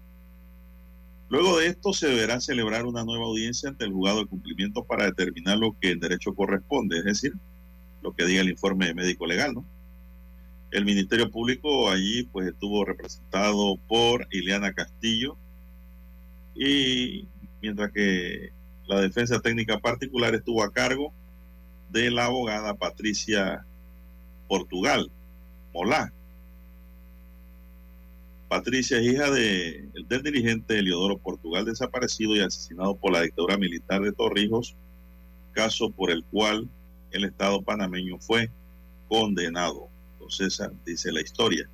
[1.28, 5.06] Luego de esto se deberá celebrar una nueva audiencia ante el juzgado de cumplimiento para
[5.06, 7.32] determinar lo que el derecho corresponde, es decir,
[8.02, 9.64] lo que diga el informe médico legal, ¿no?
[10.70, 15.36] El Ministerio Público allí pues estuvo representado por Ileana Castillo
[16.54, 17.26] y
[17.60, 18.52] mientras que
[18.86, 21.12] la defensa técnica particular estuvo a cargo
[21.90, 23.64] de la abogada Patricia
[24.48, 25.10] Portugal,
[25.72, 26.12] Molá.
[28.48, 34.02] Patricia es hija de, del dirigente Eliodoro Portugal, desaparecido y asesinado por la dictadura militar
[34.02, 34.76] de Torrijos,
[35.52, 36.68] caso por el cual
[37.10, 38.50] el Estado panameño fue
[39.08, 39.88] condenado.
[40.12, 41.68] Entonces, dice la historia.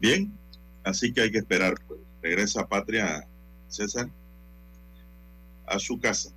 [0.00, 0.30] Bien,
[0.84, 1.74] así que hay que esperar.
[1.86, 2.00] Pues.
[2.22, 3.26] Regresa a Patria,
[3.68, 4.08] César,
[5.66, 6.30] a su casa.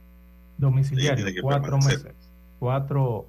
[0.58, 2.14] Domiciliario, cuatro meses.
[2.60, 3.26] Cuatro,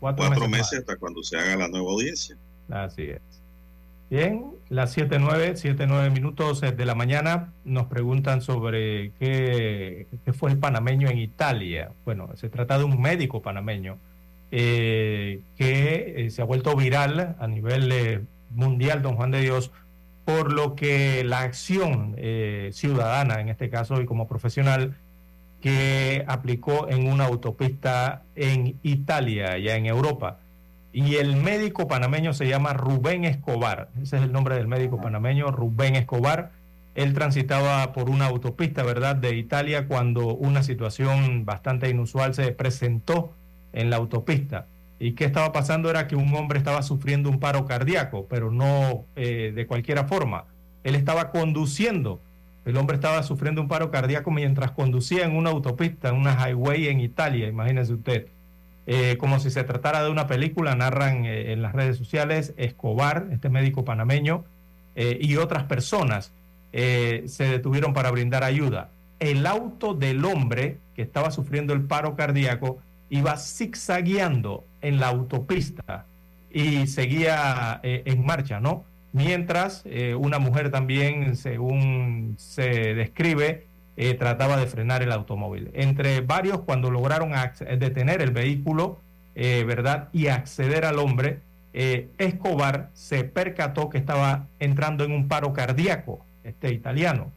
[0.00, 2.36] cuatro, cuatro meses, meses hasta cuando se haga la nueva audiencia.
[2.68, 3.20] Así es.
[4.10, 10.50] Bien, las 7.9, 7.9 minutos eh, de la mañana nos preguntan sobre qué, qué, fue
[10.50, 11.90] el panameño en Italia.
[12.04, 13.98] Bueno, se trata de un médico panameño
[14.50, 19.72] eh, que que se ha vuelto viral a nivel mundial, don Juan de Dios,
[20.24, 22.14] por lo que la acción
[22.70, 24.94] ciudadana, en este caso y como profesional,
[25.64, 30.40] que aplicó en una autopista en Italia, ya en Europa.
[30.92, 33.88] Y el médico panameño se llama Rubén Escobar.
[34.02, 36.50] Ese es el nombre del médico panameño, Rubén Escobar.
[36.94, 43.32] Él transitaba por una autopista, ¿verdad?, de Italia cuando una situación bastante inusual se presentó
[43.72, 44.66] en la autopista.
[44.98, 49.06] Y qué estaba pasando era que un hombre estaba sufriendo un paro cardíaco, pero no
[49.16, 50.44] eh, de cualquier forma.
[50.82, 52.20] Él estaba conduciendo
[52.64, 56.88] el hombre estaba sufriendo un paro cardíaco mientras conducía en una autopista, en una highway
[56.88, 58.26] en Italia, imagínese usted.
[58.86, 63.28] Eh, como si se tratara de una película, narran eh, en las redes sociales Escobar,
[63.32, 64.44] este médico panameño,
[64.94, 66.32] eh, y otras personas
[66.72, 68.90] se detuvieron para brindar ayuda.
[69.20, 72.80] El auto del hombre que estaba sufriendo el paro cardíaco
[73.10, 76.04] iba zigzagueando en la autopista
[76.50, 78.84] y seguía en marcha, ¿no?
[79.14, 83.64] Mientras eh, una mujer también, según se describe,
[83.96, 85.70] eh, trataba de frenar el automóvil.
[85.72, 87.32] Entre varios, cuando lograron
[87.78, 88.98] detener el vehículo,
[89.36, 90.08] eh, ¿verdad?
[90.12, 91.38] Y acceder al hombre,
[91.72, 97.32] Escobar se percató que estaba entrando en un paro cardíaco, este italiano.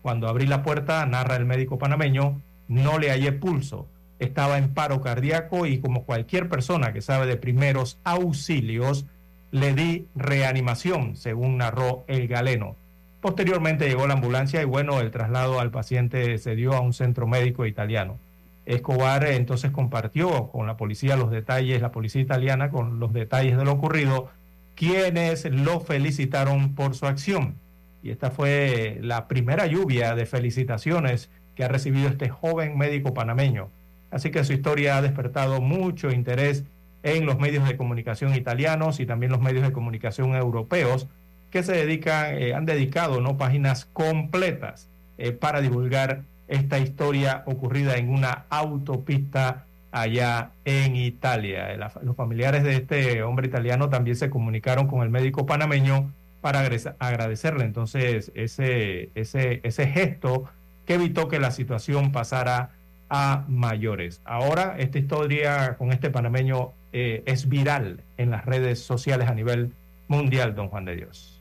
[0.00, 3.86] Cuando abrí la puerta, narra el médico panameño, no le hallé pulso.
[4.18, 9.06] Estaba en paro cardíaco y como cualquier persona que sabe de primeros auxilios,
[9.54, 12.74] le di reanimación, según narró el galeno.
[13.20, 17.28] Posteriormente llegó la ambulancia y bueno, el traslado al paciente se dio a un centro
[17.28, 18.18] médico italiano.
[18.66, 23.64] Escobar entonces compartió con la policía los detalles, la policía italiana con los detalles de
[23.64, 24.28] lo ocurrido,
[24.74, 27.54] quienes lo felicitaron por su acción.
[28.02, 33.68] Y esta fue la primera lluvia de felicitaciones que ha recibido este joven médico panameño.
[34.10, 36.64] Así que su historia ha despertado mucho interés
[37.04, 41.06] en los medios de comunicación italianos y también los medios de comunicación europeos
[41.50, 43.36] que se dedican, eh, han dedicado ¿no?
[43.36, 51.76] páginas completas eh, para divulgar esta historia ocurrida en una autopista allá en Italia.
[52.02, 56.10] los familiares de este hombre italiano también se comunicaron con el médico panameño
[56.40, 56.68] para
[56.98, 60.44] agradecerle entonces ese, ese, ese gesto
[60.86, 62.70] que evitó que la situación pasara
[63.08, 64.20] a mayores.
[64.24, 69.72] Ahora esta historia con este panameño eh, es viral en las redes sociales a nivel
[70.06, 71.40] mundial, don Juan de Dios.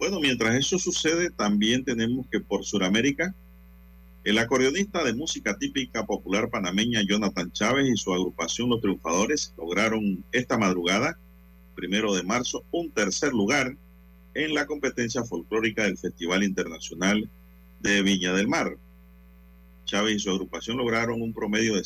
[0.00, 3.32] Bueno, mientras eso sucede, también tenemos que por Sudamérica,
[4.24, 10.24] el acordeonista de música típica popular panameña Jonathan Chávez y su agrupación Los Triunfadores lograron
[10.32, 11.16] esta madrugada,
[11.76, 13.76] primero de marzo, un tercer lugar
[14.34, 17.30] en la competencia folclórica del Festival Internacional
[17.78, 18.76] de Viña del Mar.
[19.84, 21.84] Chávez y su agrupación lograron un promedio de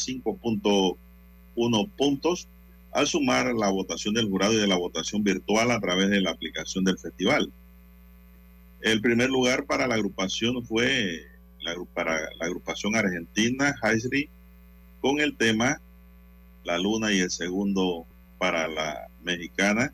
[1.56, 2.48] 5.1 puntos
[2.93, 6.31] al sumar la votación del jurado y de la votación virtual a través de la
[6.31, 7.52] aplicación del festival.
[8.81, 11.27] El primer lugar para la agrupación fue
[11.60, 14.28] la, para la agrupación argentina Heisri
[15.01, 15.81] con el tema
[16.64, 18.06] La Luna y el segundo
[18.39, 19.93] para la mexicana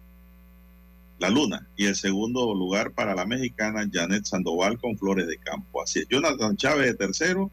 [1.18, 5.82] La Luna y el segundo lugar para la mexicana Janet Sandoval con Flores de Campo.
[5.82, 7.50] Así es, Jonathan Chávez de tercero,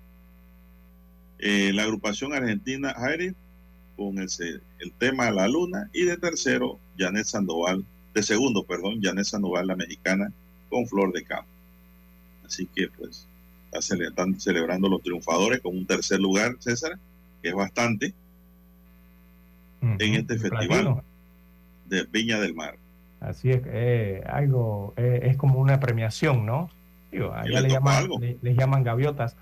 [1.39, 3.35] eh, la agrupación argentina Heisri
[3.95, 4.27] con el,
[4.79, 9.75] el tema La Luna y de tercero Janet Sandoval, de segundo, perdón, Janet Sandoval, la
[9.75, 10.31] mexicana,
[10.69, 11.49] con Flor de Campo.
[12.45, 13.27] Así que pues
[13.77, 16.97] están celebrando los triunfadores con un tercer lugar, César,
[17.41, 18.13] que es bastante,
[19.81, 21.01] en este festival
[21.87, 22.77] de Viña del Mar.
[23.19, 26.69] Así es, eh, algo, eh, es como una premiación, ¿no?
[27.33, 28.09] allá le, llaman,
[28.41, 29.35] le, llaman gaviotas,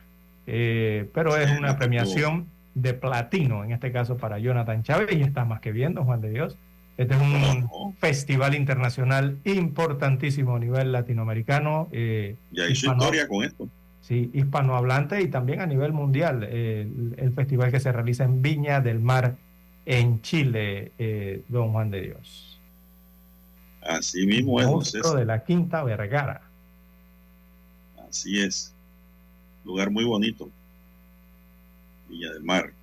[0.45, 5.45] eh, pero es una premiación de platino, en este caso para Jonathan Chávez, y está
[5.45, 6.57] más que viendo, Juan de Dios.
[6.97, 11.89] Este es un festival internacional importantísimo a nivel latinoamericano.
[11.91, 13.67] Eh, ya hizo historia con esto.
[14.01, 16.43] Sí, hispanohablante y también a nivel mundial.
[16.43, 19.35] el, festival que se realiza en Viña del Mar,
[19.85, 22.59] en Chile, eh, don Juan de Dios.
[23.81, 24.91] Así mismo es.
[24.91, 26.41] de la Quinta Vergara.
[28.07, 28.73] Así es.
[29.63, 30.51] Lugar muy bonito.
[32.11, 32.73] Villa del Mar.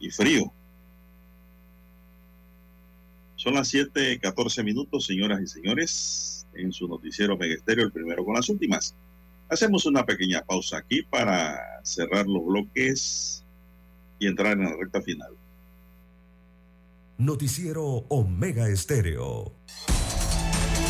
[0.00, 0.52] Y frío.
[3.36, 8.48] Son las 7:14 minutos, señoras y señores, en su noticiero Megesterio, el primero con las
[8.48, 8.94] últimas.
[9.48, 13.44] Hacemos una pequeña pausa aquí para cerrar los bloques
[14.18, 15.32] y entrar en la recta final.
[17.18, 19.52] Noticiero Omega Estéreo.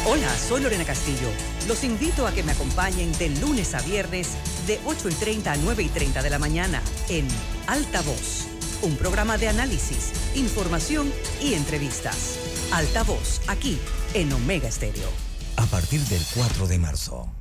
[0.09, 1.28] Hola, soy Lorena Castillo.
[1.69, 4.37] Los invito a que me acompañen de lunes a viernes
[4.67, 7.27] de 8 y 30 a 9 y 30 de la mañana en
[7.67, 8.47] Alta Voz
[8.83, 11.13] un programa de análisis, información
[11.43, 12.39] y entrevistas.
[12.73, 13.79] Altavoz, aquí
[14.15, 15.09] en Omega Estéreo.
[15.57, 17.33] A partir del 4 de marzo.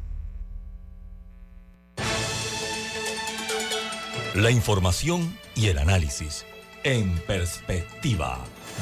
[4.34, 6.46] La información y el análisis
[6.84, 8.40] en perspectiva.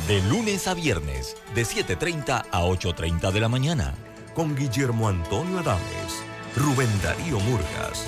[0.08, 3.94] De lunes a viernes, de 7.30 a 8.30 de la mañana.
[4.34, 6.24] Con Guillermo Antonio Adames,
[6.56, 8.08] Rubén Darío Murgas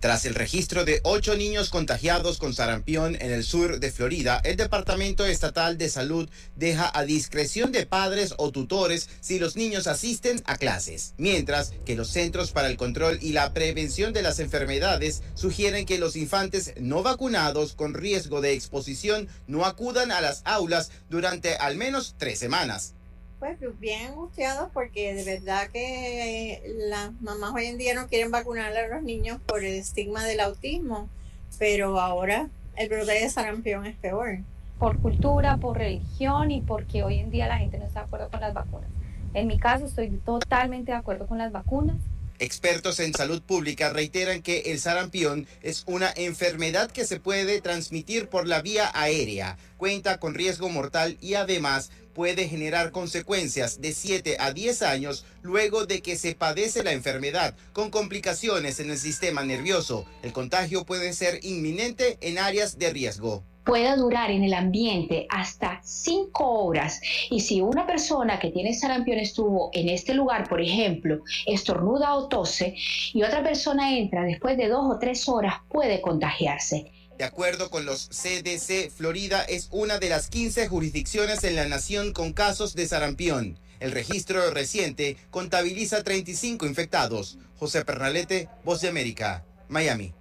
[0.00, 4.56] Tras el registro de ocho niños contagiados con sarampión en el sur de Florida, el
[4.56, 10.42] Departamento Estatal de Salud deja a discreción de padres o tutores si los niños asisten
[10.46, 15.22] a clases, mientras que los Centros para el Control y la Prevención de las Enfermedades
[15.34, 20.90] sugieren que los infantes no vacunados con riesgo de exposición no acudan a las aulas
[21.10, 22.94] durante al menos tres semanas
[23.40, 28.76] pues bien angustiados porque de verdad que las mamás hoy en día no quieren vacunar
[28.76, 31.08] a los niños por el estigma del autismo,
[31.58, 34.40] pero ahora el brote de sarampión es peor.
[34.78, 38.30] Por cultura, por religión y porque hoy en día la gente no está de acuerdo
[38.30, 38.90] con las vacunas.
[39.32, 41.96] En mi caso estoy totalmente de acuerdo con las vacunas.
[42.40, 48.28] Expertos en salud pública reiteran que el sarampión es una enfermedad que se puede transmitir
[48.28, 54.38] por la vía aérea, cuenta con riesgo mortal y además puede generar consecuencias de 7
[54.40, 59.44] a 10 años luego de que se padece la enfermedad, con complicaciones en el sistema
[59.44, 60.06] nervioso.
[60.22, 65.80] El contagio puede ser inminente en áreas de riesgo puede durar en el ambiente hasta
[65.82, 67.00] 5 horas.
[67.30, 72.28] Y si una persona que tiene sarampión estuvo en este lugar, por ejemplo, estornuda o
[72.28, 72.74] tose,
[73.12, 76.92] y otra persona entra después de 2 o 3 horas, puede contagiarse.
[77.18, 82.14] De acuerdo con los CDC, Florida es una de las 15 jurisdicciones en la nación
[82.14, 83.58] con casos de sarampión.
[83.78, 87.38] El registro reciente contabiliza 35 infectados.
[87.58, 90.14] José Pernalete, Voz de América, Miami.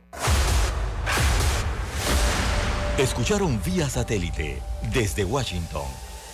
[2.99, 4.61] Escucharon vía satélite
[4.91, 5.85] desde Washington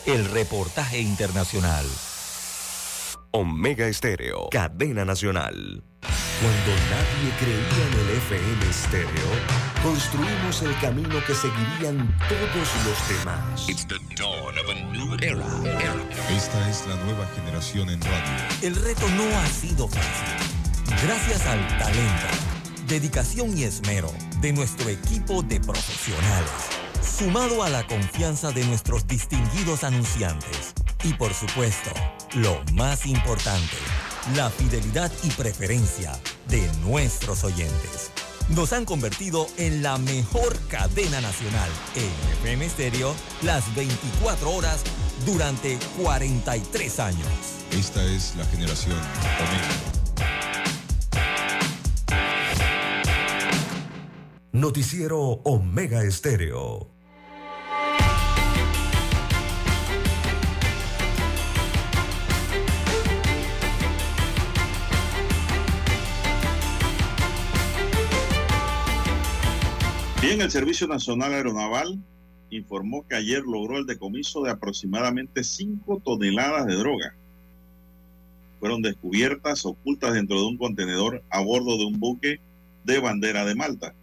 [0.08, 1.86] el reportaje internacional.
[3.30, 5.84] Omega Estéreo, cadena nacional.
[6.42, 9.30] Cuando nadie creía en el FM Estéreo,
[9.84, 13.70] construimos el camino que seguirían todos los demás.
[16.32, 18.44] Esta es la nueva generación en radio.
[18.64, 20.50] El reto no ha sido fácil.
[21.06, 22.28] Gracias al talento,
[22.88, 26.52] dedicación y esmero de nuestro equipo de profesionales,
[27.02, 31.91] sumado a la confianza de nuestros distinguidos anunciantes y por supuesto,
[32.36, 33.78] lo más importante,
[34.36, 36.12] la fidelidad y preferencia
[36.48, 38.12] de nuestros oyentes.
[38.49, 44.82] Nos han convertido en la mejor cadena nacional en FM Stereo las 24 horas
[45.26, 47.28] durante 43 años.
[47.72, 48.95] Esta es la generación.
[54.56, 56.88] Noticiero Omega Estéreo.
[70.22, 72.02] Bien, el Servicio Nacional Aeronaval
[72.49, 77.14] informó que ayer logró el decomiso de aproximadamente 5 toneladas de droga.
[78.61, 82.40] Fueron descubiertas ocultas dentro de un contenedor a bordo de un buque
[82.86, 83.94] de bandera de Malta.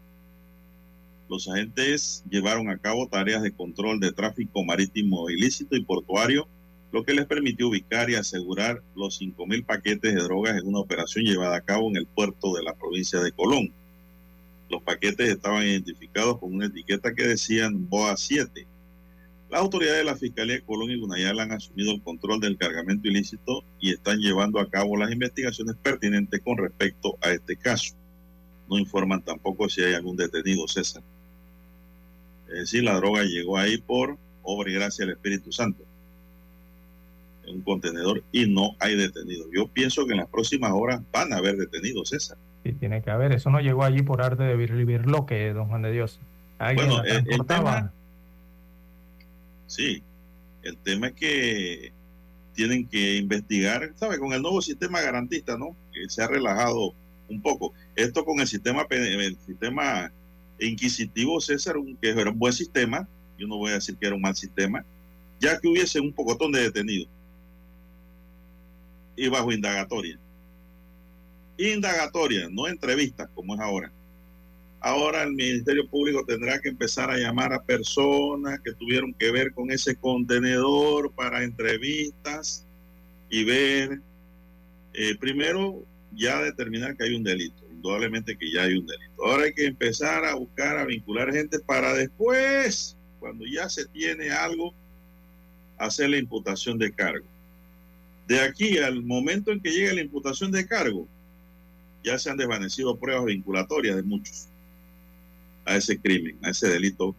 [1.32, 6.46] Los agentes llevaron a cabo tareas de control de tráfico marítimo ilícito y portuario,
[6.92, 11.24] lo que les permitió ubicar y asegurar los 5.000 paquetes de drogas en una operación
[11.24, 13.72] llevada a cabo en el puerto de la provincia de Colón.
[14.68, 18.66] Los paquetes estaban identificados con una etiqueta que decían BOA 7.
[19.50, 23.09] Las autoridades de la Fiscalía de Colón y Gunayala han asumido el control del cargamento
[23.09, 27.94] ilícito y están llevando a cabo las investigaciones pertinentes con respecto a este caso.
[28.68, 31.02] No informan tampoco si hay algún detenido, César.
[32.52, 35.84] Es decir, la droga llegó ahí por obra y gracia del Espíritu Santo
[37.46, 39.48] en un contenedor y no hay detenidos.
[39.52, 42.36] Yo pienso que en las próximas horas van a haber detenidos, César.
[42.64, 43.32] Sí, tiene que haber.
[43.32, 46.20] Eso no llegó allí por arte de vivir lo que don Juan de Dios.
[46.58, 47.92] Bueno, el, el, tema.
[49.66, 50.02] Sí,
[50.62, 51.92] el tema es que
[52.54, 54.18] tienen que investigar, ¿sabe?
[54.18, 55.74] Con el nuevo sistema garantista, ¿no?
[55.92, 56.94] Que se ha relajado
[57.28, 57.72] un poco.
[57.96, 60.12] Esto con el sistema, el sistema
[60.66, 63.09] inquisitivo, César, que era un buen sistema,
[63.39, 64.84] yo no voy a decir que era un mal sistema,
[65.40, 67.09] ya que hubiese un pocotón de detenidos
[69.16, 70.18] y bajo indagatoria.
[71.59, 73.93] Indagatoria, no entrevistas como es ahora.
[74.80, 79.52] Ahora el Ministerio Público tendrá que empezar a llamar a personas que tuvieron que ver
[79.52, 82.66] con ese contenedor para entrevistas
[83.30, 84.01] y ver,
[84.93, 85.84] eh, primero
[86.16, 89.24] ya determinar que hay un delito, indudablemente que ya hay un delito.
[89.24, 94.30] Ahora hay que empezar a buscar, a vincular gente para después, cuando ya se tiene
[94.30, 94.74] algo,
[95.78, 97.26] hacer la imputación de cargo.
[98.28, 101.09] De aquí al momento en que llegue la imputación de cargo,
[102.05, 104.48] ya se han desvanecido pruebas vinculatorias de muchos
[105.64, 107.14] a ese crimen, a ese delito.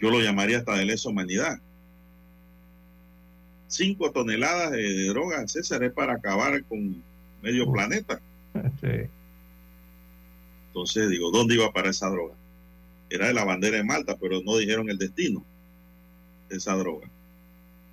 [0.00, 1.58] Yo lo llamaría hasta de lesa humanidad.
[3.68, 7.02] Cinco toneladas de, drogas, César, es para acabar con
[7.42, 8.20] medio planeta.
[10.68, 12.34] Entonces digo, ¿dónde iba para esa droga?
[13.08, 15.44] Era de la bandera de Malta, pero no dijeron el destino
[16.48, 17.08] de esa droga.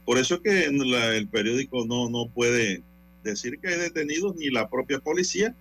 [0.06, 2.84] Por eso es que el periódico no, no puede
[3.24, 5.56] decir que hay detenidos ni la propia policía,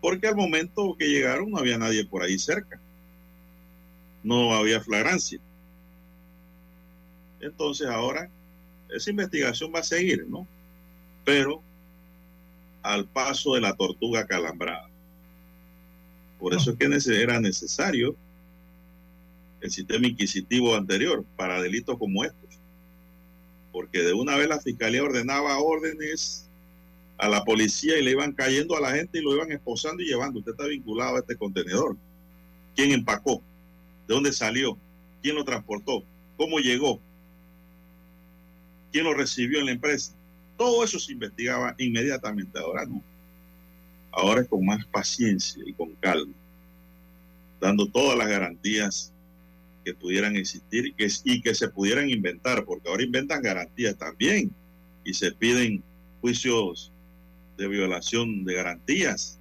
[0.00, 2.80] porque al momento que llegaron no había nadie por ahí cerca.
[4.22, 5.40] No había flagrancia.
[7.40, 8.30] Entonces ahora
[8.88, 10.46] esa investigación va a seguir, ¿no?
[11.24, 11.60] Pero
[12.82, 14.88] al paso de la tortuga calambrada.
[16.38, 18.16] Por eso es que era necesario
[19.60, 22.58] el sistema inquisitivo anterior para delitos como estos.
[23.70, 26.46] Porque de una vez la fiscalía ordenaba órdenes
[27.18, 30.06] a la policía y le iban cayendo a la gente y lo iban esposando y
[30.06, 30.40] llevando.
[30.40, 31.96] Usted está vinculado a este contenedor.
[32.74, 33.40] ¿Quién empacó?
[34.08, 34.76] ¿De dónde salió?
[35.22, 36.02] ¿Quién lo transportó?
[36.36, 36.98] ¿Cómo llegó?
[38.90, 40.12] ¿Quién lo recibió en la empresa?
[40.62, 42.56] Todo eso se investigaba inmediatamente.
[42.56, 43.02] Ahora no.
[44.12, 46.32] Ahora es con más paciencia y con calma,
[47.60, 49.12] dando todas las garantías
[49.84, 50.94] que pudieran existir
[51.24, 54.52] y que, se pudieran inventar, porque ahora inventan garantías también
[55.04, 55.82] y se piden
[56.20, 56.92] juicios
[57.58, 59.40] de violación de garantías,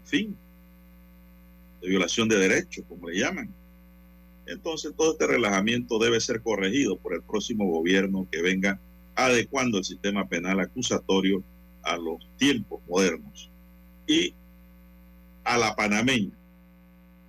[0.00, 0.36] en fin,
[1.80, 3.48] de violación de derechos, como le llaman.
[4.46, 8.80] Entonces todo este relajamiento debe ser corregido por el próximo gobierno que venga
[9.14, 11.42] adecuando el sistema penal acusatorio
[11.82, 13.50] a los tiempos modernos
[14.06, 14.34] y
[15.44, 16.32] a la panameña,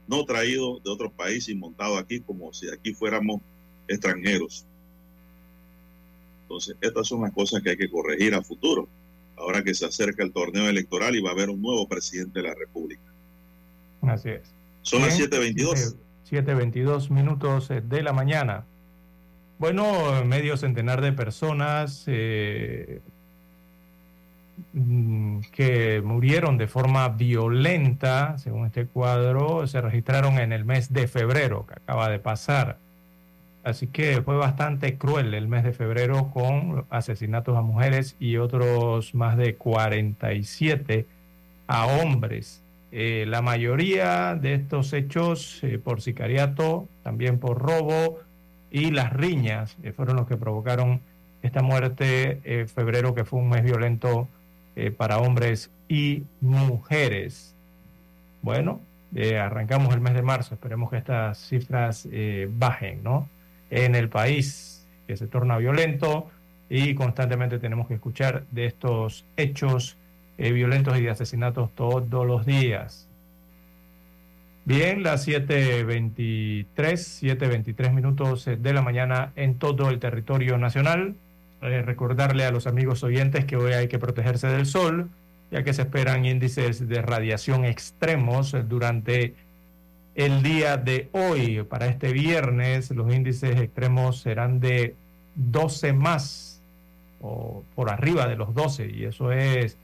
[0.07, 3.41] no traído de otro país y montado aquí como si aquí fuéramos
[3.87, 4.65] extranjeros.
[6.43, 8.87] Entonces, estas son las cosas que hay que corregir a futuro,
[9.35, 12.47] ahora que se acerca el torneo electoral y va a haber un nuevo presidente de
[12.47, 13.01] la República.
[14.03, 14.41] Así es.
[14.83, 15.95] Son las 7.22.
[16.29, 18.65] 7.22 minutos de la mañana.
[19.57, 22.99] Bueno, medio centenar de personas eh,
[25.51, 31.65] que murieron de forma violenta, según este cuadro, se registraron en el mes de febrero,
[31.65, 32.77] que acaba de pasar.
[33.63, 39.15] Así que fue bastante cruel el mes de febrero con asesinatos a mujeres y otros
[39.15, 41.05] más de 47
[41.67, 42.61] a hombres.
[42.91, 48.19] Eh, la mayoría de estos hechos eh, por sicariato, también por robo,
[48.75, 50.99] y las riñas eh, fueron los que provocaron
[51.41, 54.27] esta muerte en febrero, que fue un mes violento
[54.75, 57.55] eh, para hombres y mujeres.
[58.41, 58.81] Bueno,
[59.15, 62.05] eh, arrancamos el mes de marzo, esperemos que estas cifras
[62.49, 63.29] bajen, ¿no?
[63.69, 66.29] En el país que se torna violento
[66.69, 69.95] y constantemente tenemos que escuchar de estos hechos
[70.37, 73.07] violentos y de asesinatos todos los días.
[74.67, 81.13] Bien, las 7.23, 7.23 minutos de la mañana en todo el territorio nacional.
[81.61, 85.11] Eh, recordarle a los amigos oyentes que hoy hay que protegerse del sol,
[85.51, 89.35] ya que se esperan índices de radiación extremos durante
[90.15, 91.61] el día de hoy.
[91.61, 94.95] Para este viernes los índices extremos serán de
[95.35, 96.59] 12 más
[97.21, 99.77] o por arriba de los 12 y eso es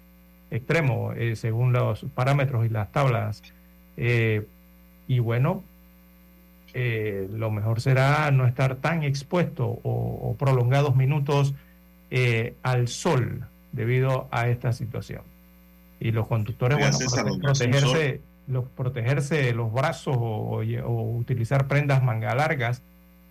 [0.49, 3.43] extremo eh, según los parámetros y las tablas.
[3.95, 4.43] Eh,
[5.11, 5.61] y bueno,
[6.73, 11.53] eh, lo mejor será no estar tan expuesto o, prolongados minutos
[12.11, 15.23] eh, al sol debido a esta situación.
[15.99, 16.97] Y los conductores, bueno,
[17.41, 20.61] protegerse, los, protegerse los brazos o,
[21.17, 22.81] utilizar prendas manga largas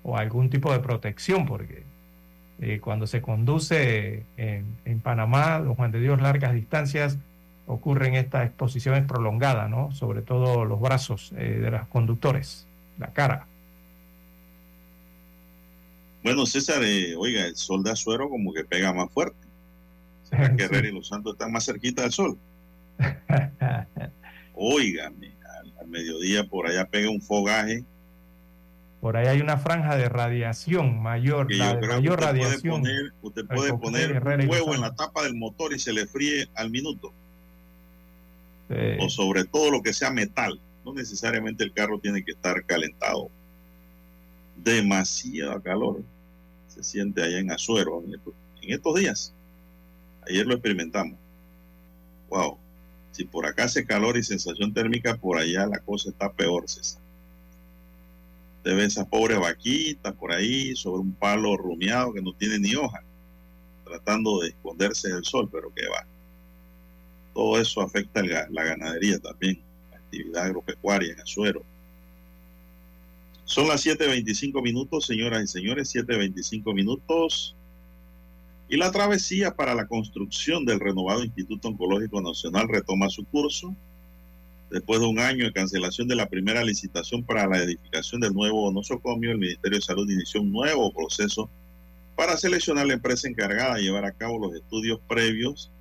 [0.02, 1.84] o algún tipo de protección, porque
[2.60, 7.16] eh, cuando se conduce en, en Panamá, los Juan de Dios, largas distancias,
[7.70, 9.92] ocurren estas exposiciones prolongadas, ¿no?
[9.92, 12.66] Sobre todo los brazos eh, de los conductores,
[12.98, 13.46] la cara.
[16.22, 19.38] Bueno, César, eh, oiga, el sol de Azuero como que pega más fuerte.
[20.24, 22.38] ¿Será que y Los Santos están más cerquita del sol?
[24.54, 25.32] Óigame,
[25.80, 27.84] al, mediodía por allá pega un fogaje.
[29.00, 32.26] Por ahí hay una franja de radiación mayor, que la yo de mayor usted puede
[32.26, 32.82] radiación.
[32.82, 36.06] poner, usted puede poner Herrera un huevo en la tapa del motor y se le
[36.06, 37.14] fríe al minuto.
[38.70, 39.04] Sí.
[39.04, 40.58] O sobre todo lo que sea metal.
[40.84, 43.28] No necesariamente el carro tiene que estar calentado.
[44.56, 46.02] Demasiado calor
[46.70, 48.02] se siente allá en Azuero
[48.62, 49.32] en estos, días.
[50.26, 51.18] Ayer lo experimentamos.
[52.28, 52.58] Wow.
[53.10, 57.02] Si por acá hace calor y sensación térmica, por allá la cosa está peor, César.
[58.58, 62.76] Usted ve esas pobres vaquitas por ahí sobre un palo rumiado que no tiene ni
[62.76, 63.02] hoja,
[63.84, 66.06] tratando de esconderse del sol, pero que va.
[67.34, 71.62] Todo eso afecta el ga- la ganadería también, la actividad agropecuaria en Azuero.
[73.44, 77.54] Son las 7.25 minutos, señoras y señores, 7.25 minutos.
[78.68, 83.74] Y la travesía para la construcción del renovado Instituto Oncológico Nacional retoma su curso.
[84.70, 88.70] Después de un año de cancelación de la primera licitación para la edificación del nuevo
[88.70, 91.50] nosocomio, el Ministerio de Salud inició un nuevo proceso
[92.14, 95.72] para seleccionar la empresa encargada de llevar a cabo los estudios previos,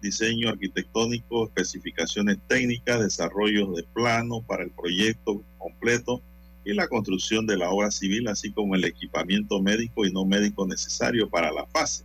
[0.00, 6.22] diseño arquitectónico, especificaciones técnicas, desarrollos de plano para el proyecto completo
[6.64, 10.66] y la construcción de la obra civil, así como el equipamiento médico y no médico
[10.66, 12.04] necesario para la fase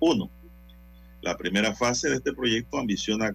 [0.00, 0.30] 1.
[1.22, 3.34] La primera fase de este proyecto ambiciona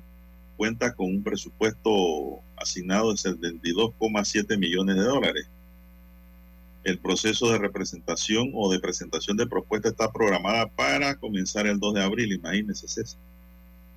[0.58, 5.50] cuenta con un presupuesto asignado de 72,7 millones de dólares.
[6.84, 11.94] El proceso de representación o de presentación de propuesta está programada para comenzar el 2
[11.94, 13.20] de abril, imagínense César.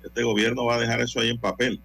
[0.03, 1.79] Este gobierno va a dejar eso ahí en papel.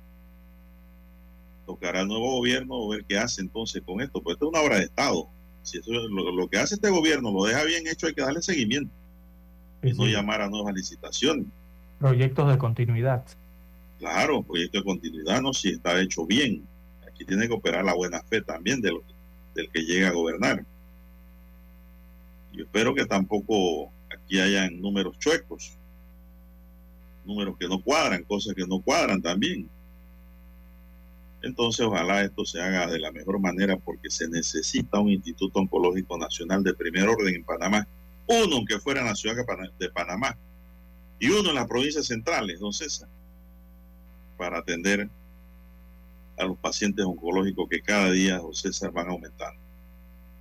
[1.67, 4.77] Tocará al nuevo gobierno ver qué hace entonces con esto, pues esto es una obra
[4.79, 5.29] de Estado.
[5.63, 8.41] Si eso, lo, lo que hace este gobierno lo deja bien hecho, hay que darle
[8.41, 8.91] seguimiento
[9.83, 10.13] y no sí.
[10.13, 11.47] llamar a nuevas licitaciones.
[11.99, 13.25] Proyectos de continuidad.
[13.99, 16.65] Claro, proyecto de continuidad, no, si está hecho bien.
[17.07, 19.03] Aquí tiene que operar la buena fe también de lo-
[19.55, 20.65] del que llega a gobernar.
[22.53, 25.73] Yo espero que tampoco aquí hayan números chuecos,
[27.29, 29.69] números que no cuadran, cosas que no cuadran también.
[31.43, 36.19] Entonces, ojalá esto se haga de la mejor manera porque se necesita un Instituto Oncológico
[36.19, 37.87] Nacional de primer orden en Panamá.
[38.27, 40.37] Uno, aunque fuera en la ciudad de Pana- de Panamá,
[41.21, 43.09] y uno en las provincias centrales, don César
[44.37, 45.09] para atender
[46.37, 49.61] a los pacientes oncológicos que cada día, don César, van aumentando.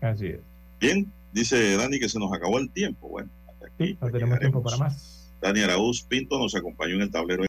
[0.01, 0.39] Así es.
[0.80, 3.07] Bien, dice Dani que se nos acabó el tiempo.
[3.09, 3.88] Bueno, hasta aquí.
[3.88, 5.16] Sí, no tenemos tiempo para más.
[5.41, 7.45] Dani Araúz Pinto nos acompañó en el tablero